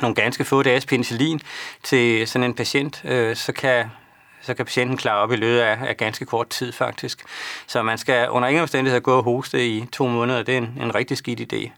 nogle 0.01 0.15
ganske 0.15 0.45
få 0.45 0.63
dages 0.63 0.87
penicillin 0.87 1.41
til 1.83 2.29
sådan 2.29 2.45
en 2.45 2.55
patient, 2.55 3.03
øh, 3.05 3.37
så 3.37 3.53
kan 3.53 3.87
så 4.43 4.55
kan 4.55 4.65
patienten 4.65 4.97
klare 4.97 5.19
op 5.19 5.33
i 5.33 5.37
løbet 5.37 5.59
af, 5.59 5.79
af 5.89 5.97
ganske 5.97 6.25
kort 6.25 6.49
tid 6.49 6.73
faktisk. 6.73 7.25
Så 7.67 7.83
man 7.83 7.99
skal 7.99 8.31
under 8.31 8.49
ingen 8.49 8.63
omstændighed 8.63 9.01
gå 9.01 9.17
og 9.17 9.23
hoste 9.23 9.69
i 9.69 9.87
to 9.93 10.07
måneder. 10.07 10.43
Det 10.43 10.55
er 10.55 10.59
en, 10.59 10.79
en 10.81 10.95
rigtig 10.95 11.17
skidt 11.17 11.53
idé. 11.53 11.71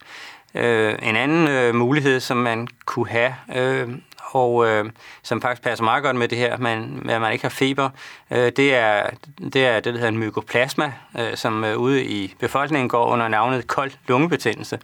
Øh, 0.55 0.99
en 1.03 1.17
anden 1.17 1.49
øh, 1.49 1.75
mulighed, 1.75 2.21
som 2.21 2.37
man 2.37 2.69
kunne 2.85 3.09
have, 3.09 3.35
øh, 3.55 3.89
og 4.35 4.69
øh, 4.69 4.85
som 5.23 5.43
faktisk 5.43 5.63
passer 5.63 5.85
meget 5.85 6.03
godt 6.03 6.17
med 6.17 6.29
det 6.29 6.39
her, 6.39 6.57
men 6.57 7.11
at 7.11 7.21
man 7.21 7.33
ikke 7.33 7.45
har 7.45 7.51
feber, 7.51 7.91
øh, 8.31 8.53
det, 8.57 8.75
er, 8.75 9.11
det 9.53 9.67
er 9.67 9.75
det, 9.75 9.85
der 9.85 9.93
hedder 9.93 10.09
en 10.09 10.19
mykoplasma, 10.19 10.93
øh, 11.19 11.37
som 11.37 11.65
øh, 11.65 11.79
ude 11.79 12.05
i 12.05 12.35
befolkningen 12.41 12.89
går 12.89 13.07
under 13.07 13.29
navnet 13.29 13.67
kold 13.67 13.91
lungebetændelse. 14.09 14.79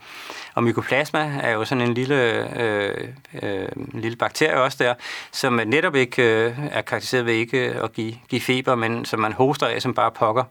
Og 0.54 0.62
mykoplasma 0.62 1.32
er 1.42 1.52
jo 1.52 1.64
sådan 1.64 1.84
en 1.84 1.94
lille, 1.94 2.48
øh, 2.60 3.08
øh, 3.42 3.68
en 3.94 4.00
lille 4.00 4.16
bakterie 4.16 4.62
også 4.62 4.84
der, 4.84 4.94
som 5.32 5.60
netop 5.66 5.94
ikke 5.94 6.22
øh, 6.22 6.54
er 6.70 6.82
karakteriseret 6.82 7.26
ved 7.26 7.34
ikke 7.34 7.58
at 7.58 7.92
give, 7.92 8.14
give 8.28 8.40
feber, 8.40 8.74
men 8.74 9.04
som 9.04 9.20
man 9.20 9.32
hoster 9.32 9.66
af 9.66 9.82
som 9.82 9.94
bare 9.94 10.10
pokker. 10.10 10.44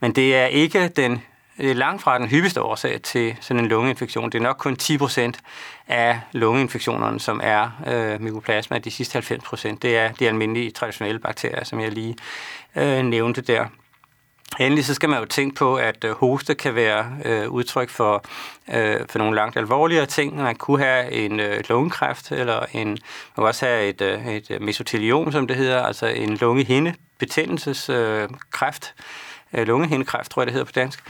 Men 0.00 0.12
det 0.12 0.36
er 0.36 0.46
ikke 0.46 0.88
den 0.88 1.22
langt 1.58 2.02
fra 2.02 2.18
den 2.18 2.28
hyppigste 2.28 2.62
årsag 2.62 3.02
til 3.02 3.36
sådan 3.40 3.62
en 3.62 3.68
lungeinfektion. 3.68 4.32
Det 4.32 4.38
er 4.38 4.42
nok 4.42 4.56
kun 4.56 4.76
10 4.76 4.98
procent 4.98 5.38
af 5.88 6.20
lungeinfektionerne, 6.32 7.20
som 7.20 7.40
er 7.42 7.70
øh, 7.86 8.20
mykoplasma. 8.20 8.78
De 8.78 8.90
sidste 8.90 9.12
90 9.12 9.44
procent, 9.44 9.82
det 9.82 9.96
er 9.96 10.12
de 10.12 10.28
almindelige 10.28 10.70
traditionelle 10.70 11.18
bakterier, 11.18 11.64
som 11.64 11.80
jeg 11.80 11.92
lige 11.92 12.16
øh, 12.76 13.02
nævnte 13.02 13.40
der. 13.40 13.66
Endelig 14.60 14.84
så 14.84 14.94
skal 14.94 15.08
man 15.08 15.18
jo 15.18 15.24
tænke 15.24 15.56
på, 15.56 15.76
at 15.76 16.04
øh, 16.04 16.10
hoste 16.10 16.54
kan 16.54 16.74
være 16.74 17.16
øh, 17.24 17.48
udtryk 17.48 17.90
for, 17.90 18.24
øh, 18.74 19.00
for 19.08 19.18
nogle 19.18 19.36
langt 19.36 19.56
alvorligere 19.56 20.06
ting. 20.06 20.36
Man 20.36 20.56
kunne 20.56 20.84
have 20.84 21.12
en 21.12 21.40
øh, 21.40 21.64
lungekræft, 21.68 22.32
eller 22.32 22.64
en, 22.72 22.88
man 22.88 22.98
kunne 23.34 23.46
også 23.46 23.66
have 23.66 23.88
et, 23.88 24.00
øh, 24.00 24.26
et 24.26 24.50
øh, 24.50 24.62
mesoteliom, 24.62 25.32
som 25.32 25.46
det 25.46 25.56
hedder, 25.56 25.82
altså 25.82 26.06
en 26.06 26.36
lungehindebetændelseskræft. 26.36 28.94
Øh, 29.52 29.66
lungehindekræft, 29.66 30.30
tror 30.30 30.42
jeg, 30.42 30.46
det 30.46 30.52
hedder 30.52 30.66
på 30.66 30.72
dansk. 30.74 31.02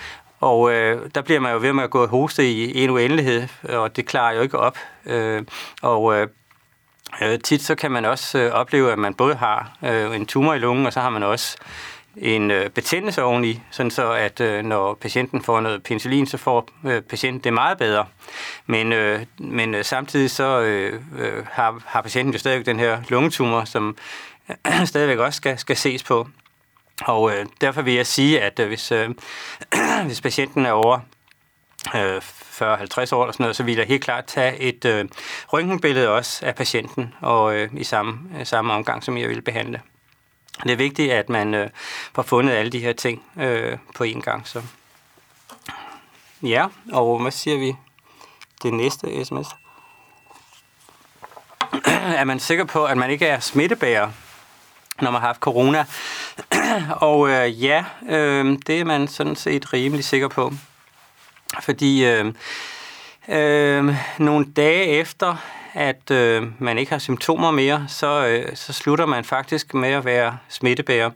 Og 0.43 0.73
øh, 0.73 1.11
der 1.15 1.23
bliver 1.23 1.41
man 1.41 1.53
jo 1.53 1.59
ved 1.61 1.73
med 1.73 1.85
at 1.85 1.91
gå 1.91 2.03
og 2.03 2.09
hoste 2.09 2.51
i 2.51 2.83
en 2.83 2.91
uendelighed, 2.91 3.49
og 3.69 3.97
det 3.97 4.07
klarer 4.07 4.35
jo 4.35 4.41
ikke 4.41 4.59
op. 4.59 4.79
Øh, 5.07 5.43
og 5.83 6.15
øh, 6.15 6.29
øh, 7.23 7.39
tit 7.39 7.63
så 7.63 7.75
kan 7.75 7.91
man 7.91 8.05
også 8.05 8.39
øh, 8.39 8.53
opleve, 8.53 8.93
at 8.93 8.99
man 8.99 9.15
både 9.15 9.35
har 9.35 9.73
øh, 9.85 10.17
en 10.17 10.27
tumor 10.27 10.55
i 10.55 10.59
lungen, 10.59 10.87
og 10.87 10.93
så 10.93 11.01
har 11.01 11.11
man 11.11 11.23
også 11.23 11.57
en 12.17 12.51
øh, 12.51 12.71
betændelse 12.71 13.23
oveni, 13.23 13.61
sådan 13.71 13.91
så 13.91 14.13
at 14.13 14.41
øh, 14.41 14.65
når 14.65 14.95
patienten 14.95 15.43
får 15.43 15.61
noget 15.61 15.83
penicillin, 15.83 16.27
så 16.27 16.37
får 16.37 16.69
øh, 16.85 17.03
patienten 17.03 17.45
det 17.45 17.53
meget 17.53 17.79
bedre. 17.79 18.07
Men, 18.67 18.93
øh, 18.93 19.21
men 19.39 19.75
øh, 19.75 19.85
samtidig 19.85 20.31
så 20.31 20.61
øh, 20.61 21.01
øh, 21.19 21.47
har, 21.51 21.83
har 21.87 22.03
patienten 22.03 22.33
jo 22.33 22.39
stadigvæk 22.39 22.67
den 22.67 22.79
her 22.79 22.99
lungetumor, 23.09 23.65
som 23.65 23.97
øh, 24.51 24.87
stadigvæk 24.87 25.19
også 25.19 25.37
skal, 25.37 25.59
skal 25.59 25.77
ses 25.77 26.03
på. 26.03 26.27
Og 27.07 27.33
øh, 27.33 27.47
derfor 27.61 27.83
vil 27.83 27.95
jeg 27.95 28.07
sige, 28.07 28.41
at 28.41 28.59
øh, 28.59 28.69
hvis, 28.69 28.93
øh, 28.93 29.11
hvis 30.07 30.21
patienten 30.21 30.67
er 30.67 30.73
over 30.73 31.01
øh, 31.95 32.17
40-50 32.17 32.63
år 32.63 32.63
eller 32.63 33.33
sådan 33.33 33.35
noget, 33.39 33.57
så 33.57 33.63
vil 33.63 33.77
jeg 33.77 33.87
helt 33.87 34.05
klart 34.05 34.25
tage 34.25 34.59
et 34.59 34.85
øh, 34.85 35.05
røntgenbillede 35.53 36.09
også 36.09 36.47
af 36.47 36.55
patienten, 36.55 37.15
og 37.21 37.55
øh, 37.55 37.71
i 37.73 37.85
samme, 37.85 38.19
øh, 38.39 38.47
samme 38.47 38.73
omgang, 38.73 39.05
som 39.05 39.19
jeg 39.19 39.29
vil 39.29 39.43
behandle. 39.43 39.81
Det 40.63 40.71
er 40.71 40.77
vigtigt, 40.77 41.13
at 41.13 41.29
man 41.29 41.55
øh, 41.55 41.71
får 42.15 42.23
fundet 42.23 42.53
alle 42.53 42.73
de 42.73 42.79
her 42.79 42.93
ting 42.93 43.23
øh, 43.41 43.79
på 43.95 44.05
én 44.05 44.21
gang. 44.21 44.49
Så. 44.49 44.63
Ja, 46.43 46.67
og 46.93 47.23
hvad 47.23 47.31
siger 47.31 47.59
vi? 47.59 47.75
Det 48.63 48.75
næste 48.75 49.25
sms. 49.25 49.49
er 52.21 52.25
man 52.25 52.41
sikker 52.41 52.65
på, 52.65 52.85
at 52.85 52.97
man 52.97 53.11
ikke 53.11 53.27
er 53.27 53.41
smittebærer, 53.41 54.11
når 55.03 55.11
man 55.11 55.21
har 55.21 55.29
haft 55.29 55.41
corona? 55.41 55.85
og 57.11 57.29
øh, 57.29 57.65
ja, 57.65 57.85
øh, 58.09 58.59
det 58.67 58.81
er 58.81 58.85
man 58.85 59.09
sådan 59.09 59.37
set 59.37 59.73
rimelig 59.73 60.05
sikker 60.05 60.29
på. 60.29 60.53
Fordi 61.61 62.05
øh, 62.05 62.33
øh, 63.29 63.95
nogle 64.19 64.45
dage 64.57 64.87
efter, 64.87 65.37
at 65.75 66.11
øh, 66.11 66.43
man 66.59 66.79
ikke 66.79 66.93
har 66.93 66.99
symptomer 66.99 67.51
mere, 67.51 67.85
så, 67.89 68.27
øh, 68.27 68.57
så 68.57 68.73
slutter 68.73 69.07
man 69.07 69.25
faktisk 69.25 69.75
med 69.75 69.89
at 69.89 70.05
være 70.05 70.39
smittebærer. 70.49 71.11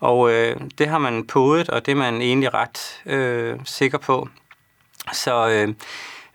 Og 0.00 0.32
øh, 0.32 0.60
det 0.78 0.88
har 0.88 0.98
man 0.98 1.26
podet, 1.26 1.68
og 1.68 1.86
det 1.86 1.92
er 1.92 1.96
man 1.96 2.22
egentlig 2.22 2.54
ret 2.54 3.02
øh, 3.06 3.58
sikker 3.64 3.98
på. 3.98 4.28
Så, 5.12 5.48
øh, 5.48 5.74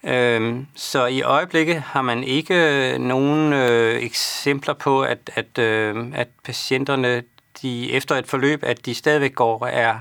Øhm, 0.07 0.67
så 0.75 1.05
i 1.05 1.21
øjeblikket 1.21 1.81
har 1.81 2.01
man 2.01 2.23
ikke 2.23 2.55
øh, 2.55 2.99
nogen 2.99 3.53
øh, 3.53 4.03
eksempler 4.03 4.73
på, 4.73 5.03
at, 5.03 5.31
at, 5.35 5.57
øh, 5.57 6.05
at 6.13 6.27
patienterne 6.43 7.23
de 7.61 7.91
efter 7.91 8.15
et 8.15 8.27
forløb, 8.27 8.63
at 8.63 8.85
de 8.85 8.95
stadigvæk 8.95 9.35
går 9.35 9.65
er, 9.65 9.99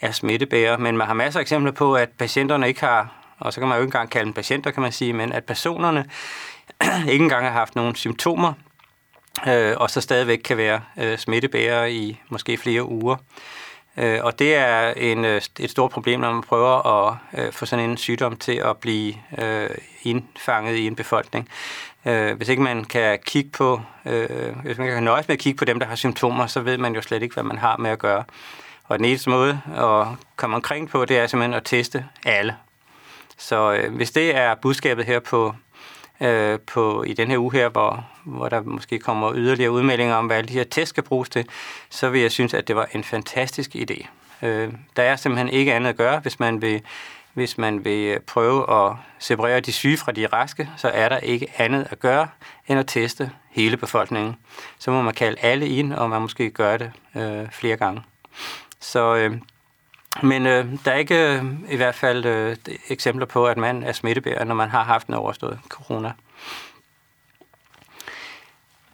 er 0.00 0.12
smittebærer. 0.12 0.76
Men 0.76 0.96
man 0.96 1.06
har 1.06 1.14
masser 1.14 1.40
af 1.40 1.42
eksempler 1.42 1.72
på, 1.72 1.94
at 1.94 2.08
patienterne 2.18 2.68
ikke 2.68 2.80
har, 2.80 3.12
og 3.38 3.52
så 3.52 3.60
kan 3.60 3.68
man 3.68 3.76
jo 3.76 3.82
ikke 3.82 3.88
engang 3.88 4.10
kalde 4.10 4.24
dem 4.24 4.32
patienter, 4.32 4.70
kan 4.70 4.82
man 4.82 4.92
sige, 4.92 5.12
men 5.12 5.32
at 5.32 5.44
personerne 5.44 6.04
ikke 7.12 7.22
engang 7.22 7.44
har 7.46 7.52
haft 7.52 7.76
nogen 7.76 7.94
symptomer, 7.94 8.52
øh, 9.48 9.74
og 9.76 9.90
så 9.90 10.00
stadigvæk 10.00 10.38
kan 10.38 10.56
være 10.56 10.80
øh, 10.98 11.18
smittebærere 11.18 11.92
i 11.92 12.20
måske 12.28 12.56
flere 12.56 12.88
uger. 12.88 13.16
Øh, 13.96 14.18
og 14.22 14.38
det 14.38 14.54
er 14.54 14.92
en, 14.92 15.24
øh, 15.24 15.42
et 15.58 15.70
stort 15.70 15.90
problem, 15.90 16.20
når 16.20 16.32
man 16.32 16.42
prøver 16.42 16.86
at 16.86 17.16
øh, 17.38 17.52
få 17.52 17.66
sådan 17.66 17.90
en 17.90 17.96
sygdom 17.96 18.36
til 18.36 18.52
at 18.52 18.76
blive 18.76 19.14
øh, 19.38 19.70
indfanget 20.02 20.76
i 20.76 20.86
en 20.86 20.96
befolkning. 20.96 21.48
Øh, 22.06 22.36
hvis 22.36 22.48
ikke 22.48 22.62
man 22.62 22.84
kan 22.84 23.18
kigge 23.26 23.50
på, 23.50 23.80
øh, 24.06 24.56
hvis 24.64 24.78
man 24.78 24.86
kan 24.88 25.02
nøjes 25.02 25.28
med 25.28 25.36
at 25.36 25.40
kigge 25.40 25.58
på 25.58 25.64
dem, 25.64 25.78
der 25.78 25.86
har 25.86 25.96
symptomer, 25.96 26.46
så 26.46 26.60
ved 26.60 26.78
man 26.78 26.94
jo 26.94 27.02
slet 27.02 27.22
ikke, 27.22 27.34
hvad 27.34 27.44
man 27.44 27.58
har 27.58 27.76
med 27.76 27.90
at 27.90 27.98
gøre. 27.98 28.24
Og 28.84 28.98
den 28.98 29.04
eneste 29.04 29.30
måde 29.30 29.60
at 29.76 30.06
komme 30.36 30.56
omkring 30.56 30.90
på, 30.90 31.04
det 31.04 31.18
er 31.18 31.26
simpelthen 31.26 31.54
at 31.54 31.64
teste 31.64 32.04
alle. 32.24 32.56
Så 33.38 33.72
øh, 33.72 33.94
hvis 33.94 34.10
det 34.10 34.36
er 34.36 34.54
budskabet 34.54 35.04
her 35.04 35.20
på, 35.20 35.54
øh, 36.22 36.58
på, 36.60 37.02
i 37.02 37.12
den 37.12 37.30
her 37.30 37.38
uge 37.38 37.52
her, 37.52 37.68
hvor, 37.68 38.06
hvor 38.24 38.48
der 38.48 38.62
måske 38.62 38.98
kommer 38.98 39.32
yderligere 39.34 39.70
udmeldinger 39.70 40.14
om, 40.14 40.26
hvad 40.26 40.36
alle 40.36 40.48
de 40.48 40.52
her 40.52 40.64
test 40.64 40.88
skal 40.88 41.02
bruges 41.02 41.28
til, 41.28 41.46
så 41.90 42.10
vil 42.10 42.20
jeg 42.20 42.32
synes, 42.32 42.54
at 42.54 42.68
det 42.68 42.76
var 42.76 42.88
en 42.92 43.04
fantastisk 43.04 43.74
idé. 43.74 44.06
Øh, 44.42 44.72
der 44.96 45.02
er 45.02 45.16
simpelthen 45.16 45.48
ikke 45.48 45.74
andet 45.74 45.90
at 45.90 45.96
gøre, 45.96 46.18
hvis 46.18 46.40
man 46.40 46.62
vil 46.62 46.82
hvis 47.34 47.58
man 47.58 47.84
vil 47.84 48.06
øh, 48.06 48.20
prøve 48.20 48.86
at 48.86 48.96
separere 49.18 49.60
de 49.60 49.72
syge 49.72 49.96
fra 49.96 50.12
de 50.12 50.26
raske, 50.26 50.70
så 50.76 50.88
er 50.88 51.08
der 51.08 51.18
ikke 51.18 51.52
andet 51.58 51.86
at 51.90 51.98
gøre 52.00 52.28
end 52.68 52.78
at 52.78 52.86
teste 52.86 53.30
hele 53.50 53.76
befolkningen. 53.76 54.36
Så 54.78 54.90
må 54.90 55.02
man 55.02 55.14
kalde 55.14 55.40
alle 55.40 55.68
ind, 55.68 55.92
og 55.92 56.10
man 56.10 56.22
måske 56.22 56.50
gøre 56.50 56.78
det 56.78 56.92
øh, 57.16 57.50
flere 57.50 57.76
gange. 57.76 58.02
Så, 58.80 59.16
øh, 59.16 59.38
men 60.22 60.46
øh, 60.46 60.66
der 60.84 60.92
er 60.92 60.96
ikke 60.96 61.34
øh, 61.34 61.44
i 61.70 61.76
hvert 61.76 61.94
fald 61.94 62.24
øh, 62.24 62.56
eksempler 62.88 63.26
på, 63.26 63.46
at 63.46 63.56
man 63.56 63.82
er 63.82 63.92
smittebærer, 63.92 64.44
når 64.44 64.54
man 64.54 64.70
har 64.70 64.84
haft 64.84 65.06
en 65.06 65.14
overstået 65.14 65.58
corona. 65.68 66.12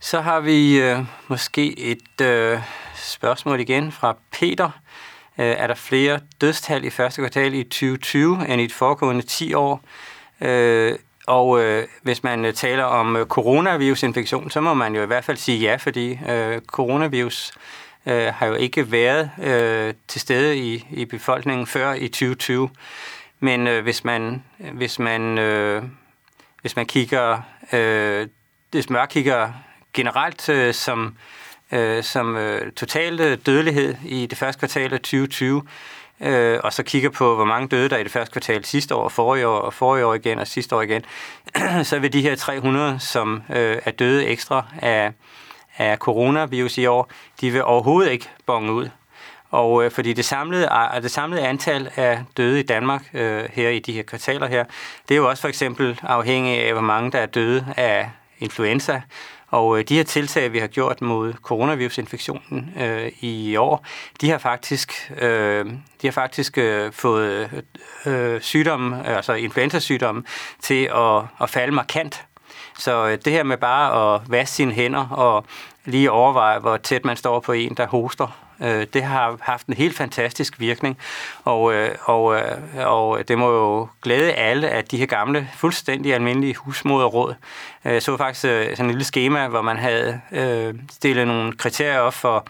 Så 0.01 0.21
har 0.21 0.41
vi 0.41 0.81
øh, 0.81 0.99
måske 1.29 1.79
et 1.79 2.21
øh, 2.21 2.61
spørgsmål 2.95 3.61
igen 3.61 3.93
fra 3.93 4.17
Peter. 4.33 4.71
Øh, 5.39 5.47
er 5.47 5.67
der 5.67 5.75
flere 5.75 6.21
dødstal 6.41 6.85
i 6.85 6.91
første 6.91 7.23
kvartal 7.23 7.55
i 7.55 7.65
2020 7.65 8.49
end 8.49 8.61
i 8.61 8.67
de 8.67 8.75
foregående 8.75 9.23
10 9.23 9.55
år? 9.55 9.83
Øh, 10.41 10.99
og 11.27 11.61
øh, 11.61 11.87
hvis 12.03 12.23
man 12.23 12.45
øh, 12.45 12.55
taler 12.55 12.85
om 12.85 13.17
øh, 13.17 13.27
coronavirusinfektion, 13.27 14.51
så 14.51 14.61
må 14.61 14.75
man 14.75 14.95
jo 14.95 15.03
i 15.03 15.07
hvert 15.07 15.25
fald 15.25 15.37
sige 15.37 15.59
ja, 15.59 15.77
fordi 15.77 16.19
øh, 16.29 16.61
coronavirus 16.61 17.53
øh, 18.09 18.35
har 18.35 18.47
jo 18.47 18.55
ikke 18.55 18.93
været 18.93 19.31
øh, 19.43 19.95
til 20.09 20.21
stede 20.21 20.57
i, 20.59 20.87
i 20.91 21.05
befolkningen 21.05 21.67
før 21.67 21.93
i 21.93 22.09
2020. 22.09 22.71
Men 23.41 23.67
øh, 23.67 23.83
hvis 23.83 24.05
man 24.05 24.43
hvis 24.73 24.99
man 24.99 25.39
øh, 25.39 25.83
hvis 26.61 26.77
man 26.77 26.87
kigger 26.87 27.41
øh, 27.73 28.29
hvis 28.71 28.91
man 28.91 29.09
kigger 29.09 29.53
generelt 29.95 30.49
øh, 30.49 30.75
som 30.75 31.17
øh, 31.73 32.03
som 32.03 32.37
øh, 32.37 32.73
total 32.73 33.37
dødelighed 33.37 33.95
i 34.05 34.27
det 34.27 34.39
første 34.39 34.59
kvartal 34.59 34.95
af 34.95 35.01
2020, 35.01 35.63
øh, 36.21 36.61
og 36.65 36.73
så 36.73 36.83
kigger 36.83 37.11
på, 37.11 37.35
hvor 37.35 37.45
mange 37.45 37.69
døde 37.69 37.89
der 37.89 37.97
i 37.97 38.03
det 38.05 38.13
første 38.13 38.33
kvartal 38.33 38.65
sidste 38.65 38.95
år, 38.95 39.09
forrige 39.09 39.49
år, 39.49 39.59
og 39.59 39.75
forrige 39.75 40.07
år 40.07 40.15
igen, 40.15 40.39
og 40.39 40.47
sidste 40.47 40.77
år 40.77 40.83
igen, 40.83 41.05
så 41.85 41.99
vil 41.99 42.13
de 42.13 42.23
her 42.23 42.37
300, 42.37 42.99
som 43.01 43.43
øh, 43.51 43.79
er 43.85 43.91
døde 43.91 44.27
ekstra 44.27 44.67
af, 44.83 45.13
af 45.79 45.99
coronavirus 45.99 46.79
i 46.79 46.87
år, 46.87 47.11
de 47.41 47.51
vil 47.51 47.65
overhovedet 47.65 48.11
ikke 48.11 48.29
bonge 48.47 48.73
ud. 48.73 48.89
Og 49.51 49.85
øh, 49.85 49.91
fordi 49.91 50.13
det 50.13 50.25
samlede, 50.25 50.69
det 51.03 51.11
samlede 51.11 51.47
antal 51.47 51.91
af 51.97 52.25
døde 52.37 52.61
i 52.61 52.63
Danmark 52.63 53.03
øh, 53.15 53.45
her 53.53 53.69
i 53.69 53.79
de 53.79 53.93
her 53.93 54.03
kvartaler 54.03 54.47
her, 54.47 54.65
det 55.09 55.15
er 55.15 55.19
jo 55.19 55.29
også 55.29 55.41
for 55.41 55.49
eksempel 55.49 56.01
afhængig 56.03 56.65
af, 56.65 56.73
hvor 56.73 56.83
mange 56.83 57.13
der 57.13 57.19
er 57.19 57.27
døde 57.27 57.67
af 57.77 58.11
influenza, 58.39 59.03
og 59.51 59.79
øh, 59.79 59.85
de 59.85 59.97
her 59.97 60.03
tiltag, 60.03 60.53
vi 60.53 60.59
har 60.59 60.67
gjort 60.67 61.01
mod 61.01 61.33
coronavirusinfektionen 61.33 62.73
øh, 62.81 63.13
i 63.21 63.57
år, 63.57 63.87
de 64.21 64.31
har 64.31 64.39
faktisk, 64.39 65.13
øh, 65.21 65.67
de 66.03 66.07
har 66.07 66.11
faktisk 66.13 66.59
øh, 66.59 66.93
fået 66.93 67.65
øh, 68.07 68.41
sygdomme, 68.41 69.07
altså 69.07 69.33
influenzasygdomme, 69.33 70.23
til 70.61 70.91
at, 70.95 71.23
at 71.43 71.51
falde 71.51 71.73
markant. 71.73 72.25
Så 72.79 73.07
øh, 73.07 73.19
det 73.25 73.33
her 73.33 73.43
med 73.43 73.57
bare 73.57 74.15
at 74.15 74.21
vaske 74.31 74.55
sine 74.55 74.73
hænder 74.73 75.09
og 75.09 75.45
lige 75.85 76.11
overveje, 76.11 76.59
hvor 76.59 76.77
tæt 76.77 77.05
man 77.05 77.17
står 77.17 77.41
på 77.41 77.53
en, 77.53 77.75
der 77.75 77.87
hoster, 77.87 78.49
Øh, 78.61 78.87
det 78.93 79.03
har 79.03 79.37
haft 79.41 79.67
en 79.67 79.75
helt 79.75 79.97
fantastisk 79.97 80.61
virkning, 80.61 80.99
og, 81.45 81.75
øh, 81.75 81.91
og, 82.05 82.37
øh, 82.37 82.53
og 82.77 83.29
det 83.29 83.39
må 83.39 83.53
jo 83.53 83.89
glæde 84.03 84.33
alle, 84.33 84.69
at 84.69 84.91
de 84.91 84.97
her 84.97 85.07
gamle, 85.07 85.49
fuldstændig 85.57 86.15
almindelige 86.15 86.55
husmoderråd, 86.55 87.35
jeg 87.85 88.03
så 88.03 88.17
faktisk 88.17 88.45
øh, 88.45 88.71
sådan 88.71 88.85
en 88.85 88.91
lille 88.91 89.05
schema, 89.05 89.49
hvor 89.49 89.63
man 89.63 89.77
havde 89.77 90.21
stillet 90.91 91.27
nogle 91.27 91.53
kriterier 91.53 91.99
op 91.99 92.15
for, 92.15 92.47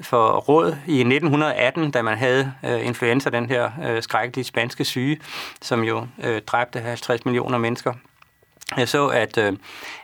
for 0.00 0.36
råd 0.36 0.76
i 0.86 1.00
1918, 1.00 1.90
da 1.90 2.02
man 2.02 2.18
havde 2.18 2.52
øh, 2.64 2.86
influenza, 2.86 3.30
den 3.30 3.46
her 3.46 3.70
øh, 3.84 4.02
skrækkelige 4.02 4.44
spanske 4.44 4.84
syge, 4.84 5.20
som 5.62 5.84
jo 5.84 6.06
øh, 6.22 6.42
dræbte 6.42 6.80
50 6.80 7.24
millioner 7.24 7.58
mennesker. 7.58 7.92
Jeg 8.76 8.88
så, 8.88 9.06
at, 9.06 9.38
øh, 9.38 9.52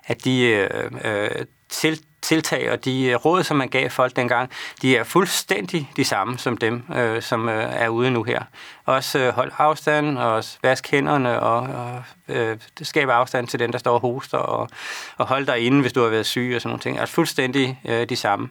at 0.07 0.25
de 0.25 0.43
øh, 0.43 0.91
øh 1.05 1.31
til, 1.69 2.01
tiltag 2.23 2.73
og 2.73 2.85
de 2.85 3.05
øh, 3.05 3.15
råd, 3.17 3.43
som 3.43 3.57
man 3.57 3.69
gav 3.69 3.91
folk 3.91 4.17
dengang, 4.17 4.51
de 4.83 4.97
er 4.97 5.05
fuldstændig 5.05 5.91
de 5.97 6.05
samme 6.05 6.39
som 6.39 6.57
dem, 6.57 6.83
øh, 6.97 7.23
som 7.23 7.49
øh, 7.49 7.73
er 7.73 7.89
ude 7.89 8.11
nu 8.11 8.23
her. 8.23 8.43
Også 8.85 9.19
øh, 9.19 9.33
hold 9.33 9.53
afstand 9.59 10.19
og 10.19 10.45
vask 10.63 10.91
hænderne 10.91 11.41
og, 11.41 11.61
og 11.61 12.03
øh, 12.29 12.59
skabe 12.83 13.13
afstand 13.13 13.49
til 13.49 13.59
den, 13.59 13.73
der 13.73 13.79
står 13.79 13.95
og 13.95 14.01
hoster 14.01 14.39
og, 14.39 14.69
og 15.17 15.27
hold 15.27 15.47
dig 15.47 15.59
inde, 15.59 15.81
hvis 15.81 15.93
du 15.93 16.03
har 16.03 16.09
været 16.09 16.27
syg 16.27 16.53
og 16.55 16.61
sådan 16.61 16.71
nogle 16.71 16.81
ting. 16.81 16.99
Altså 16.99 17.15
fuldstændig 17.15 17.81
øh, 17.85 18.09
de 18.09 18.17
samme. 18.17 18.49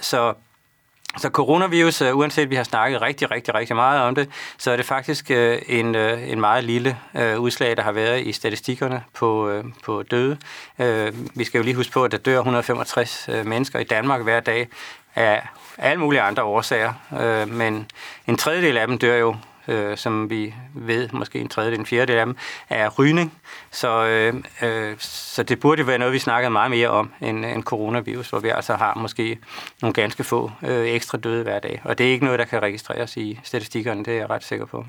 Så 0.00 0.34
så 1.18 1.28
coronavirus, 1.28 2.02
øh, 2.02 2.16
uanset 2.16 2.42
at 2.42 2.50
vi 2.50 2.54
har 2.54 2.64
snakket 2.64 3.02
rigtig, 3.02 3.30
rigtig, 3.30 3.54
rigtig 3.54 3.76
meget 3.76 4.02
om 4.02 4.14
det, 4.14 4.28
så 4.58 4.70
er 4.70 4.76
det 4.76 4.86
faktisk 4.86 5.30
øh, 5.30 5.58
en, 5.66 5.94
øh, 5.94 6.30
en 6.30 6.40
meget 6.40 6.64
lille 6.64 6.96
udslag, 7.38 7.76
der 7.76 7.82
har 7.82 7.92
været 7.92 8.26
i 8.26 8.32
statistikkerne 8.32 9.02
på, 9.14 9.60
på 9.84 10.02
døde. 10.02 10.38
Vi 11.34 11.44
skal 11.44 11.58
jo 11.58 11.64
lige 11.64 11.74
huske 11.74 11.92
på, 11.92 12.04
at 12.04 12.12
der 12.12 12.18
dør 12.18 12.38
165 12.38 13.28
mennesker 13.44 13.78
i 13.78 13.84
Danmark 13.84 14.22
hver 14.22 14.40
dag 14.40 14.68
af 15.14 15.46
alle 15.78 16.00
mulige 16.00 16.20
andre 16.20 16.42
årsager, 16.42 16.92
men 17.46 17.86
en 18.26 18.36
tredjedel 18.36 18.76
af 18.76 18.86
dem 18.86 18.98
dør 18.98 19.16
jo 19.16 19.36
øh, 19.68 19.96
som 19.96 20.30
vi 20.30 20.54
ved, 20.74 21.08
måske 21.12 21.38
en 21.38 21.48
tredjedel, 21.48 21.78
en 21.78 21.86
fjerdedel 21.86 22.18
af 22.18 22.26
dem, 22.26 22.36
er 22.68 22.88
rygning. 22.88 23.32
Så, 23.70 24.06
øh, 24.06 24.34
øh, 24.62 24.94
så 24.98 25.42
det 25.42 25.60
burde 25.60 25.86
være 25.86 25.98
noget, 25.98 26.12
vi 26.12 26.18
snakkede 26.18 26.50
meget 26.50 26.70
mere 26.70 26.88
om 26.88 27.12
end, 27.20 27.44
end 27.44 27.62
coronavirus, 27.62 28.30
hvor 28.30 28.38
vi 28.38 28.48
altså 28.48 28.74
har 28.74 28.94
måske 28.94 29.38
nogle 29.82 29.94
ganske 29.94 30.24
få 30.24 30.50
øh, 30.62 30.86
ekstra 30.86 31.18
døde 31.18 31.42
hver 31.42 31.58
dag. 31.58 31.80
Og 31.84 31.98
det 31.98 32.06
er 32.06 32.10
ikke 32.10 32.24
noget, 32.24 32.38
der 32.38 32.44
kan 32.44 32.62
registreres 32.62 33.16
i 33.16 33.40
statistikkerne, 33.42 34.04
det 34.04 34.12
er 34.12 34.18
jeg 34.18 34.30
ret 34.30 34.44
sikker 34.44 34.66
på. 34.66 34.84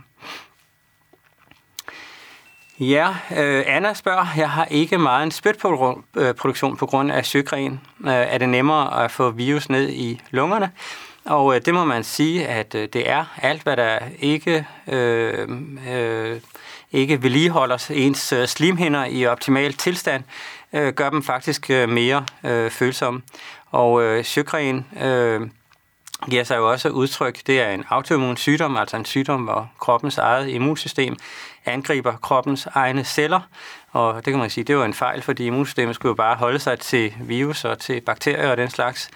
Ja, 2.79 3.15
øh, 3.37 3.63
Anna 3.67 3.93
spørger, 3.93 4.25
jeg 4.37 4.49
har 4.49 4.65
ikke 4.65 4.97
meget 4.97 5.23
en 5.23 5.31
spytproduktion 5.31 6.71
øh, 6.71 6.77
på 6.77 6.85
grund 6.85 7.11
af 7.11 7.25
søgren. 7.25 7.81
Øh, 8.05 8.11
er 8.11 8.37
det 8.37 8.49
nemmere 8.49 9.03
at 9.03 9.11
få 9.11 9.29
virus 9.29 9.69
ned 9.69 9.89
i 9.89 10.21
lungerne? 10.31 10.71
Og 11.27 11.55
øh, 11.55 11.61
det 11.65 11.73
må 11.73 11.85
man 11.85 12.03
sige, 12.03 12.47
at 12.47 12.75
øh, 12.75 12.87
det 12.93 13.09
er 13.09 13.25
alt, 13.37 13.63
hvad 13.63 13.77
der 13.77 13.99
ikke 14.19 14.67
øh, 14.87 15.49
øh, 15.89 16.41
ikke 16.91 17.23
vedligeholder 17.23 17.91
ens 17.93 18.33
øh, 18.33 18.47
slimhinder 18.47 19.05
i 19.05 19.25
optimal 19.25 19.73
tilstand, 19.73 20.23
øh, 20.73 20.93
gør 20.93 21.09
dem 21.09 21.23
faktisk 21.23 21.69
øh, 21.69 21.89
mere 21.89 22.25
øh, 22.43 22.71
følsomme. 22.71 23.21
Og 23.71 24.03
øh, 24.03 24.23
sjøgren 24.23 24.85
øh, 25.01 25.41
giver 26.29 26.43
sig 26.43 26.57
jo 26.57 26.71
også 26.71 26.89
udtryk, 26.89 27.47
det 27.47 27.61
er 27.61 27.69
en 27.69 27.83
autoimmun 27.89 28.37
sygdom, 28.37 28.77
altså 28.77 28.97
en 28.97 29.05
sygdom, 29.05 29.43
hvor 29.43 29.69
kroppens 29.79 30.17
eget 30.17 30.49
immunsystem 30.49 31.15
angriber 31.65 32.17
kroppens 32.17 32.65
egne 32.65 33.03
celler, 33.03 33.41
og 33.91 34.15
det 34.15 34.33
kan 34.33 34.39
man 34.39 34.49
sige, 34.49 34.63
det 34.63 34.77
var 34.77 34.85
en 34.85 34.93
fejl, 34.93 35.21
fordi 35.21 35.45
immunsystemet 35.45 35.95
skulle 35.95 36.09
jo 36.09 36.15
bare 36.15 36.35
holde 36.35 36.59
sig 36.59 36.79
til 36.79 37.13
virus 37.19 37.65
og 37.65 37.79
til 37.79 38.01
bakterier 38.01 38.51
og 38.51 38.57
den 38.57 38.69
slags. 38.69 39.09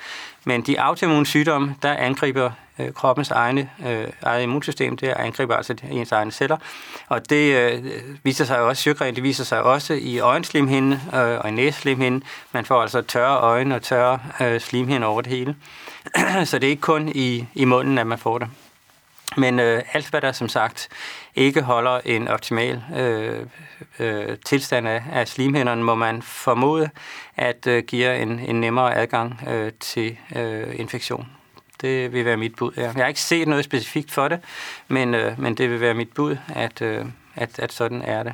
Men 0.44 0.62
de 0.62 0.82
autoimmune 0.82 1.26
sygdomme, 1.26 1.76
der 1.82 1.94
angriber 1.94 2.52
øh, 2.80 2.94
kroppens 2.94 3.32
egne, 3.32 3.70
øh, 3.88 4.08
eget 4.22 4.44
immunsystem, 4.44 4.98
det 4.98 5.08
angriber 5.08 5.56
altså 5.56 5.76
ens 5.92 6.12
egne 6.12 6.32
celler. 6.32 6.58
Og 7.08 7.30
det 7.30 7.56
øh, 7.56 7.84
viser 8.24 8.46
sig 8.46 8.60
også, 8.60 8.82
sjøgren, 8.82 9.16
det 9.16 9.24
viser 9.24 9.44
sig 9.44 9.64
også 9.64 9.94
i 9.94 10.20
øjenslimhinden 10.20 10.94
øh, 10.94 11.40
og 11.40 11.50
i 11.50 11.52
næseslimhinden. 11.52 12.24
Man 12.52 12.66
får 12.66 12.82
altså 12.82 13.02
tørre 13.02 13.40
øjne 13.40 13.76
og 13.76 13.82
tørre 13.82 14.20
øh, 14.42 14.60
slimhinder 14.60 15.08
over 15.08 15.22
det 15.22 15.32
hele. 15.32 15.56
Så 16.46 16.60
det 16.60 16.68
er 16.68 16.72
ikke 16.72 16.82
kun 16.82 17.12
i, 17.16 17.46
i 17.54 17.66
munden, 17.66 17.98
at 17.98 18.08
man 18.08 18.18
får 18.18 18.38
det. 18.38 18.48
Men 19.38 19.60
øh, 19.60 19.84
alt, 19.94 20.10
hvad 20.10 20.22
der 20.22 20.32
som 20.32 20.50
sagt 20.50 20.90
ikke 21.36 21.62
holder 21.62 22.00
en 22.06 22.28
optimal 22.28 22.84
øh, 22.96 23.46
øh, 24.00 24.38
tilstand 24.46 24.88
af, 24.88 25.04
af 25.12 25.28
slimhænderne, 25.28 25.84
må 25.84 25.96
man 25.96 26.22
formode, 26.22 26.90
at 27.36 27.68
øh, 27.68 27.84
giver 27.84 28.14
en, 28.14 28.40
en 28.40 28.62
nemmere 28.62 28.96
adgang 28.96 29.40
øh, 29.48 29.72
til 29.80 30.18
øh, 30.36 30.80
infektion. 30.80 31.28
Det 31.82 32.14
vil 32.14 32.26
være 32.26 32.38
mit 32.38 32.56
bud. 32.56 32.72
Ja. 32.78 32.82
Jeg 32.82 32.94
har 32.94 33.08
ikke 33.08 33.22
set 33.22 33.48
noget 33.48 33.66
specifikt 33.66 34.12
for 34.12 34.28
det, 34.28 34.40
men, 34.88 35.16
øh, 35.16 35.40
men 35.40 35.56
det 35.56 35.70
vil 35.70 35.82
være 35.82 35.94
mit 35.94 36.14
bud, 36.14 36.38
at, 36.56 36.82
øh, 36.82 37.06
at, 37.36 37.60
at 37.60 37.74
sådan 37.74 38.02
er 38.02 38.24
det. 38.24 38.34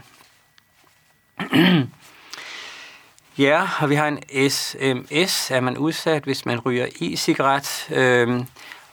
ja, 3.47 3.67
og 3.79 3.89
vi 3.89 3.95
har 3.95 4.07
en 4.07 4.49
SMS. 4.49 5.51
Er 5.51 5.59
man 5.59 5.77
udsat, 5.77 6.23
hvis 6.23 6.45
man 6.45 6.59
ryger 6.59 6.85
e-cigaret? 7.01 7.87
Øh, 7.91 8.41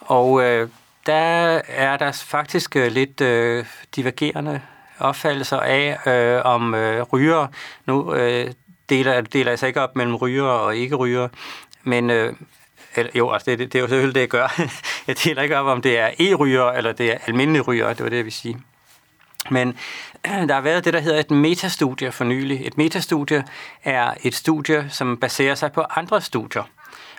og 0.00 0.42
øh, 0.42 0.68
der 1.06 1.60
er 1.68 1.96
der 1.96 2.12
faktisk 2.12 2.76
øh, 2.76 2.92
lidt 2.92 3.20
øh, 3.20 3.64
divergerende 3.96 4.60
opfattelser 4.98 5.60
af, 5.60 5.98
øh, 6.06 6.42
om 6.44 6.74
øh, 6.74 7.02
ryger, 7.02 7.46
nu 7.86 8.14
øh, 8.14 8.50
deler, 8.88 9.20
deler 9.20 9.50
jeg 9.50 9.58
sig 9.58 9.66
ikke 9.66 9.80
op 9.80 9.96
mellem 9.96 10.14
ryger 10.14 10.44
og 10.44 10.76
ikke 10.76 10.94
ryger, 10.94 11.28
men 11.82 12.10
øh, 12.10 12.32
eller, 12.96 13.10
jo, 13.14 13.30
altså 13.30 13.50
det, 13.50 13.58
det, 13.58 13.72
det 13.72 13.78
er 13.78 13.82
jo 13.82 13.88
selvfølgelig 13.88 14.14
det, 14.14 14.20
jeg 14.20 14.28
gør. 14.28 14.60
jeg 15.06 15.24
deler 15.24 15.42
ikke 15.42 15.58
op, 15.58 15.66
om 15.66 15.82
det 15.82 15.98
er 15.98 16.10
e-ryger, 16.20 16.72
eller 16.72 16.92
det 16.92 17.12
er 17.12 17.18
almindelige 17.26 17.62
ryger, 17.62 17.88
det 17.88 18.02
var 18.02 18.08
det, 18.08 18.16
jeg 18.16 18.24
vil 18.24 18.32
sige. 18.32 18.58
Men 19.50 19.76
der 20.48 20.54
har 20.54 20.60
været 20.60 20.84
det, 20.84 20.92
der 20.92 21.00
hedder 21.00 21.20
et 21.20 21.30
metastudie 21.30 22.12
for 22.12 22.24
nylig. 22.24 22.66
Et 22.66 22.78
metastudie 22.78 23.44
er 23.84 24.14
et 24.22 24.34
studie, 24.34 24.86
som 24.90 25.16
baserer 25.16 25.54
sig 25.54 25.72
på 25.72 25.80
andre 25.80 26.20
studier. 26.20 26.62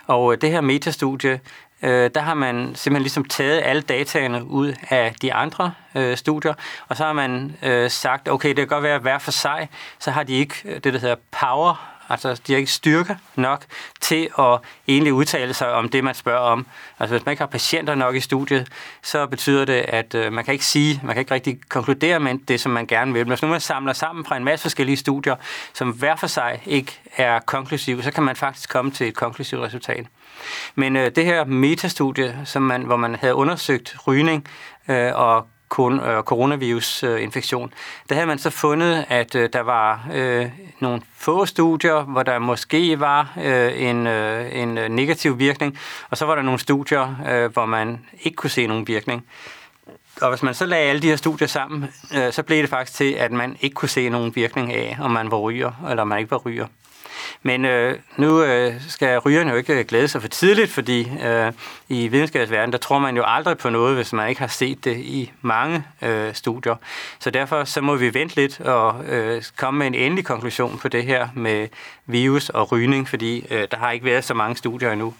Og 0.06 0.32
øh, 0.32 0.40
det 0.40 0.50
her 0.50 0.60
metastudie, 0.60 1.40
øh, 1.82 2.10
der 2.14 2.20
har 2.20 2.34
man 2.34 2.74
simpelthen 2.74 3.02
ligesom 3.02 3.24
taget 3.24 3.62
alle 3.64 3.82
dataene 3.82 4.44
ud 4.44 4.74
af 4.90 5.14
de 5.22 5.34
andre 5.34 5.72
øh, 5.94 6.16
studier, 6.16 6.54
og 6.88 6.96
så 6.96 7.04
har 7.04 7.12
man 7.12 7.56
øh, 7.62 7.90
sagt, 7.90 8.28
okay, 8.28 8.48
det 8.48 8.56
kan 8.56 8.66
godt 8.66 8.82
være, 8.82 8.94
at 8.94 9.00
hver 9.00 9.18
for 9.18 9.30
sig, 9.30 9.68
så 9.98 10.10
har 10.10 10.22
de 10.22 10.34
ikke 10.34 10.54
øh, 10.64 10.74
det, 10.74 10.92
der 10.92 10.98
hedder 10.98 11.16
power, 11.40 11.95
altså 12.08 12.40
de 12.46 12.52
har 12.52 12.58
ikke 12.58 12.72
styrke 12.72 13.16
nok 13.36 13.64
til 14.00 14.28
at 14.38 14.58
egentlig 14.88 15.12
udtale 15.12 15.54
sig 15.54 15.72
om 15.72 15.88
det, 15.88 16.04
man 16.04 16.14
spørger 16.14 16.40
om. 16.40 16.66
Altså 16.98 17.16
hvis 17.16 17.26
man 17.26 17.32
ikke 17.32 17.40
har 17.40 17.46
patienter 17.46 17.94
nok 17.94 18.14
i 18.14 18.20
studiet, 18.20 18.68
så 19.02 19.26
betyder 19.26 19.64
det, 19.64 19.84
at 19.88 20.14
øh, 20.14 20.32
man 20.32 20.44
kan 20.44 20.52
ikke 20.52 20.66
sige, 20.66 21.00
man 21.04 21.14
kan 21.14 21.20
ikke 21.20 21.34
rigtig 21.34 21.58
konkludere 21.68 22.20
med 22.20 22.38
det, 22.48 22.60
som 22.60 22.72
man 22.72 22.86
gerne 22.86 23.12
vil. 23.12 23.22
Men 23.22 23.28
hvis 23.28 23.42
nu 23.42 23.48
man 23.48 23.60
samler 23.60 23.92
sammen 23.92 24.24
fra 24.24 24.36
en 24.36 24.44
masse 24.44 24.62
forskellige 24.62 24.96
studier, 24.96 25.36
som 25.72 25.90
hver 25.90 26.16
for 26.16 26.26
sig 26.26 26.62
ikke 26.66 27.00
er 27.16 27.40
konklusive, 27.40 28.02
så 28.02 28.10
kan 28.10 28.22
man 28.22 28.36
faktisk 28.36 28.70
komme 28.70 28.90
til 28.90 29.08
et 29.08 29.14
konklusivt 29.16 29.62
resultat. 29.62 30.06
Men 30.74 30.96
øh, 30.96 31.10
det 31.16 31.24
her 31.24 31.44
metastudie, 31.44 32.40
som 32.44 32.62
man, 32.62 32.82
hvor 32.82 32.96
man 32.96 33.14
havde 33.14 33.34
undersøgt 33.34 33.96
rygning 34.06 34.48
øh, 34.88 35.14
og 35.14 35.46
Øh, 35.80 36.22
coronavirusinfektion, 36.22 37.72
der 38.08 38.14
havde 38.14 38.26
man 38.26 38.38
så 38.38 38.50
fundet, 38.50 39.04
at 39.08 39.34
øh, 39.34 39.48
der 39.52 39.60
var 39.60 40.08
øh, 40.14 40.46
nogle 40.80 41.02
få 41.18 41.46
studier, 41.46 42.02
hvor 42.02 42.22
der 42.22 42.38
måske 42.38 43.00
var 43.00 43.32
øh, 43.44 43.82
en, 43.82 44.06
øh, 44.06 44.56
en 44.62 44.78
øh, 44.78 44.88
negativ 44.88 45.38
virkning, 45.38 45.78
og 46.10 46.16
så 46.16 46.26
var 46.26 46.34
der 46.34 46.42
nogle 46.42 46.60
studier, 46.60 47.16
øh, 47.28 47.52
hvor 47.52 47.66
man 47.66 48.00
ikke 48.22 48.36
kunne 48.36 48.50
se 48.50 48.66
nogen 48.66 48.88
virkning. 48.88 49.26
Og 50.20 50.28
hvis 50.28 50.42
man 50.42 50.54
så 50.54 50.66
lagde 50.66 50.88
alle 50.88 51.02
de 51.02 51.08
her 51.08 51.16
studier 51.16 51.48
sammen, 51.48 51.88
øh, 52.16 52.32
så 52.32 52.42
blev 52.42 52.62
det 52.62 52.70
faktisk 52.70 52.96
til, 52.98 53.12
at 53.12 53.32
man 53.32 53.56
ikke 53.60 53.74
kunne 53.74 53.88
se 53.88 54.08
nogen 54.08 54.36
virkning 54.36 54.72
af, 54.72 54.96
om 55.00 55.10
man 55.10 55.30
var 55.30 55.38
ryger, 55.38 55.72
eller 55.90 56.02
om 56.02 56.08
man 56.08 56.18
ikke 56.18 56.30
var 56.30 56.38
ryger. 56.38 56.66
Men 57.42 57.64
øh, 57.64 57.98
nu 58.16 58.42
øh, 58.42 58.74
skal 58.88 59.18
rygerne 59.18 59.50
jo 59.50 59.56
ikke 59.56 59.78
øh, 59.78 59.84
glæde 59.84 60.08
sig 60.08 60.20
for 60.20 60.28
tidligt, 60.28 60.70
fordi 60.70 61.12
øh, 61.24 61.52
i 61.88 62.08
videnskabsverdenen, 62.08 62.72
der 62.72 62.78
tror 62.78 62.98
man 62.98 63.16
jo 63.16 63.22
aldrig 63.26 63.58
på 63.58 63.70
noget, 63.70 63.94
hvis 63.96 64.12
man 64.12 64.28
ikke 64.28 64.40
har 64.40 64.48
set 64.48 64.84
det 64.84 64.96
i 64.96 65.32
mange 65.42 65.84
øh, 66.02 66.34
studier. 66.34 66.76
Så 67.18 67.30
derfor 67.30 67.64
så 67.64 67.80
må 67.80 67.96
vi 67.96 68.14
vente 68.14 68.36
lidt 68.36 68.60
og 68.60 69.04
øh, 69.04 69.42
komme 69.56 69.78
med 69.78 69.86
en 69.86 69.94
endelig 69.94 70.24
konklusion 70.24 70.78
på 70.78 70.88
det 70.88 71.04
her 71.04 71.28
med 71.34 71.68
virus 72.06 72.48
og 72.48 72.72
rygning, 72.72 73.08
fordi 73.08 73.46
øh, 73.50 73.68
der 73.70 73.76
har 73.76 73.90
ikke 73.90 74.04
været 74.04 74.24
så 74.24 74.34
mange 74.34 74.56
studier 74.56 74.92
endnu. 74.92 75.14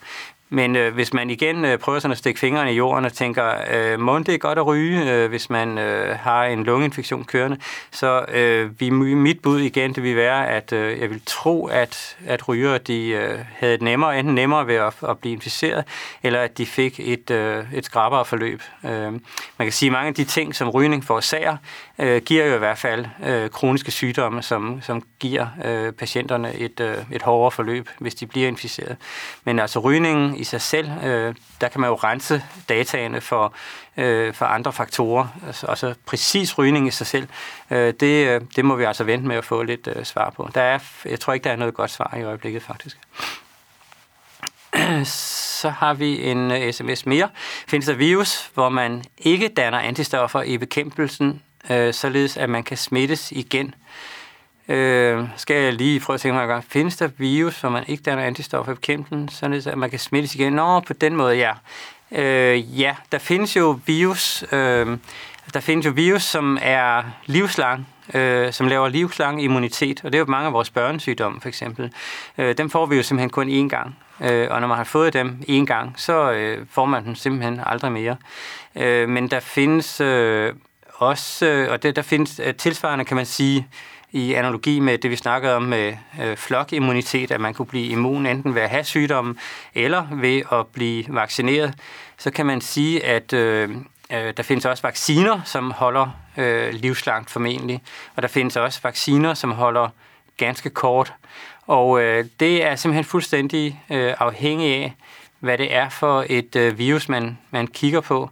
Men 0.48 0.76
øh, 0.76 0.94
hvis 0.94 1.12
man 1.12 1.30
igen 1.30 1.64
øh, 1.64 1.78
prøver 1.78 1.98
sådan 1.98 2.12
at 2.12 2.18
stikke 2.18 2.40
fingrene 2.40 2.72
i 2.72 2.76
jorden 2.76 3.04
og 3.04 3.12
tænker, 3.12 3.52
øh, 3.70 4.00
må 4.00 4.18
det 4.18 4.28
er 4.28 4.38
godt 4.38 4.58
at 4.58 4.66
ryge, 4.66 5.12
øh, 5.12 5.28
hvis 5.28 5.50
man 5.50 5.78
øh, 5.78 6.18
har 6.18 6.44
en 6.44 6.64
lungeinfektion 6.64 7.24
kørende, 7.24 7.58
så 7.90 8.24
øh, 8.28 8.80
vi, 8.80 8.90
mit 8.90 9.40
bud 9.42 9.60
igen, 9.60 9.94
det 9.94 10.02
vil 10.02 10.16
være, 10.16 10.48
at 10.48 10.72
øh, 10.72 11.00
jeg 11.00 11.10
vil 11.10 11.22
tro, 11.26 11.66
at, 11.66 12.16
at 12.26 12.48
ryger 12.48 12.78
de 12.78 13.08
øh, 13.08 13.38
havde 13.58 13.72
det 13.72 13.82
nemmere, 13.82 14.18
enten 14.18 14.34
nemmere 14.34 14.66
ved 14.66 14.74
at, 14.74 14.94
at 15.08 15.18
blive 15.18 15.32
inficeret, 15.32 15.84
eller 16.22 16.40
at 16.40 16.58
de 16.58 16.66
fik 16.66 17.00
et, 17.00 17.30
øh, 17.30 17.64
et 17.74 17.84
skrabere 17.84 18.24
forløb. 18.24 18.62
Øh, 18.84 18.90
man 19.12 19.20
kan 19.58 19.72
sige, 19.72 19.88
at 19.88 19.92
mange 19.92 20.08
af 20.08 20.14
de 20.14 20.24
ting, 20.24 20.54
som 20.54 20.68
rygning 20.68 21.04
forårsager, 21.04 21.56
øh, 21.98 22.22
giver 22.22 22.46
jo 22.46 22.54
i 22.54 22.58
hvert 22.58 22.78
fald 22.78 23.06
øh, 23.24 23.50
kroniske 23.50 23.90
sygdomme, 23.90 24.42
som, 24.42 24.82
som 24.82 25.02
giver 25.20 25.46
øh, 25.64 25.92
patienterne 25.92 26.54
et, 26.54 26.80
øh, 26.80 26.96
et 27.12 27.22
hårdere 27.22 27.50
forløb, 27.50 27.88
hvis 27.98 28.14
de 28.14 28.26
bliver 28.26 28.48
inficeret. 28.48 28.96
Men 29.44 29.58
altså 29.58 29.78
rygningen 29.78 30.36
i 30.36 30.44
sig 30.44 30.60
selv, 30.60 30.90
øh, 31.04 31.34
der 31.60 31.68
kan 31.68 31.80
man 31.80 31.90
jo 31.90 31.94
rense 31.94 32.42
dataene 32.68 33.20
for, 33.20 33.54
øh, 33.96 34.34
for 34.34 34.46
andre 34.46 34.72
faktorer. 34.72 35.26
Altså, 35.46 35.66
altså 35.66 35.94
præcis 36.06 36.58
rygning 36.58 36.88
i 36.88 36.90
sig 36.90 37.06
selv, 37.06 37.28
øh, 37.70 37.94
det, 38.00 38.26
øh, 38.26 38.40
det 38.56 38.64
må 38.64 38.76
vi 38.76 38.84
altså 38.84 39.04
vente 39.04 39.28
med 39.28 39.36
at 39.36 39.44
få 39.44 39.62
lidt 39.62 39.88
øh, 39.96 40.04
svar 40.04 40.30
på. 40.30 40.50
Der 40.54 40.62
er, 40.62 40.78
jeg 41.04 41.20
tror 41.20 41.32
ikke, 41.32 41.44
der 41.44 41.50
er 41.50 41.56
noget 41.56 41.74
godt 41.74 41.90
svar 41.90 42.14
i 42.18 42.22
øjeblikket 42.22 42.62
faktisk. 42.62 42.98
Så 45.60 45.70
har 45.70 45.94
vi 45.94 46.24
en 46.24 46.50
øh, 46.50 46.66
uh, 46.66 46.72
sms 46.72 47.06
mere. 47.06 47.28
Findes 47.68 47.86
der 47.86 47.94
virus, 47.94 48.50
hvor 48.54 48.68
man 48.68 49.04
ikke 49.18 49.48
danner 49.48 49.78
antistoffer 49.78 50.42
i 50.42 50.58
bekæmpelsen, 50.58 51.42
øh, 51.70 51.94
således 51.94 52.36
at 52.36 52.50
man 52.50 52.62
kan 52.62 52.76
smittes 52.76 53.32
igen? 53.32 53.74
Øh, 54.68 55.24
skal 55.36 55.62
jeg 55.62 55.72
lige 55.72 56.00
prøve 56.00 56.14
at 56.14 56.20
tænke 56.20 56.46
mig, 56.46 56.64
findes 56.68 56.96
der 56.96 57.08
virus, 57.18 57.60
hvor 57.60 57.70
man 57.70 57.84
ikke 57.86 58.02
danner 58.02 58.24
antistoffer 58.24 58.72
i 58.72 58.74
bekæmpelsen, 58.74 59.28
således 59.28 59.66
at 59.66 59.78
man 59.78 59.90
kan 59.90 59.98
smittes 59.98 60.34
igen? 60.34 60.52
Nå, 60.52 60.80
på 60.80 60.92
den 60.92 61.16
måde, 61.16 61.36
ja. 61.36 61.52
Øh, 62.12 62.80
ja, 62.80 62.94
der 63.12 63.18
findes 63.18 63.56
jo 63.56 63.78
virus, 63.86 64.44
øh, 64.52 64.98
der 65.54 65.60
findes 65.60 65.86
jo 65.86 65.90
virus, 65.90 66.22
som 66.22 66.58
er 66.62 67.02
livslang, 67.26 67.88
øh, 68.14 68.52
som 68.52 68.68
laver 68.68 68.88
livslang 68.88 69.42
immunitet, 69.42 70.00
og 70.04 70.12
det 70.12 70.18
er 70.18 70.18
jo 70.18 70.26
mange 70.28 70.46
af 70.46 70.52
vores 70.52 70.70
børnesygdomme 70.70 71.40
for 71.40 71.48
eksempel. 71.48 71.92
Øh, 72.38 72.58
dem 72.58 72.70
får 72.70 72.86
vi 72.86 72.96
jo 72.96 73.02
simpelthen 73.02 73.30
kun 73.30 73.48
én 73.48 73.68
gang, 73.68 73.96
øh, 74.20 74.48
og 74.50 74.60
når 74.60 74.68
man 74.68 74.76
har 74.76 74.84
fået 74.84 75.12
dem 75.12 75.42
én 75.48 75.64
gang, 75.64 75.94
så 75.96 76.32
øh, 76.32 76.66
får 76.70 76.84
man 76.84 77.04
dem 77.04 77.14
simpelthen 77.14 77.60
aldrig 77.66 77.92
mere. 77.92 78.16
Øh, 78.76 79.08
men 79.08 79.28
der 79.28 79.40
findes 79.40 80.00
øh, 80.00 80.52
også, 80.98 81.46
øh, 81.46 81.72
og 81.72 81.82
det, 81.82 81.96
der 81.96 82.02
findes 82.02 82.40
øh, 82.44 82.54
tilsvarende, 82.54 83.04
kan 83.04 83.16
man 83.16 83.26
sige, 83.26 83.68
i 84.12 84.34
analogi 84.34 84.80
med 84.80 84.98
det, 84.98 85.10
vi 85.10 85.16
snakkede 85.16 85.56
om 85.56 85.62
med 85.62 85.96
øh, 86.22 86.36
flokimmunitet, 86.36 87.30
at 87.30 87.40
man 87.40 87.54
kunne 87.54 87.66
blive 87.66 87.86
immun 87.86 88.26
enten 88.26 88.54
ved 88.54 88.62
at 88.62 88.70
have 88.70 88.84
sygdommen 88.84 89.38
eller 89.74 90.06
ved 90.12 90.42
at 90.52 90.66
blive 90.66 91.04
vaccineret, 91.08 91.74
så 92.18 92.30
kan 92.30 92.46
man 92.46 92.60
sige, 92.60 93.04
at 93.04 93.32
øh, 93.32 93.70
øh, 94.12 94.32
der 94.36 94.42
findes 94.42 94.64
også 94.64 94.82
vacciner, 94.82 95.40
som 95.44 95.70
holder 95.70 96.08
øh, 96.36 96.72
livslangt 96.72 97.30
formentlig, 97.30 97.82
og 98.16 98.22
der 98.22 98.28
findes 98.28 98.56
også 98.56 98.80
vacciner, 98.82 99.34
som 99.34 99.52
holder 99.52 99.88
ganske 100.36 100.70
kort. 100.70 101.14
Og 101.66 102.02
øh, 102.02 102.24
det 102.40 102.64
er 102.64 102.76
simpelthen 102.76 103.04
fuldstændig 103.04 103.82
øh, 103.90 104.14
afhængig 104.18 104.74
af, 104.74 104.92
hvad 105.40 105.58
det 105.58 105.74
er 105.74 105.88
for 105.88 106.24
et 106.28 106.56
øh, 106.56 106.78
virus, 106.78 107.08
man, 107.08 107.38
man 107.50 107.66
kigger 107.66 108.00
på. 108.00 108.30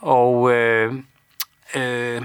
Og 0.00 0.52
øh, 0.52 0.94
øh, 1.76 2.22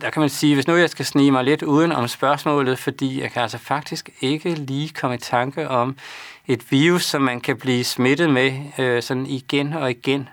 der 0.00 0.10
kan 0.10 0.20
man 0.20 0.28
sige, 0.28 0.54
hvis 0.54 0.66
nu 0.66 0.76
jeg 0.76 0.90
skal 0.90 1.04
snige 1.04 1.30
mig 1.30 1.44
lidt 1.44 1.62
uden 1.62 1.92
om 1.92 2.08
spørgsmålet, 2.08 2.78
fordi 2.78 3.22
jeg 3.22 3.30
kan 3.30 3.42
altså 3.42 3.58
faktisk 3.58 4.10
ikke 4.20 4.54
lige 4.54 4.88
komme 4.88 5.14
i 5.16 5.18
tanke 5.18 5.68
om 5.68 5.96
et 6.46 6.72
virus, 6.72 7.04
som 7.04 7.22
man 7.22 7.40
kan 7.40 7.56
blive 7.56 7.84
smittet 7.84 8.30
med 8.30 8.52
øh, 8.78 9.02
sådan 9.02 9.26
igen 9.26 9.72
og 9.72 9.90
igen. 9.90 10.28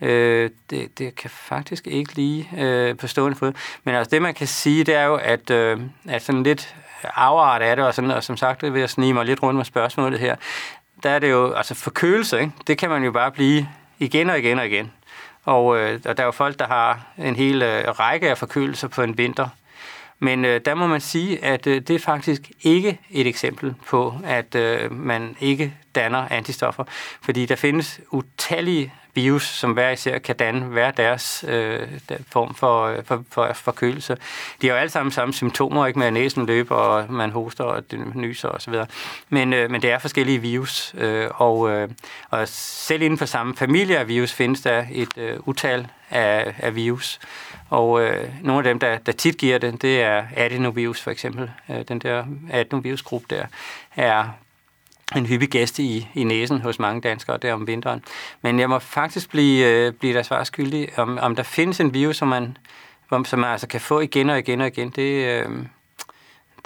Øh, 0.00 0.50
det, 0.70 0.98
det 0.98 1.14
kan 1.14 1.30
faktisk 1.30 1.86
ikke 1.86 2.14
lige 2.14 2.48
øh, 2.58 2.96
på 2.96 3.06
stående 3.06 3.38
fod. 3.38 3.52
Men 3.84 3.94
altså 3.94 4.10
det, 4.10 4.22
man 4.22 4.34
kan 4.34 4.46
sige, 4.46 4.84
det 4.84 4.94
er 4.94 5.04
jo, 5.04 5.14
at, 5.14 5.50
øh, 5.50 5.80
at 6.08 6.22
sådan 6.22 6.42
lidt 6.42 6.74
afart 7.02 7.62
af 7.62 7.76
det, 7.76 7.84
og, 7.84 7.94
sådan, 7.94 8.10
og 8.10 8.24
som 8.24 8.36
sagt, 8.36 8.62
ved 8.62 8.70
vil 8.70 8.80
jeg 8.80 8.90
snige 8.90 9.14
mig 9.14 9.26
lidt 9.26 9.42
rundt 9.42 9.56
med 9.56 9.64
spørgsmålet 9.64 10.20
her, 10.20 10.36
der 11.02 11.10
er 11.10 11.18
det 11.18 11.30
jo, 11.30 11.52
altså 11.52 11.74
forkølelse, 11.74 12.40
ikke? 12.40 12.52
det 12.66 12.78
kan 12.78 12.90
man 12.90 13.04
jo 13.04 13.12
bare 13.12 13.30
blive 13.30 13.68
igen 13.98 14.30
og 14.30 14.38
igen 14.38 14.58
og 14.58 14.66
igen. 14.66 14.92
Og, 15.44 15.78
øh, 15.78 16.00
og 16.04 16.16
der 16.16 16.22
er 16.22 16.26
jo 16.26 16.32
folk, 16.32 16.58
der 16.58 16.66
har 16.66 17.06
en 17.18 17.36
hel 17.36 17.62
øh, 17.62 17.88
række 17.88 18.30
af 18.30 18.38
forkølelser 18.38 18.88
på 18.88 19.02
en 19.02 19.18
vinter. 19.18 19.48
Men 20.18 20.44
øh, 20.44 20.60
der 20.64 20.74
må 20.74 20.86
man 20.86 21.00
sige, 21.00 21.44
at 21.44 21.66
øh, 21.66 21.80
det 21.80 21.90
er 21.90 21.98
faktisk 21.98 22.50
ikke 22.62 23.00
et 23.10 23.26
eksempel 23.26 23.74
på, 23.86 24.14
at 24.24 24.54
øh, 24.54 24.92
man 24.92 25.36
ikke 25.40 25.74
danner 25.94 26.28
antistoffer. 26.30 26.84
Fordi 27.22 27.46
der 27.46 27.56
findes 27.56 28.00
utallige 28.10 28.92
virus, 29.14 29.42
som 29.42 29.72
hver 29.72 29.90
især 29.90 30.18
kan 30.18 30.36
danne 30.36 30.60
hver 30.60 30.90
deres 30.90 31.44
øh, 31.48 31.88
form 32.28 32.48
øh, 32.48 32.54
for, 32.54 33.02
for, 33.04 33.24
for, 33.30 33.52
for 33.52 33.52
forkølelse. 33.52 34.16
De 34.62 34.66
har 34.66 34.74
jo 34.74 34.80
alle 34.80 34.90
sammen 34.90 35.12
samme 35.12 35.34
symptomer, 35.34 35.86
ikke 35.86 35.98
med 35.98 36.06
at 36.06 36.12
næsen 36.12 36.46
løber, 36.46 36.74
og 36.74 37.12
man 37.12 37.30
hoster 37.30 37.64
og 37.64 37.82
nyser 38.14 38.48
osv. 38.48 38.74
Men, 39.28 39.52
øh, 39.52 39.70
men 39.70 39.82
det 39.82 39.90
er 39.90 39.98
forskellige 39.98 40.38
virus, 40.38 40.94
øh, 40.98 41.28
og, 41.34 41.70
øh, 41.70 41.88
og 42.30 42.48
selv 42.48 43.02
inden 43.02 43.18
for 43.18 43.26
samme 43.26 43.56
familie 43.56 43.98
af 43.98 44.08
virus 44.08 44.32
findes 44.32 44.60
der 44.60 44.84
et 44.92 45.18
øh, 45.18 45.36
utal 45.44 45.86
af, 46.10 46.54
af 46.58 46.74
virus. 46.74 47.20
Og 47.70 48.02
øh, 48.02 48.28
nogle 48.42 48.58
af 48.58 48.64
dem, 48.64 48.78
der, 48.78 48.98
der 48.98 49.12
tit 49.12 49.36
giver 49.36 49.58
det, 49.58 49.82
det 49.82 50.02
er 50.02 50.24
adenovirus 50.36 51.00
for 51.00 51.10
eksempel. 51.10 51.50
Øh, 51.70 51.82
den 51.88 51.98
der 51.98 52.24
adenovirusgruppe 52.50 53.26
der 53.36 53.46
er 53.96 54.24
en 55.16 55.26
hyppig 55.26 55.48
gæst 55.48 55.78
i, 55.78 56.08
i 56.14 56.24
næsen 56.24 56.60
hos 56.60 56.78
mange 56.78 57.00
danskere 57.00 57.36
der 57.36 57.52
om 57.52 57.66
vinteren. 57.66 58.04
Men 58.42 58.60
jeg 58.60 58.68
må 58.68 58.78
faktisk 58.78 59.30
blive, 59.30 59.66
øh, 59.66 59.92
blive 59.92 60.14
der 60.14 60.22
svar 60.22 60.44
skyldig, 60.44 60.98
om, 60.98 61.18
om 61.18 61.36
der 61.36 61.42
findes 61.42 61.80
en 61.80 61.94
virus, 61.94 62.16
som 62.16 62.28
man, 62.28 62.56
som 63.24 63.38
man 63.38 63.50
altså 63.50 63.66
kan 63.66 63.80
få 63.80 64.00
igen 64.00 64.30
og 64.30 64.38
igen 64.38 64.60
og 64.60 64.66
igen. 64.66 64.90
Det, 64.90 65.26
øh, 65.26 65.48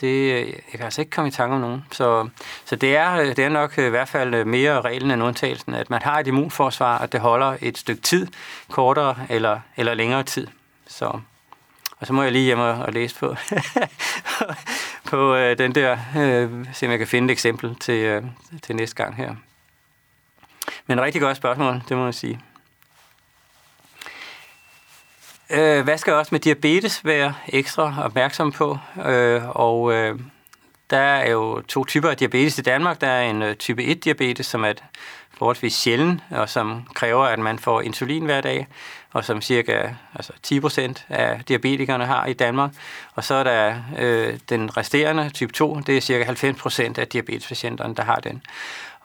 det, 0.00 0.32
øh, 0.32 0.48
jeg 0.48 0.72
kan 0.72 0.82
altså 0.82 1.00
ikke 1.00 1.10
komme 1.10 1.28
i 1.28 1.30
tanke 1.30 1.54
om 1.54 1.60
nogen. 1.60 1.84
Så, 1.90 2.28
så 2.64 2.76
det, 2.76 2.96
er, 2.96 3.14
øh, 3.14 3.26
det 3.26 3.38
er 3.38 3.48
nok 3.48 3.78
øh, 3.78 3.86
i 3.86 3.90
hvert 3.90 4.08
fald 4.08 4.44
mere 4.44 4.80
reglen 4.80 5.10
end 5.10 5.22
undtagelsen, 5.22 5.74
at 5.74 5.90
man 5.90 6.02
har 6.02 6.18
et 6.18 6.26
immunforsvar, 6.26 6.98
at 6.98 7.12
det 7.12 7.20
holder 7.20 7.56
et 7.60 7.78
stykke 7.78 8.02
tid, 8.02 8.26
kortere 8.70 9.16
eller, 9.28 9.60
eller 9.76 9.94
længere 9.94 10.22
tid. 10.22 10.46
Så, 10.86 11.20
og 12.04 12.08
så 12.08 12.12
må 12.12 12.22
jeg 12.22 12.32
lige 12.32 12.44
hjem 12.44 12.58
og, 12.58 12.72
og 12.72 12.92
læse 12.92 13.14
på, 13.14 13.36
på 15.10 15.34
øh, 15.34 15.58
den 15.58 15.74
der, 15.74 15.98
øh, 16.16 16.66
se 16.72 16.86
om 16.86 16.90
jeg 16.90 16.98
kan 16.98 17.08
finde 17.08 17.26
et 17.26 17.30
eksempel 17.30 17.74
til, 17.74 17.94
øh, 17.94 18.22
til 18.62 18.76
næste 18.76 18.96
gang 18.96 19.16
her. 19.16 19.34
Men 20.86 21.00
rigtig 21.00 21.20
godt 21.20 21.36
spørgsmål, 21.36 21.82
det 21.88 21.96
må 21.96 22.04
jeg 22.04 22.14
sige. 22.14 22.40
Øh, 25.50 25.84
hvad 25.84 25.98
skal 25.98 26.12
også 26.12 26.28
med 26.34 26.40
diabetes 26.40 27.04
være 27.04 27.34
ekstra 27.48 28.04
opmærksom 28.04 28.52
på? 28.52 28.78
Øh, 29.06 29.42
og 29.48 29.92
øh, 29.92 30.20
der 30.90 30.98
er 30.98 31.30
jo 31.30 31.60
to 31.60 31.84
typer 31.84 32.10
af 32.10 32.16
diabetes 32.16 32.58
i 32.58 32.62
Danmark. 32.62 33.00
Der 33.00 33.06
er 33.06 33.30
en 33.30 33.42
øh, 33.42 33.56
type 33.56 33.82
1-diabetes, 33.82 34.46
som 34.46 34.64
er 34.64 34.68
et 34.68 34.84
forholdsvis 35.38 35.74
sjælden, 35.74 36.20
og 36.30 36.48
som 36.48 36.86
kræver, 36.94 37.24
at 37.24 37.38
man 37.38 37.58
får 37.58 37.80
insulin 37.80 38.24
hver 38.24 38.40
dag, 38.40 38.66
og 39.12 39.24
som 39.24 39.42
cirka 39.42 39.88
altså 40.14 40.32
10 40.42 40.60
procent 40.60 41.06
af 41.08 41.40
diabetikerne 41.48 42.06
har 42.06 42.26
i 42.26 42.32
Danmark. 42.32 42.70
Og 43.14 43.24
så 43.24 43.34
er 43.34 43.42
der 43.42 43.76
øh, 43.98 44.38
den 44.48 44.76
resterende, 44.76 45.30
type 45.30 45.52
2, 45.52 45.80
det 45.80 45.96
er 45.96 46.00
cirka 46.00 46.24
90 46.24 46.58
procent 46.60 46.98
af 46.98 47.08
diabetespatienterne, 47.08 47.94
der 47.94 48.02
har 48.04 48.16
den. 48.16 48.42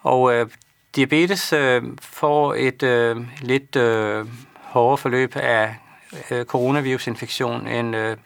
Og 0.02 0.34
øh, 0.34 0.48
diabetes 0.96 1.54
øh, 1.54 1.84
får 2.02 2.54
et 2.58 2.84
øh, 2.84 3.18
lidt 3.42 3.76
øh, 3.76 4.26
hårdere 4.62 4.98
forløb 4.98 5.36
af 5.36 5.76
øh, 6.32 6.46
coronavirusinfektion 6.46 7.68
end 7.68 7.96
øh, 7.96 8.18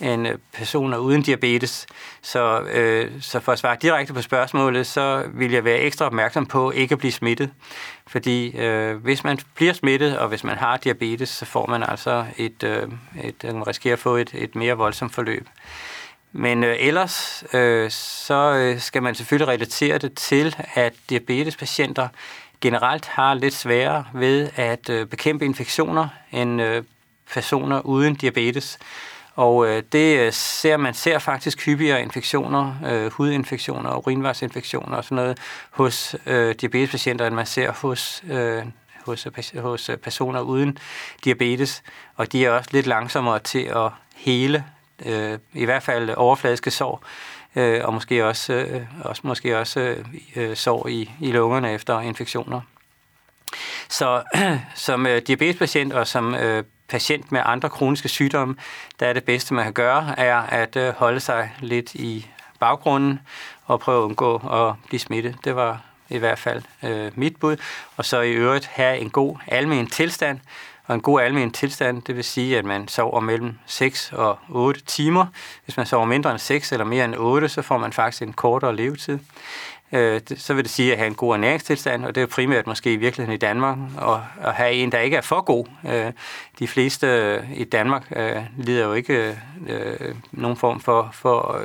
end 0.00 0.28
øh, 0.28 0.38
personer 0.52 0.98
uden 0.98 1.22
diabetes. 1.22 1.86
Så, 2.22 2.60
øh, 2.60 3.10
så 3.20 3.40
for 3.40 3.52
at 3.52 3.58
svare 3.58 3.76
direkte 3.82 4.14
på 4.14 4.22
spørgsmålet, 4.22 4.86
så 4.86 5.24
vil 5.34 5.52
jeg 5.52 5.64
være 5.64 5.78
ekstra 5.78 6.06
opmærksom 6.06 6.46
på 6.46 6.70
ikke 6.70 6.92
at 6.92 6.98
blive 6.98 7.12
smittet. 7.12 7.50
Fordi 8.06 8.56
øh, 8.56 8.96
hvis 8.96 9.24
man 9.24 9.38
bliver 9.54 9.72
smittet, 9.72 10.18
og 10.18 10.28
hvis 10.28 10.44
man 10.44 10.56
har 10.56 10.76
diabetes, 10.76 11.28
så 11.28 11.44
får 11.44 11.66
man 11.66 11.82
altså 11.82 12.26
et, 12.36 12.62
øh, 12.62 12.88
et 13.24 13.44
man 13.44 13.66
risikerer 13.66 13.94
at 13.94 14.00
få 14.00 14.16
et, 14.16 14.30
et 14.34 14.54
mere 14.54 14.74
voldsomt 14.74 15.14
forløb. 15.14 15.48
Men 16.32 16.64
øh, 16.64 16.76
ellers 16.78 17.44
øh, 17.52 17.90
så 17.90 18.52
øh, 18.54 18.80
skal 18.80 19.02
man 19.02 19.14
selvfølgelig 19.14 19.48
relatere 19.48 19.98
det 19.98 20.14
til, 20.14 20.56
at 20.74 20.94
diabetespatienter 21.10 22.08
generelt 22.60 23.06
har 23.06 23.34
lidt 23.34 23.54
sværere 23.54 24.04
ved 24.14 24.50
at 24.56 24.90
øh, 24.90 25.06
bekæmpe 25.06 25.44
infektioner 25.44 26.08
end 26.32 26.62
øh, 26.62 26.82
personer 27.32 27.80
uden 27.80 28.14
diabetes. 28.14 28.78
Og 29.38 29.68
øh, 29.68 29.82
det 29.92 30.18
øh, 30.18 30.32
ser 30.32 30.76
man 30.76 30.94
ser 30.94 31.18
faktisk 31.18 31.66
hyppigere 31.66 32.02
infektioner, 32.02 32.74
øh, 32.86 33.12
hudinfektioner, 33.12 33.96
urinvejsinfektioner 33.96 34.96
og 34.96 35.04
sådan 35.04 35.16
noget 35.16 35.38
hos 35.70 36.16
øh, 36.26 36.54
diabetespatienter, 36.54 37.26
end 37.26 37.34
man 37.34 37.46
ser 37.46 37.72
hos, 37.72 38.22
øh, 38.30 38.62
hos, 39.06 39.26
øh, 39.26 39.62
hos 39.62 39.88
øh, 39.88 39.96
personer 39.96 40.40
uden 40.40 40.78
diabetes. 41.24 41.82
Og 42.16 42.32
de 42.32 42.44
er 42.44 42.50
også 42.50 42.70
lidt 42.72 42.86
langsommere 42.86 43.38
til 43.38 43.64
at 43.64 43.90
hele, 44.16 44.64
øh, 45.06 45.38
i 45.52 45.64
hvert 45.64 45.82
fald 45.82 46.10
overfladiske 46.16 46.70
sår, 46.70 47.04
øh, 47.56 47.84
og 47.84 47.94
måske 47.94 48.26
også, 48.26 48.52
øh, 48.52 48.82
også, 49.04 49.22
måske 49.24 49.58
også 49.58 49.96
øh, 50.36 50.56
sår 50.56 50.86
i, 50.86 51.10
i 51.20 51.32
lungerne 51.32 51.72
efter 51.72 52.00
infektioner. 52.00 52.60
Så 53.88 54.22
som 54.74 55.06
øh, 55.06 55.22
diabetespatient 55.26 55.92
og 55.92 56.06
som 56.06 56.34
øh, 56.34 56.64
patient 56.88 57.32
med 57.32 57.40
andre 57.44 57.68
kroniske 57.68 58.08
sygdomme, 58.08 58.56
der 59.00 59.06
er 59.06 59.12
det 59.12 59.24
bedste, 59.24 59.54
man 59.54 59.64
kan 59.64 59.72
gøre, 59.72 60.14
er 60.18 60.36
at 60.36 60.76
øh, 60.76 60.94
holde 60.94 61.20
sig 61.20 61.50
lidt 61.60 61.94
i 61.94 62.26
baggrunden 62.60 63.20
og 63.66 63.80
prøve 63.80 63.98
at 63.98 64.04
undgå 64.04 64.36
at 64.36 64.74
blive 64.88 65.00
smittet. 65.00 65.36
Det 65.44 65.56
var 65.56 65.80
i 66.08 66.18
hvert 66.18 66.38
fald 66.38 66.62
øh, 66.82 67.12
mit 67.14 67.36
bud. 67.36 67.56
Og 67.96 68.04
så 68.04 68.20
i 68.20 68.32
øvrigt 68.32 68.66
have 68.66 68.98
en 68.98 69.10
god 69.10 69.36
almen 69.46 69.86
tilstand. 69.86 70.40
Og 70.88 70.94
en 70.94 71.00
god 71.00 71.20
almen 71.20 71.50
tilstand, 71.50 72.02
det 72.02 72.16
vil 72.16 72.24
sige, 72.24 72.58
at 72.58 72.64
man 72.64 72.88
sover 72.88 73.20
mellem 73.20 73.54
6 73.66 74.12
og 74.12 74.38
8 74.48 74.80
timer. 74.80 75.26
Hvis 75.64 75.76
man 75.76 75.86
sover 75.86 76.06
mindre 76.06 76.30
end 76.30 76.38
6 76.38 76.72
eller 76.72 76.84
mere 76.84 77.04
end 77.04 77.14
8, 77.16 77.48
så 77.48 77.62
får 77.62 77.78
man 77.78 77.92
faktisk 77.92 78.22
en 78.22 78.32
kortere 78.32 78.76
levetid 78.76 79.18
øh, 79.92 80.20
så 80.36 80.54
vil 80.54 80.64
det 80.64 80.72
sige 80.72 80.92
at 80.92 80.98
have 80.98 81.06
en 81.06 81.14
god 81.14 81.34
ernæringstilstand, 81.34 82.04
og 82.04 82.14
det 82.14 82.22
er 82.22 82.26
primært 82.26 82.66
måske 82.66 82.92
i 82.92 82.96
virkeligheden 82.96 83.34
i 83.34 83.38
Danmark, 83.38 83.76
og 83.98 84.24
at 84.42 84.54
have 84.54 84.72
en, 84.72 84.92
der 84.92 84.98
ikke 84.98 85.16
er 85.16 85.20
for 85.20 85.40
god. 85.40 85.66
Øh, 85.88 86.12
de 86.58 86.68
fleste 86.68 87.06
øh, 87.06 87.52
i 87.52 87.64
Danmark 87.64 88.12
lider 88.56 88.84
jo 88.84 88.92
ikke 88.92 89.38
nogen 90.32 90.56
form 90.56 90.80
for, 90.80 91.08
for 91.12 91.62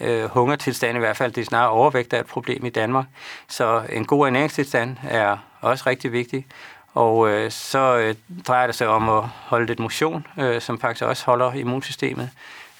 øh, 0.00 0.24
hungertilstand 0.24 0.96
i 0.96 0.98
hvert 0.98 1.16
fald. 1.16 1.32
Det 1.32 1.40
er 1.40 1.46
snarere 1.46 1.70
overvægt, 1.70 2.10
der 2.10 2.16
er 2.16 2.20
et 2.20 2.26
problem 2.26 2.64
i 2.64 2.70
Danmark. 2.70 3.06
Så 3.48 3.82
en 3.88 4.04
god 4.04 4.26
ernæringstilstand 4.26 4.96
er 5.08 5.36
også 5.60 5.84
rigtig 5.86 6.12
vigtig. 6.12 6.46
Og 6.94 7.28
øh, 7.28 7.50
så 7.50 7.96
øh, 7.98 8.14
drejer 8.46 8.66
det 8.66 8.74
sig 8.74 8.88
om 8.88 9.08
at 9.08 9.24
holde 9.24 9.66
lidt 9.66 9.78
motion, 9.78 10.26
øh, 10.38 10.60
som 10.60 10.80
faktisk 10.80 11.04
også 11.04 11.26
holder 11.26 11.52
immunsystemet 11.52 12.30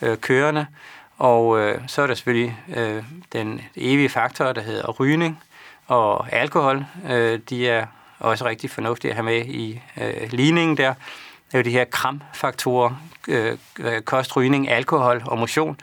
øh, 0.02 0.16
kørende. 0.16 0.66
Og 1.18 1.58
øh, 1.60 1.80
så 1.86 2.02
er 2.02 2.06
der 2.06 2.14
selvfølgelig 2.14 2.58
øh, 2.76 3.02
den 3.32 3.60
evige 3.76 4.08
faktor, 4.08 4.52
der 4.52 4.60
hedder 4.60 4.90
rygning 4.90 5.42
og 5.86 6.32
alkohol. 6.32 6.84
Øh, 7.08 7.40
de 7.50 7.68
er 7.68 7.86
også 8.18 8.44
rigtig 8.44 8.70
fornuftige 8.70 9.10
at 9.10 9.14
have 9.14 9.24
med 9.24 9.44
i 9.44 9.80
øh, 10.00 10.32
ligningen 10.32 10.76
der. 10.76 10.94
Det 11.46 11.54
er 11.54 11.58
jo 11.58 11.64
de 11.64 11.70
her 11.70 11.84
kramfaktorer, 11.84 12.90
øh, 13.28 13.58
kost, 14.04 14.36
rygning, 14.36 14.68
alkohol 14.68 15.22
og 15.26 15.38
motion. 15.38 15.76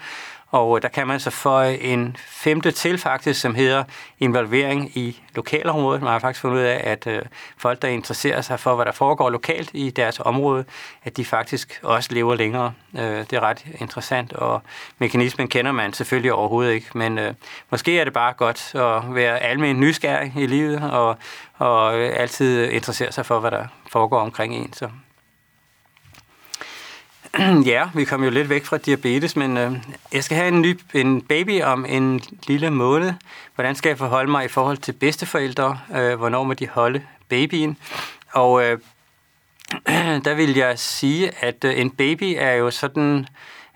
Og 0.51 0.77
øh, 0.77 0.81
der 0.81 0.87
kan 0.87 1.07
man 1.07 1.19
så 1.19 1.29
få 1.29 1.61
en 1.61 2.17
femte 2.27 2.71
til 2.71 2.97
faktisk, 2.97 3.41
som 3.41 3.55
hedder 3.55 3.83
involvering 4.19 4.97
i 4.97 5.21
lokalområdet. 5.35 6.01
Man 6.01 6.11
har 6.11 6.19
faktisk 6.19 6.41
fundet 6.41 6.57
ud 6.57 6.63
af, 6.63 6.81
at 6.83 7.07
øh, 7.07 7.21
folk, 7.57 7.81
der 7.81 7.87
interesserer 7.87 8.41
sig 8.41 8.59
for, 8.59 8.75
hvad 8.75 8.85
der 8.85 8.91
foregår 8.91 9.29
lokalt 9.29 9.69
i 9.73 9.89
deres 9.89 10.19
område, 10.19 10.65
at 11.03 11.17
de 11.17 11.25
faktisk 11.25 11.79
også 11.83 12.13
lever 12.13 12.35
længere. 12.35 12.73
Øh, 12.97 13.01
det 13.01 13.33
er 13.33 13.39
ret 13.39 13.65
interessant, 13.79 14.33
og 14.33 14.61
mekanismen 14.99 15.47
kender 15.47 15.71
man 15.71 15.93
selvfølgelig 15.93 16.33
overhovedet 16.33 16.73
ikke, 16.73 16.87
men 16.93 17.17
øh, 17.17 17.33
måske 17.69 17.99
er 17.99 18.03
det 18.03 18.13
bare 18.13 18.33
godt 18.33 18.75
at 18.75 19.15
være 19.15 19.39
almen 19.39 19.79
nysgerrig 19.79 20.33
i 20.37 20.45
livet, 20.45 20.91
og, 20.91 21.17
og 21.57 21.99
øh, 21.99 22.13
altid 22.19 22.69
interessere 22.69 23.11
sig 23.11 23.25
for, 23.25 23.39
hvad 23.39 23.51
der 23.51 23.65
foregår 23.91 24.19
omkring 24.19 24.55
en. 24.55 24.73
Så 24.73 24.89
ja, 27.65 27.89
vi 27.95 28.05
kom 28.05 28.23
jo 28.23 28.29
lidt 28.29 28.49
væk 28.49 28.65
fra 28.65 28.77
diabetes, 28.77 29.35
men 29.35 29.57
øh, 29.57 29.71
jeg 30.13 30.23
skal 30.23 30.37
have 30.37 30.47
en 30.47 30.61
ny 30.61 30.79
en 30.93 31.21
baby 31.21 31.63
om 31.63 31.85
en 31.89 32.21
lille 32.47 32.69
måned. 32.69 33.13
Hvordan 33.55 33.75
skal 33.75 33.89
jeg 33.89 33.97
forholde 33.97 34.31
mig 34.31 34.45
i 34.45 34.47
forhold 34.47 34.77
til 34.77 34.91
bedsteforældre? 34.91 35.79
Øh, 35.95 36.17
hvornår 36.17 36.43
må 36.43 36.53
de 36.53 36.67
holde 36.67 37.01
babyen? 37.29 37.77
Og 38.33 38.63
øh, 38.63 38.79
der 40.25 40.33
vil 40.33 40.55
jeg 40.55 40.79
sige, 40.79 41.31
at 41.39 41.63
øh, 41.63 41.79
en 41.79 41.89
baby 41.89 42.35
er 42.37 42.51
jo 42.51 42.71
sådan... 42.71 43.27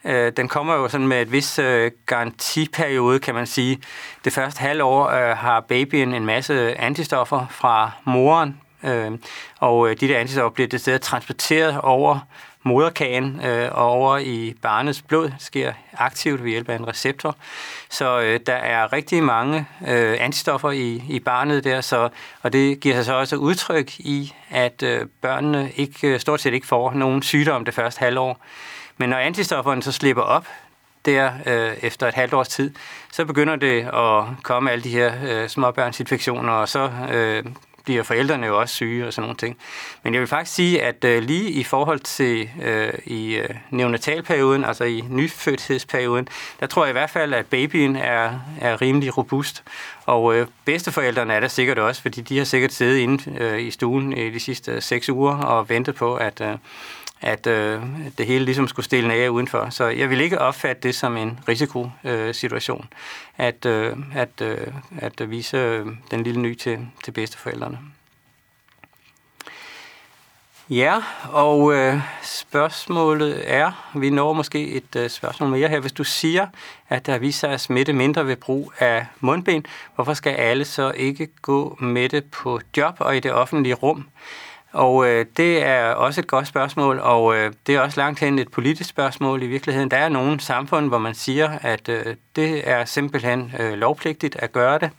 Øh, 0.06 0.32
den 0.38 0.48
kommer 0.48 0.74
jo 0.74 0.88
sådan 0.88 1.08
med 1.08 1.22
et 1.22 1.32
vis 1.32 1.60
øh, 1.60 1.92
garantiperiode, 2.06 3.20
kan 3.20 3.36
man 3.36 3.48
sige. 3.48 3.82
Det 4.26 4.34
første 4.34 4.60
halvår 4.60 5.10
øh, 5.10 5.38
har 5.38 5.60
babyen 5.60 6.14
en 6.14 6.26
masse 6.26 6.80
antistoffer 6.80 7.46
fra 7.50 7.92
moren, 8.06 8.58
Øh, 8.84 9.12
og 9.60 9.90
øh, 9.90 9.96
de 10.00 10.08
der 10.08 10.20
antistoffer 10.20 10.50
bliver 10.50 10.68
det 10.68 10.82
stedet 10.82 11.02
transporteret 11.02 11.82
over 11.82 12.20
moderkagen 12.64 13.42
øh, 13.46 13.70
over 13.72 14.18
i 14.18 14.54
barnets 14.62 15.02
blod, 15.02 15.32
sker 15.40 15.74
aktivt 15.94 16.44
ved 16.44 16.52
hjælp 16.52 16.70
af 16.70 16.76
en 16.76 16.88
receptor. 16.88 17.36
Så 17.90 18.22
øh, 18.22 18.40
der 18.46 18.54
er 18.54 18.94
rigtig 18.94 19.24
mange 19.24 19.66
øh, 19.88 20.18
antistoffer 20.20 20.72
i, 20.72 21.04
i 21.10 21.20
barnet 21.20 21.64
der, 21.64 21.82
så, 21.82 22.10
og 22.42 22.54
det 22.54 22.80
giver 22.80 22.96
sig 22.96 23.06
så 23.06 23.14
også 23.14 23.36
udtryk 23.36 24.00
i, 24.00 24.34
at 24.50 24.84
øh, 24.84 25.06
børnene 25.22 25.72
ikke, 25.76 26.08
øh, 26.08 26.20
stort 26.20 26.42
set 26.42 26.54
ikke 26.54 26.68
får 26.68 26.94
nogen 26.94 27.22
sygdom 27.22 27.66
det 27.66 27.74
første 27.74 28.00
halvår. 28.00 28.38
Men 28.98 29.10
når 29.10 29.18
antistofferne 29.18 29.84
så 29.84 29.92
slipper 29.92 30.24
op, 30.24 30.48
der 31.06 31.32
øh, 31.46 31.78
efter 31.82 32.08
et 32.08 32.14
halvt 32.14 32.34
års 32.34 32.48
tid, 32.48 32.74
så 33.12 33.26
begynder 33.26 33.56
det 33.56 33.82
at 33.82 34.44
komme 34.44 34.72
alle 34.72 34.84
de 34.84 34.90
her 34.90 35.14
øh, 35.24 35.50
småbørnsinfektioner, 35.50 36.54
og 36.54 36.70
så 36.70 36.92
øh, 37.12 37.44
bliver 37.92 38.04
forældrene 38.04 38.48
jo 38.48 38.60
også 38.60 38.76
syge 38.76 39.08
og 39.08 39.14
sådan 39.14 39.24
nogle 39.24 39.38
ting. 39.38 39.58
Men 40.04 40.14
jeg 40.14 40.20
vil 40.20 40.28
faktisk 40.28 40.56
sige, 40.56 40.82
at 40.82 41.04
øh, 41.04 41.24
lige 41.24 41.50
i 41.50 41.64
forhold 41.64 42.00
til 42.00 42.50
øh, 42.64 42.94
i 43.06 43.36
øh, 43.36 43.50
neonatalperioden, 43.70 44.64
altså 44.66 44.84
i 44.84 45.04
nyfødthedsperioden, 45.10 46.28
der 46.60 46.68
tror 46.68 46.86
jeg 46.86 46.90
i 46.90 46.92
hvert 46.92 47.10
fald, 47.10 47.34
at 47.34 47.46
babyen 47.46 47.96
er, 47.96 48.40
er 48.62 48.82
rimelig 48.82 49.18
robust. 49.18 49.64
Og 50.06 50.36
øh, 50.36 50.48
bedsteforældrene 50.66 51.34
er 51.34 51.40
der 51.40 51.48
sikkert 51.48 51.80
også, 51.80 52.02
fordi 52.02 52.22
de 52.22 52.38
har 52.38 52.46
sikkert 52.46 52.74
siddet 52.74 52.98
inde 52.98 53.44
øh, 53.44 53.62
i 53.62 53.72
stuen 53.72 54.18
i 54.18 54.30
de 54.30 54.40
sidste 54.40 54.72
øh, 54.72 54.82
seks 54.82 55.10
uger 55.10 55.38
og 55.38 55.70
ventet 55.70 55.96
på, 55.96 56.16
at... 56.16 56.42
Øh, 56.42 56.58
at 57.22 57.48
øh, 57.48 57.82
det 58.18 58.26
hele 58.26 58.46
ligesom 58.46 58.68
skulle 58.68 58.86
stille 58.86 59.14
af 59.14 59.30
udenfor. 59.30 59.70
Så 59.70 59.88
jeg 59.88 60.10
vil 60.10 60.22
ikke 60.22 60.40
opfatte 60.40 60.88
det 60.88 60.96
som 60.96 61.18
en 61.18 61.40
risikosituation, 61.48 62.88
at, 63.38 63.66
øh, 63.66 63.98
at, 64.16 64.42
øh, 64.42 64.68
at 64.98 65.30
vise 65.30 65.58
øh, 65.58 65.86
den 66.12 66.24
lille 66.24 66.42
ny 66.42 66.56
til, 66.56 66.88
til 67.04 67.12
bedsteforældrene. 67.12 67.78
Ja, 70.70 71.02
og 71.32 71.74
øh, 71.74 72.02
spørgsmålet 72.24 73.44
er, 73.54 73.92
vi 73.96 74.10
når 74.10 74.34
måske 74.34 74.68
et 74.68 74.96
øh, 74.96 75.10
spørgsmål 75.10 75.50
mere 75.50 75.68
her. 75.68 75.80
Hvis 75.80 75.92
du 75.92 76.04
siger, 76.04 76.48
at 76.90 77.06
der 77.06 77.18
viser 77.18 77.40
sig 77.40 77.50
at 77.50 77.62
smitte 77.62 77.94
mindre 77.94 78.28
ved 78.28 78.36
brug 78.36 78.74
af 78.80 79.06
mundbind, 79.20 79.64
hvorfor 79.96 80.14
skal 80.14 80.30
alle 80.30 80.66
så 80.66 80.92
ikke 80.92 81.28
gå 81.42 81.78
med 81.80 82.10
det 82.10 82.26
på 82.32 82.60
job 82.78 82.96
og 83.00 83.18
i 83.18 83.20
det 83.20 83.34
offentlige 83.34 83.74
rum? 83.76 84.08
Og 84.74 85.08
øh, 85.08 85.26
det 85.38 85.64
er 85.66 85.86
også 85.86 86.22
et 86.22 86.28
godt 86.28 86.48
spørgsmål, 86.48 87.00
og 87.00 87.36
øh, 87.36 87.54
det 87.68 87.76
er 87.76 87.80
også 87.80 88.00
langt 88.00 88.20
hen 88.20 88.40
et 88.40 88.52
politisk 88.52 88.90
spørgsmål 88.90 89.44
i 89.44 89.48
virkeligheden. 89.48 89.92
Der 89.92 89.98
er 89.98 90.10
nogle 90.10 90.40
samfund, 90.40 90.88
hvor 90.88 90.98
man 90.98 91.14
siger, 91.14 91.50
at 91.62 91.90
øh, 91.90 92.16
det 92.36 92.70
er 92.70 92.86
simpelthen 92.86 93.54
øh, 93.60 93.74
lovpligtigt 93.74 94.36
at 94.36 94.52
gøre 94.52 94.80
det. 94.80 94.90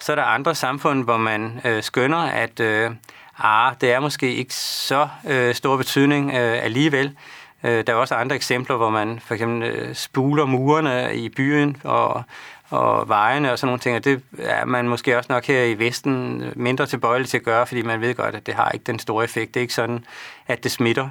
Så 0.00 0.12
er 0.12 0.16
der 0.16 0.22
andre 0.22 0.54
samfund, 0.54 1.04
hvor 1.04 1.16
man 1.16 1.60
øh, 1.64 1.82
skønner, 1.82 2.18
at 2.18 2.60
øh, 2.60 2.90
ah, 3.38 3.74
det 3.80 3.92
er 3.92 4.00
måske 4.00 4.34
ikke 4.34 4.54
så 4.54 5.08
øh, 5.28 5.54
stor 5.54 5.76
betydning 5.76 6.30
øh, 6.30 6.64
alligevel. 6.64 7.16
Øh, 7.64 7.86
der 7.86 7.92
er 7.92 7.96
også 7.96 8.14
andre 8.14 8.36
eksempler, 8.36 8.76
hvor 8.76 8.90
man 8.90 9.20
for 9.20 9.34
eksempel 9.34 9.62
øh, 9.62 9.94
spuler 9.94 10.44
murene 10.44 11.16
i 11.16 11.28
byen 11.28 11.76
og 11.84 12.22
og 12.70 13.08
vejene 13.08 13.52
og 13.52 13.58
sådan 13.58 13.66
nogle 13.68 13.80
ting, 13.80 13.96
og 13.96 14.04
det 14.04 14.22
er 14.38 14.64
man 14.64 14.88
måske 14.88 15.16
også 15.16 15.32
nok 15.32 15.46
her 15.46 15.62
i 15.64 15.78
Vesten 15.78 16.44
mindre 16.56 16.86
tilbøjelig 16.86 17.28
til 17.28 17.36
at 17.36 17.44
gøre, 17.44 17.66
fordi 17.66 17.82
man 17.82 18.00
ved 18.00 18.14
godt, 18.14 18.34
at 18.34 18.46
det 18.46 18.54
har 18.54 18.70
ikke 18.70 18.84
den 18.84 18.98
store 18.98 19.24
effekt. 19.24 19.54
Det 19.54 19.60
er 19.60 19.62
ikke 19.62 19.74
sådan, 19.74 20.04
at 20.46 20.64
det 20.64 20.70
smitter. 20.70 21.08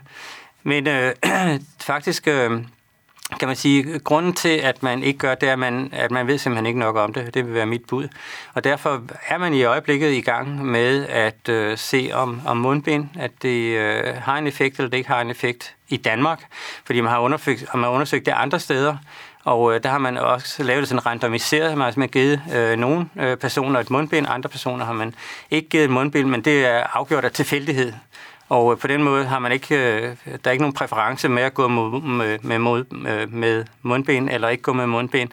Men 0.63 0.87
øh, 0.87 1.15
faktisk 1.79 2.27
øh, 2.27 2.51
kan 3.39 3.47
man 3.47 3.55
sige, 3.55 3.99
grunden 3.99 4.33
til, 4.33 4.57
at 4.57 4.83
man 4.83 5.03
ikke 5.03 5.19
gør 5.19 5.35
det, 5.35 5.49
er, 5.49 5.53
at 5.53 5.59
man, 5.59 5.89
at 5.93 6.11
man 6.11 6.27
ved 6.27 6.37
simpelthen 6.37 6.65
ikke 6.65 6.79
nok 6.79 6.95
om 6.95 7.13
det. 7.13 7.33
Det 7.33 7.45
vil 7.45 7.53
være 7.53 7.65
mit 7.65 7.85
bud. 7.87 8.07
Og 8.53 8.63
derfor 8.63 9.01
er 9.27 9.37
man 9.37 9.53
i 9.53 9.63
øjeblikket 9.63 10.11
i 10.11 10.21
gang 10.21 10.65
med 10.65 11.07
at 11.07 11.49
øh, 11.49 11.77
se 11.77 12.09
om, 12.13 12.41
om 12.45 12.57
mundbind, 12.57 13.09
at 13.19 13.31
det 13.41 13.77
øh, 13.77 14.15
har 14.15 14.37
en 14.37 14.47
effekt, 14.47 14.77
eller 14.77 14.89
det 14.89 14.97
ikke 14.97 15.09
har 15.09 15.21
en 15.21 15.29
effekt 15.29 15.75
i 15.89 15.97
Danmark. 15.97 16.43
Fordi 16.85 17.01
man 17.01 17.11
har 17.11 17.19
undersøgt, 17.19 17.65
man 17.73 17.83
har 17.83 17.91
undersøgt 17.91 18.25
det 18.25 18.31
andre 18.31 18.59
steder, 18.59 18.97
og 19.47 19.73
øh, 19.73 19.83
der 19.83 19.89
har 19.89 19.97
man 19.97 20.17
også 20.17 20.63
lavet 20.63 20.87
sådan 20.87 21.05
randomiseret, 21.05 21.77
man 21.77 21.85
har 21.85 21.91
simpelthen 21.91 22.21
givet 22.21 22.41
øh, 22.55 22.77
nogle 22.77 23.09
øh, 23.19 23.37
personer 23.37 23.79
et 23.79 23.89
mundbind, 23.89 24.27
andre 24.29 24.49
personer 24.49 24.85
har 24.85 24.93
man 24.93 25.15
ikke 25.51 25.69
givet 25.69 25.83
et 25.83 25.89
mundbind, 25.89 26.29
men 26.29 26.41
det 26.41 26.65
er 26.65 26.83
afgjort 26.93 27.25
af 27.25 27.31
tilfældighed. 27.31 27.93
Og 28.49 28.71
øh, 28.71 28.77
på 28.77 28.87
den 28.87 29.03
måde 29.03 29.25
har 29.25 29.39
man 29.39 29.51
ikke, 29.51 29.75
øh, 29.75 30.15
der 30.25 30.37
er 30.43 30.51
ikke 30.51 30.61
nogen 30.61 30.73
præference 30.73 31.29
med 31.29 31.43
at 31.43 31.53
gå 31.53 31.67
med, 31.67 32.39
med, 32.39 32.59
med, 32.59 32.83
øh, 33.07 33.33
med 33.33 33.65
mundbind 33.81 34.29
eller 34.29 34.49
ikke 34.49 34.63
gå 34.63 34.73
med 34.73 34.87
mundbind 34.87 35.29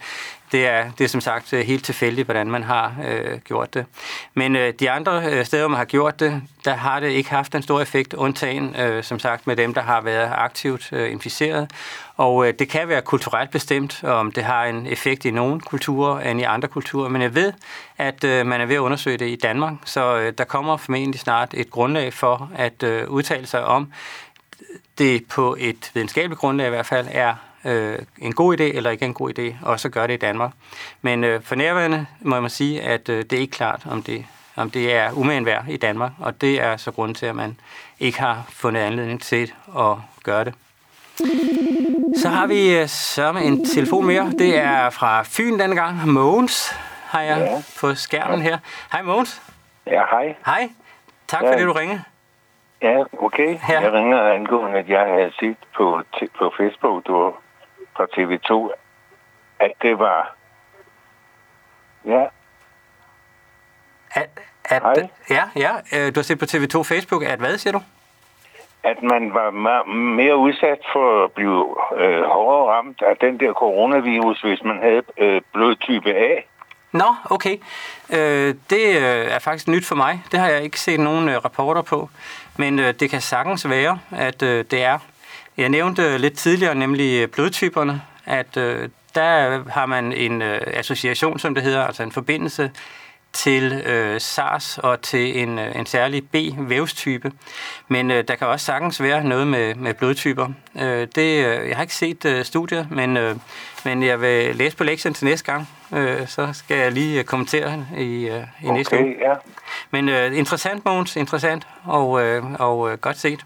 det 0.52 0.66
er, 0.66 0.90
det 0.98 1.04
er 1.04 1.08
som 1.08 1.20
sagt 1.20 1.52
øh, 1.52 1.66
helt 1.66 1.84
tilfældigt, 1.84 2.26
hvordan 2.26 2.50
man 2.50 2.62
har 2.62 2.94
øh, 3.08 3.38
gjort 3.38 3.74
det. 3.74 3.86
Men 4.34 4.56
øh, 4.56 4.72
de 4.80 4.90
andre 4.90 5.22
øh, 5.32 5.44
steder, 5.44 5.68
man 5.68 5.78
har 5.78 5.84
gjort 5.84 6.20
det, 6.20 6.42
der 6.64 6.74
har 6.74 7.00
det 7.00 7.08
ikke 7.08 7.30
haft 7.30 7.54
en 7.54 7.62
stor 7.62 7.80
effekt, 7.80 8.14
undtagen 8.14 8.76
øh, 8.76 9.04
som 9.04 9.18
sagt 9.18 9.46
med 9.46 9.56
dem, 9.56 9.74
der 9.74 9.80
har 9.80 10.00
været 10.00 10.30
aktivt 10.34 10.92
øh, 10.92 11.12
inficeret. 11.12 11.70
Og 12.16 12.48
øh, 12.48 12.54
det 12.58 12.68
kan 12.68 12.88
være 12.88 13.02
kulturelt 13.02 13.50
bestemt, 13.50 14.04
om 14.04 14.32
det 14.32 14.44
har 14.44 14.64
en 14.64 14.86
effekt 14.86 15.24
i 15.24 15.30
nogle 15.30 15.60
kulturer 15.60 16.20
end 16.20 16.40
i 16.40 16.42
andre 16.42 16.68
kulturer. 16.68 17.08
Men 17.08 17.22
jeg 17.22 17.34
ved, 17.34 17.52
at 17.98 18.24
øh, 18.24 18.46
man 18.46 18.60
er 18.60 18.66
ved 18.66 18.74
at 18.74 18.80
undersøge 18.80 19.16
det 19.16 19.28
i 19.28 19.36
Danmark, 19.36 19.74
så 19.84 20.18
øh, 20.18 20.32
der 20.38 20.44
kommer 20.44 20.76
formentlig 20.76 21.20
snart 21.20 21.54
et 21.54 21.70
grundlag 21.70 22.12
for 22.12 22.50
at 22.54 22.82
øh, 22.82 23.08
udtale 23.08 23.46
sig 23.46 23.64
om 23.64 23.82
øh, 23.82 24.66
det 24.98 25.26
på 25.28 25.56
et 25.58 25.90
videnskabeligt 25.94 26.40
grundlag 26.40 26.66
i 26.66 26.70
hvert 26.70 26.86
fald 26.86 27.06
er 27.10 27.34
øh, 27.64 27.98
en 28.18 28.32
god 28.32 28.60
idé 28.60 28.62
eller 28.62 28.90
ikke 28.90 29.04
en 29.04 29.14
god 29.14 29.38
idé, 29.38 29.66
også 29.66 29.88
at 29.88 29.92
gøre 29.92 30.06
det 30.06 30.14
i 30.14 30.16
Danmark. 30.16 30.52
Men 31.02 31.24
øh, 31.24 31.42
for 31.42 31.54
nærværende 31.54 32.06
må 32.20 32.40
man 32.40 32.50
sige, 32.50 32.82
at 32.82 33.08
øh, 33.08 33.22
det 33.22 33.32
er 33.32 33.40
ikke 33.40 33.56
klart, 33.56 33.86
om 33.90 34.02
det, 34.02 34.26
om 34.56 34.70
det 34.70 34.94
er 34.94 35.12
umagen 35.12 35.46
værd 35.46 35.64
i 35.68 35.76
Danmark, 35.76 36.12
og 36.18 36.40
det 36.40 36.62
er 36.62 36.76
så 36.76 36.92
grund 36.92 37.14
til, 37.14 37.26
at 37.26 37.36
man 37.36 37.60
ikke 38.00 38.20
har 38.20 38.44
fundet 38.48 38.80
anledning 38.80 39.22
til 39.22 39.52
at 39.78 39.96
gøre 40.24 40.44
det. 40.44 40.54
Så 42.16 42.28
har 42.28 42.46
vi 42.46 42.76
øh, 42.76 42.88
så 42.88 43.30
en 43.30 43.64
telefon 43.64 44.06
mere. 44.06 44.32
Det 44.38 44.58
er 44.58 44.90
fra 44.90 45.22
Fyn 45.22 45.58
denne 45.58 45.76
gang. 45.76 46.08
Mogens 46.08 46.72
har 47.06 47.20
jeg 47.20 47.38
ja. 47.38 47.62
på 47.80 47.94
skærmen 47.94 48.42
her. 48.42 48.58
Hej 48.92 49.02
Mogens. 49.02 49.42
Ja, 49.86 50.02
hej. 50.10 50.34
Hej. 50.46 50.68
Tak 51.28 51.42
ja. 51.42 51.50
for 51.50 51.56
det, 51.56 51.66
du 51.66 51.72
ringede. 51.72 52.02
Ja, 52.82 53.02
okay. 53.18 53.58
Ja. 53.68 53.80
Jeg 53.80 53.92
ringer 53.92 54.22
angående, 54.22 54.78
at 54.78 54.88
jeg 54.88 55.00
har 55.00 55.30
set 55.40 55.56
på, 55.76 56.00
på 56.38 56.52
Facebook, 56.56 57.06
du 57.06 57.32
fra 57.96 58.04
TV2, 58.04 58.74
at 59.58 59.72
det 59.82 59.98
var... 59.98 60.34
Ja. 62.04 62.24
At, 64.10 64.30
at, 64.64 64.82
Hej. 64.82 65.08
Ja, 65.30 65.44
ja. 65.56 65.72
Øh, 65.96 66.14
du 66.14 66.20
har 66.20 66.22
set 66.22 66.38
på 66.38 66.44
TV2 66.44 66.82
Facebook, 66.82 67.22
at 67.22 67.38
hvad 67.38 67.58
siger 67.58 67.72
du? 67.72 67.80
At 68.82 69.02
man 69.02 69.34
var 69.34 69.84
mere 69.84 70.36
udsat 70.36 70.78
for 70.92 71.24
at 71.24 71.32
blive 71.32 71.76
øh, 71.96 72.22
hårdere 72.24 72.74
ramt 72.74 73.02
af 73.02 73.16
den 73.16 73.40
der 73.40 73.52
coronavirus, 73.52 74.40
hvis 74.40 74.62
man 74.64 74.78
havde 74.82 75.02
øh, 75.18 75.40
blodtype 75.52 76.14
A. 76.14 76.40
Nå, 76.92 77.14
okay. 77.30 77.56
Øh, 78.12 78.54
det 78.70 78.86
øh, 78.96 79.26
er 79.34 79.38
faktisk 79.38 79.68
nyt 79.68 79.86
for 79.86 79.94
mig. 79.94 80.22
Det 80.32 80.40
har 80.40 80.48
jeg 80.48 80.62
ikke 80.62 80.80
set 80.80 81.00
nogen 81.00 81.28
øh, 81.28 81.44
rapporter 81.44 81.82
på. 81.82 82.08
Men 82.56 82.78
øh, 82.78 82.94
det 83.00 83.10
kan 83.10 83.20
sagtens 83.20 83.68
være, 83.68 83.98
at 84.16 84.42
øh, 84.42 84.64
det 84.70 84.82
er. 84.82 84.98
Jeg 85.56 85.68
nævnte 85.68 86.18
lidt 86.18 86.38
tidligere, 86.38 86.74
nemlig 86.74 87.30
blodtyperne, 87.30 88.02
at 88.24 88.56
øh, 88.56 88.88
der 89.14 89.62
har 89.70 89.86
man 89.86 90.12
en 90.12 90.42
øh, 90.42 90.60
association, 90.66 91.38
som 91.38 91.54
det 91.54 91.62
hedder, 91.62 91.84
altså 91.84 92.02
en 92.02 92.12
forbindelse 92.12 92.70
til 93.32 93.72
øh, 93.72 94.20
SARS 94.20 94.78
og 94.78 95.02
til 95.02 95.42
en, 95.42 95.58
øh, 95.58 95.76
en 95.76 95.86
særlig 95.86 96.28
B-vævstype. 96.30 97.32
Men 97.88 98.10
øh, 98.10 98.24
der 98.28 98.34
kan 98.34 98.46
også 98.46 98.66
sagtens 98.66 99.02
være 99.02 99.24
noget 99.24 99.46
med, 99.46 99.74
med 99.74 99.94
blodtyper. 99.94 100.48
Øh, 100.80 101.08
det, 101.14 101.44
øh, 101.46 101.68
jeg 101.68 101.76
har 101.76 101.82
ikke 101.82 101.94
set 101.94 102.24
øh, 102.24 102.44
studiet, 102.44 102.88
men, 102.90 103.16
øh, 103.16 103.36
men 103.84 104.02
jeg 104.02 104.20
vil 104.20 104.56
læse 104.56 104.76
på 104.76 104.84
lektien 104.84 105.14
til 105.14 105.24
næste 105.24 105.52
gang. 105.52 105.68
Øh, 105.92 106.26
så 106.28 106.52
skal 106.52 106.76
jeg 106.78 106.92
lige 106.92 107.18
øh, 107.18 107.24
kommentere 107.24 107.86
i, 107.98 108.28
øh, 108.28 108.42
i 108.62 108.66
okay, 108.66 108.76
næste 108.76 108.98
uge. 108.98 109.14
Ja. 109.20 109.34
Men 109.90 110.08
øh, 110.08 110.38
interessant, 110.38 110.84
Mogens, 110.84 111.16
interessant 111.16 111.66
og, 111.84 112.22
øh, 112.22 112.44
og 112.58 112.90
øh, 112.90 112.98
godt 112.98 113.18
set. 113.18 113.44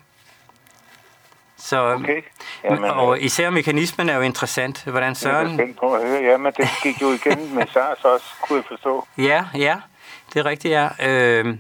Så, 1.68 1.94
okay. 1.94 2.22
Jamen, 2.64 2.84
og 2.84 3.16
øh, 3.16 3.24
især 3.24 3.50
mekanismen 3.50 4.08
er 4.08 4.16
jo 4.16 4.20
interessant. 4.20 4.84
Hvordan 4.84 5.14
Søren... 5.14 5.58
Jeg 5.58 5.68
er 5.68 5.74
på 5.80 5.94
at 5.94 6.08
høre. 6.08 6.22
Jamen, 6.22 6.52
det 6.56 6.68
gik 6.82 7.02
jo 7.02 7.12
igen 7.12 7.54
med 7.54 7.64
SARS 7.72 8.04
også, 8.04 8.26
kunne 8.42 8.56
jeg 8.56 8.64
forstå. 8.68 9.06
Ja, 9.18 9.44
ja. 9.54 9.76
Det 10.32 10.40
er 10.40 10.44
rigtigt, 10.44 10.72
ja. 10.72 10.88
Øh, 11.08 11.56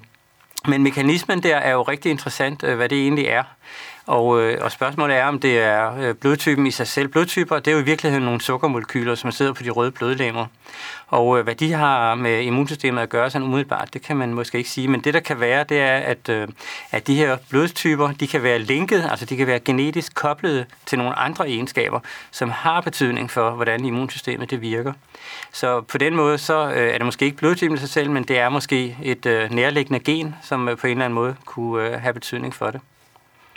men 0.68 0.82
mekanismen 0.82 1.42
der 1.42 1.56
er 1.56 1.72
jo 1.72 1.82
rigtig 1.82 2.10
interessant, 2.10 2.64
øh, 2.64 2.76
hvad 2.76 2.88
det 2.88 2.98
egentlig 2.98 3.26
er. 3.26 3.44
Og, 4.08 4.42
øh, 4.42 4.58
og 4.60 4.72
spørgsmålet 4.72 5.16
er, 5.16 5.24
om 5.24 5.40
det 5.40 5.58
er 5.58 5.96
øh, 6.00 6.14
blodtypen 6.14 6.66
i 6.66 6.70
sig 6.70 6.86
selv. 6.86 7.08
Blodtyper, 7.08 7.58
det 7.58 7.68
er 7.68 7.72
jo 7.72 7.78
i 7.78 7.84
virkeligheden 7.84 8.24
nogle 8.24 8.40
sukkermolekyler, 8.40 9.14
som 9.14 9.30
sidder 9.30 9.52
på 9.52 9.62
de 9.62 9.70
røde 9.70 9.90
blodlemmer. 9.90 10.46
Og 11.08 11.38
øh, 11.38 11.44
hvad 11.44 11.54
de 11.54 11.72
har 11.72 12.14
med 12.14 12.42
immunsystemet 12.42 13.02
at 13.02 13.08
gøre 13.08 13.30
sådan 13.30 13.46
umiddelbart, 13.46 13.94
det 13.94 14.02
kan 14.02 14.16
man 14.16 14.34
måske 14.34 14.58
ikke 14.58 14.70
sige. 14.70 14.88
Men 14.88 15.00
det, 15.00 15.14
der 15.14 15.20
kan 15.20 15.40
være, 15.40 15.64
det 15.64 15.80
er, 15.80 15.96
at, 15.96 16.28
øh, 16.28 16.48
at 16.90 17.06
de 17.06 17.14
her 17.14 17.36
blodtyper, 17.50 18.12
de 18.12 18.26
kan 18.26 18.42
være 18.42 18.58
linket, 18.58 19.06
altså 19.10 19.24
de 19.24 19.36
kan 19.36 19.46
være 19.46 19.60
genetisk 19.60 20.14
koblet 20.14 20.66
til 20.86 20.98
nogle 20.98 21.14
andre 21.14 21.48
egenskaber, 21.48 22.00
som 22.30 22.50
har 22.50 22.80
betydning 22.80 23.30
for, 23.30 23.50
hvordan 23.50 23.84
immunsystemet 23.84 24.50
det 24.50 24.60
virker. 24.60 24.92
Så 25.52 25.80
på 25.80 25.98
den 25.98 26.16
måde, 26.16 26.38
så 26.38 26.70
øh, 26.70 26.88
er 26.88 26.98
det 26.98 27.04
måske 27.04 27.24
ikke 27.24 27.36
blodtypen 27.36 27.76
i 27.76 27.80
sig 27.80 27.88
selv, 27.88 28.10
men 28.10 28.24
det 28.24 28.38
er 28.38 28.48
måske 28.48 28.96
et 29.02 29.26
øh, 29.26 29.50
nærliggende 29.50 30.00
gen, 30.00 30.34
som 30.42 30.68
øh, 30.68 30.76
på 30.76 30.86
en 30.86 30.90
eller 30.90 31.04
anden 31.04 31.14
måde 31.14 31.36
kunne 31.44 31.86
øh, 31.86 32.00
have 32.00 32.14
betydning 32.14 32.54
for 32.54 32.70
det. 32.70 32.80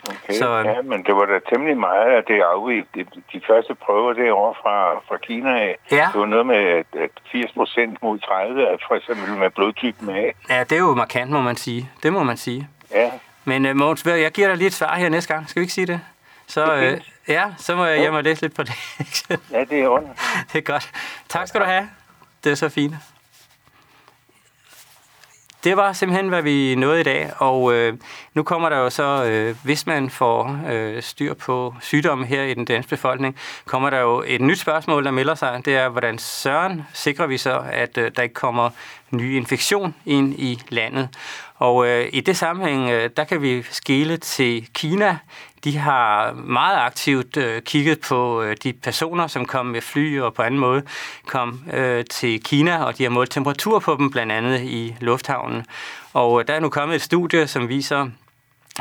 Okay, 0.09 0.33
så, 0.33 0.47
øhm, 0.59 0.67
ja, 0.67 0.81
men 0.81 1.03
det 1.03 1.15
var 1.15 1.25
da 1.25 1.39
temmelig 1.49 1.77
meget 1.77 2.11
af 2.17 2.23
det 2.23 2.41
afvig. 2.41 2.85
De, 2.95 3.05
de 3.33 3.41
første 3.47 3.75
prøver 3.75 4.13
derovre 4.13 4.53
fra, 4.61 4.93
fra 5.07 5.17
Kina 5.17 5.59
af, 5.59 5.77
ja. 5.91 6.09
det 6.13 6.19
var 6.19 6.25
noget 6.25 6.45
med 6.45 6.55
at, 6.55 6.85
at 6.93 7.09
80 7.31 7.51
procent 7.51 8.03
mod 8.03 8.19
30, 8.19 8.67
for 8.87 8.95
eksempel 8.95 9.37
med 9.37 9.49
blodtypen 9.49 10.09
A. 10.09 10.31
Ja, 10.49 10.63
det 10.63 10.71
er 10.71 10.79
jo 10.79 10.95
markant, 10.95 11.31
må 11.31 11.41
man 11.41 11.55
sige. 11.55 11.89
Det 12.03 12.13
må 12.13 12.23
man 12.23 12.37
sige. 12.37 12.69
Ja. 12.91 13.11
Men 13.45 13.65
uh, 13.65 13.75
Mogens, 13.75 14.05
jeg 14.05 14.31
giver 14.31 14.47
dig 14.47 14.57
lige 14.57 14.67
et 14.67 14.73
svar 14.73 14.95
her 14.95 15.09
næste 15.09 15.33
gang. 15.33 15.49
Skal 15.49 15.59
vi 15.59 15.63
ikke 15.63 15.73
sige 15.73 15.87
det? 15.87 16.01
Så, 16.47 16.75
øh, 16.75 17.01
ja, 17.27 17.43
så 17.57 17.75
må 17.75 17.85
jeg 17.85 17.99
hjem 17.99 18.13
og 18.13 18.23
læse 18.23 18.41
lidt 18.41 18.55
på 18.55 18.63
det. 18.63 18.73
ja, 19.51 19.63
det 19.63 19.79
er 19.81 19.87
ordentligt. 19.87 20.19
Det 20.53 20.57
er 20.57 20.71
godt. 20.73 20.91
Tak 21.29 21.47
skal 21.47 21.61
du 21.61 21.65
have. 21.65 21.89
Det 22.43 22.51
er 22.51 22.55
så 22.55 22.69
fint. 22.69 22.93
Det 25.63 25.77
var 25.77 25.93
simpelthen, 25.93 26.29
hvad 26.29 26.41
vi 26.41 26.75
nåede 26.75 26.99
i 26.99 27.03
dag, 27.03 27.31
og 27.37 27.73
øh, 27.73 27.97
nu 28.33 28.43
kommer 28.43 28.69
der 28.69 28.77
jo 28.77 28.89
så, 28.89 29.25
øh, 29.25 29.55
hvis 29.63 29.87
man 29.87 30.09
får 30.09 30.59
øh, 30.69 31.03
styr 31.03 31.33
på 31.33 31.75
sygdommen 31.81 32.27
her 32.27 32.43
i 32.43 32.53
den 32.53 32.65
danske 32.65 32.89
befolkning, 32.89 33.35
kommer 33.65 33.89
der 33.89 33.99
jo 33.99 34.23
et 34.27 34.41
nyt 34.41 34.59
spørgsmål, 34.59 35.05
der 35.05 35.11
melder 35.11 35.35
sig. 35.35 35.61
Det 35.65 35.75
er, 35.75 35.89
hvordan 35.89 36.17
søren 36.17 36.83
sikrer 36.93 37.27
vi 37.27 37.37
så, 37.37 37.63
at 37.71 37.97
øh, 37.97 38.11
der 38.15 38.21
ikke 38.21 38.35
kommer 38.35 38.69
ny 39.11 39.35
infektion 39.35 39.95
ind 40.05 40.33
i 40.39 40.61
landet? 40.69 41.09
Og 41.61 41.87
øh, 41.87 42.09
i 42.13 42.21
det 42.21 42.37
sammenhæng, 42.37 42.89
øh, 42.89 43.09
der 43.17 43.23
kan 43.23 43.41
vi 43.41 43.63
skele 43.71 44.17
til 44.17 44.67
Kina. 44.73 45.17
De 45.63 45.77
har 45.77 46.33
meget 46.33 46.77
aktivt 46.77 47.37
øh, 47.37 47.61
kigget 47.61 47.99
på 47.99 48.41
øh, 48.41 48.57
de 48.63 48.73
personer, 48.73 49.27
som 49.27 49.45
kom 49.45 49.65
med 49.65 49.81
fly 49.81 50.19
og 50.19 50.33
på 50.33 50.41
anden 50.41 50.59
måde 50.59 50.83
kom 51.27 51.63
øh, 51.73 52.05
til 52.05 52.43
Kina, 52.43 52.83
og 52.83 52.97
de 52.97 53.03
har 53.03 53.09
målt 53.09 53.31
temperatur 53.31 53.79
på 53.79 53.95
dem, 53.95 54.11
blandt 54.11 54.31
andet 54.31 54.61
i 54.61 54.95
lufthavnen. 54.99 55.65
Og 56.13 56.39
øh, 56.39 56.47
der 56.47 56.53
er 56.53 56.59
nu 56.59 56.69
kommet 56.69 56.95
et 56.95 57.01
studie, 57.01 57.47
som 57.47 57.69
viser, 57.69 58.07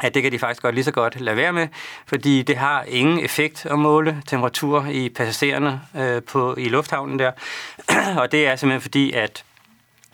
at 0.03 0.15
det 0.15 0.23
kan 0.23 0.33
de 0.33 0.39
faktisk 0.39 0.63
godt 0.63 0.75
lige 0.75 0.85
så 0.85 0.93
godt 0.93 1.21
lade 1.21 1.37
være 1.37 1.53
med, 1.53 1.69
fordi 2.07 2.43
det 2.43 2.57
har 2.57 2.85
ingen 2.89 3.25
effekt 3.25 3.67
at 3.67 3.79
måle 3.79 4.23
temperatur 4.27 4.87
i 4.87 5.09
passagererne 5.09 5.81
øh, 5.97 6.23
på, 6.23 6.55
i 6.59 6.69
lufthavnen 6.69 7.19
der. 7.19 7.33
og 8.21 8.33
det 8.33 8.47
er 8.47 8.57
simpelthen 8.57 8.81
fordi, 8.81 9.13
at 9.13 9.45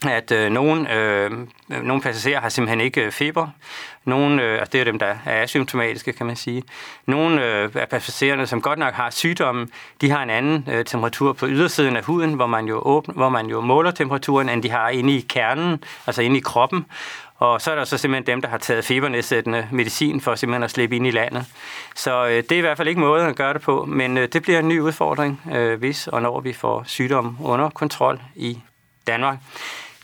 at 0.05 0.31
øh, 0.31 0.51
nogle, 0.51 0.93
øh, 0.93 1.31
nogle 1.69 2.01
passagerer 2.01 2.41
har 2.41 2.49
simpelthen 2.49 2.81
ikke 2.81 3.01
øh, 3.01 3.11
feber. 3.11 3.47
Nogle, 4.05 4.43
øh, 4.43 4.59
altså 4.59 4.69
det 4.71 4.81
er 4.81 4.85
dem, 4.85 4.99
der 4.99 5.15
er 5.25 5.43
asymptomatiske, 5.43 6.13
kan 6.13 6.25
man 6.25 6.35
sige. 6.35 6.63
Nogle 7.05 7.45
øh, 7.45 7.69
af 7.75 7.89
passagererne, 7.89 8.47
som 8.47 8.61
godt 8.61 8.79
nok 8.79 8.93
har 8.93 9.09
sygdommen, 9.09 9.69
de 10.01 10.09
har 10.09 10.23
en 10.23 10.29
anden 10.29 10.67
øh, 10.71 10.85
temperatur 10.85 11.33
på 11.33 11.47
ydersiden 11.47 11.97
af 11.97 12.03
huden, 12.03 12.33
hvor 12.33 12.47
man, 12.47 12.65
jo 12.65 12.81
åbner, 12.85 13.13
hvor 13.15 13.29
man 13.29 13.45
jo 13.45 13.61
måler 13.61 13.91
temperaturen, 13.91 14.49
end 14.49 14.63
de 14.63 14.69
har 14.69 14.89
inde 14.89 15.17
i 15.17 15.25
kernen, 15.29 15.83
altså 16.07 16.21
inde 16.21 16.37
i 16.37 16.41
kroppen. 16.41 16.85
Og 17.37 17.61
så 17.61 17.71
er 17.71 17.75
der 17.75 17.83
så 17.83 17.97
simpelthen 17.97 18.27
dem, 18.35 18.41
der 18.41 18.49
har 18.49 18.57
taget 18.57 18.85
febernedsættende 18.85 19.67
medicin 19.71 20.21
for 20.21 20.35
simpelthen 20.35 20.63
at 20.63 20.71
slippe 20.71 20.95
ind 20.95 21.07
i 21.07 21.11
landet. 21.11 21.45
Så 21.95 22.25
øh, 22.25 22.31
det 22.31 22.51
er 22.51 22.57
i 22.57 22.61
hvert 22.61 22.77
fald 22.77 22.87
ikke 22.87 23.01
måden 23.01 23.27
at 23.27 23.35
gøre 23.35 23.53
det 23.53 23.61
på, 23.61 23.85
men 23.85 24.17
øh, 24.17 24.27
det 24.33 24.41
bliver 24.41 24.59
en 24.59 24.67
ny 24.67 24.79
udfordring, 24.79 25.41
øh, 25.53 25.79
hvis 25.79 26.07
og 26.07 26.21
når 26.21 26.39
vi 26.39 26.53
får 26.53 26.83
sygdom 26.85 27.37
under 27.41 27.69
kontrol 27.69 28.21
i 28.35 28.59
Danmark. 29.07 29.37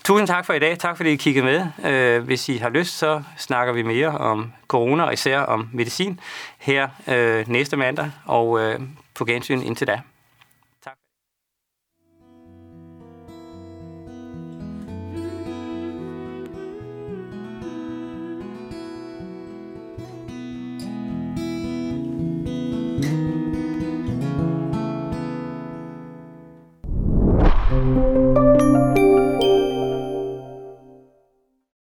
Tusind 0.04 0.26
tak 0.26 0.46
for 0.46 0.52
i 0.52 0.58
dag. 0.58 0.78
Tak 0.78 0.96
fordi 0.96 1.10
I 1.10 1.16
kiggede 1.16 1.44
med. 1.44 1.90
Øh, 1.92 2.24
hvis 2.24 2.48
I 2.48 2.56
har 2.56 2.68
lyst, 2.68 2.98
så 2.98 3.22
snakker 3.38 3.72
vi 3.72 3.82
mere 3.82 4.08
om 4.08 4.52
corona 4.68 5.02
og 5.02 5.12
især 5.12 5.38
om 5.38 5.68
medicin 5.72 6.20
her 6.58 6.88
øh, 7.08 7.48
næste 7.48 7.76
mandag 7.76 8.10
og 8.24 8.60
øh, 8.60 8.80
på 9.14 9.24
gensyn 9.24 9.62
indtil 9.62 9.86
da. 9.86 10.00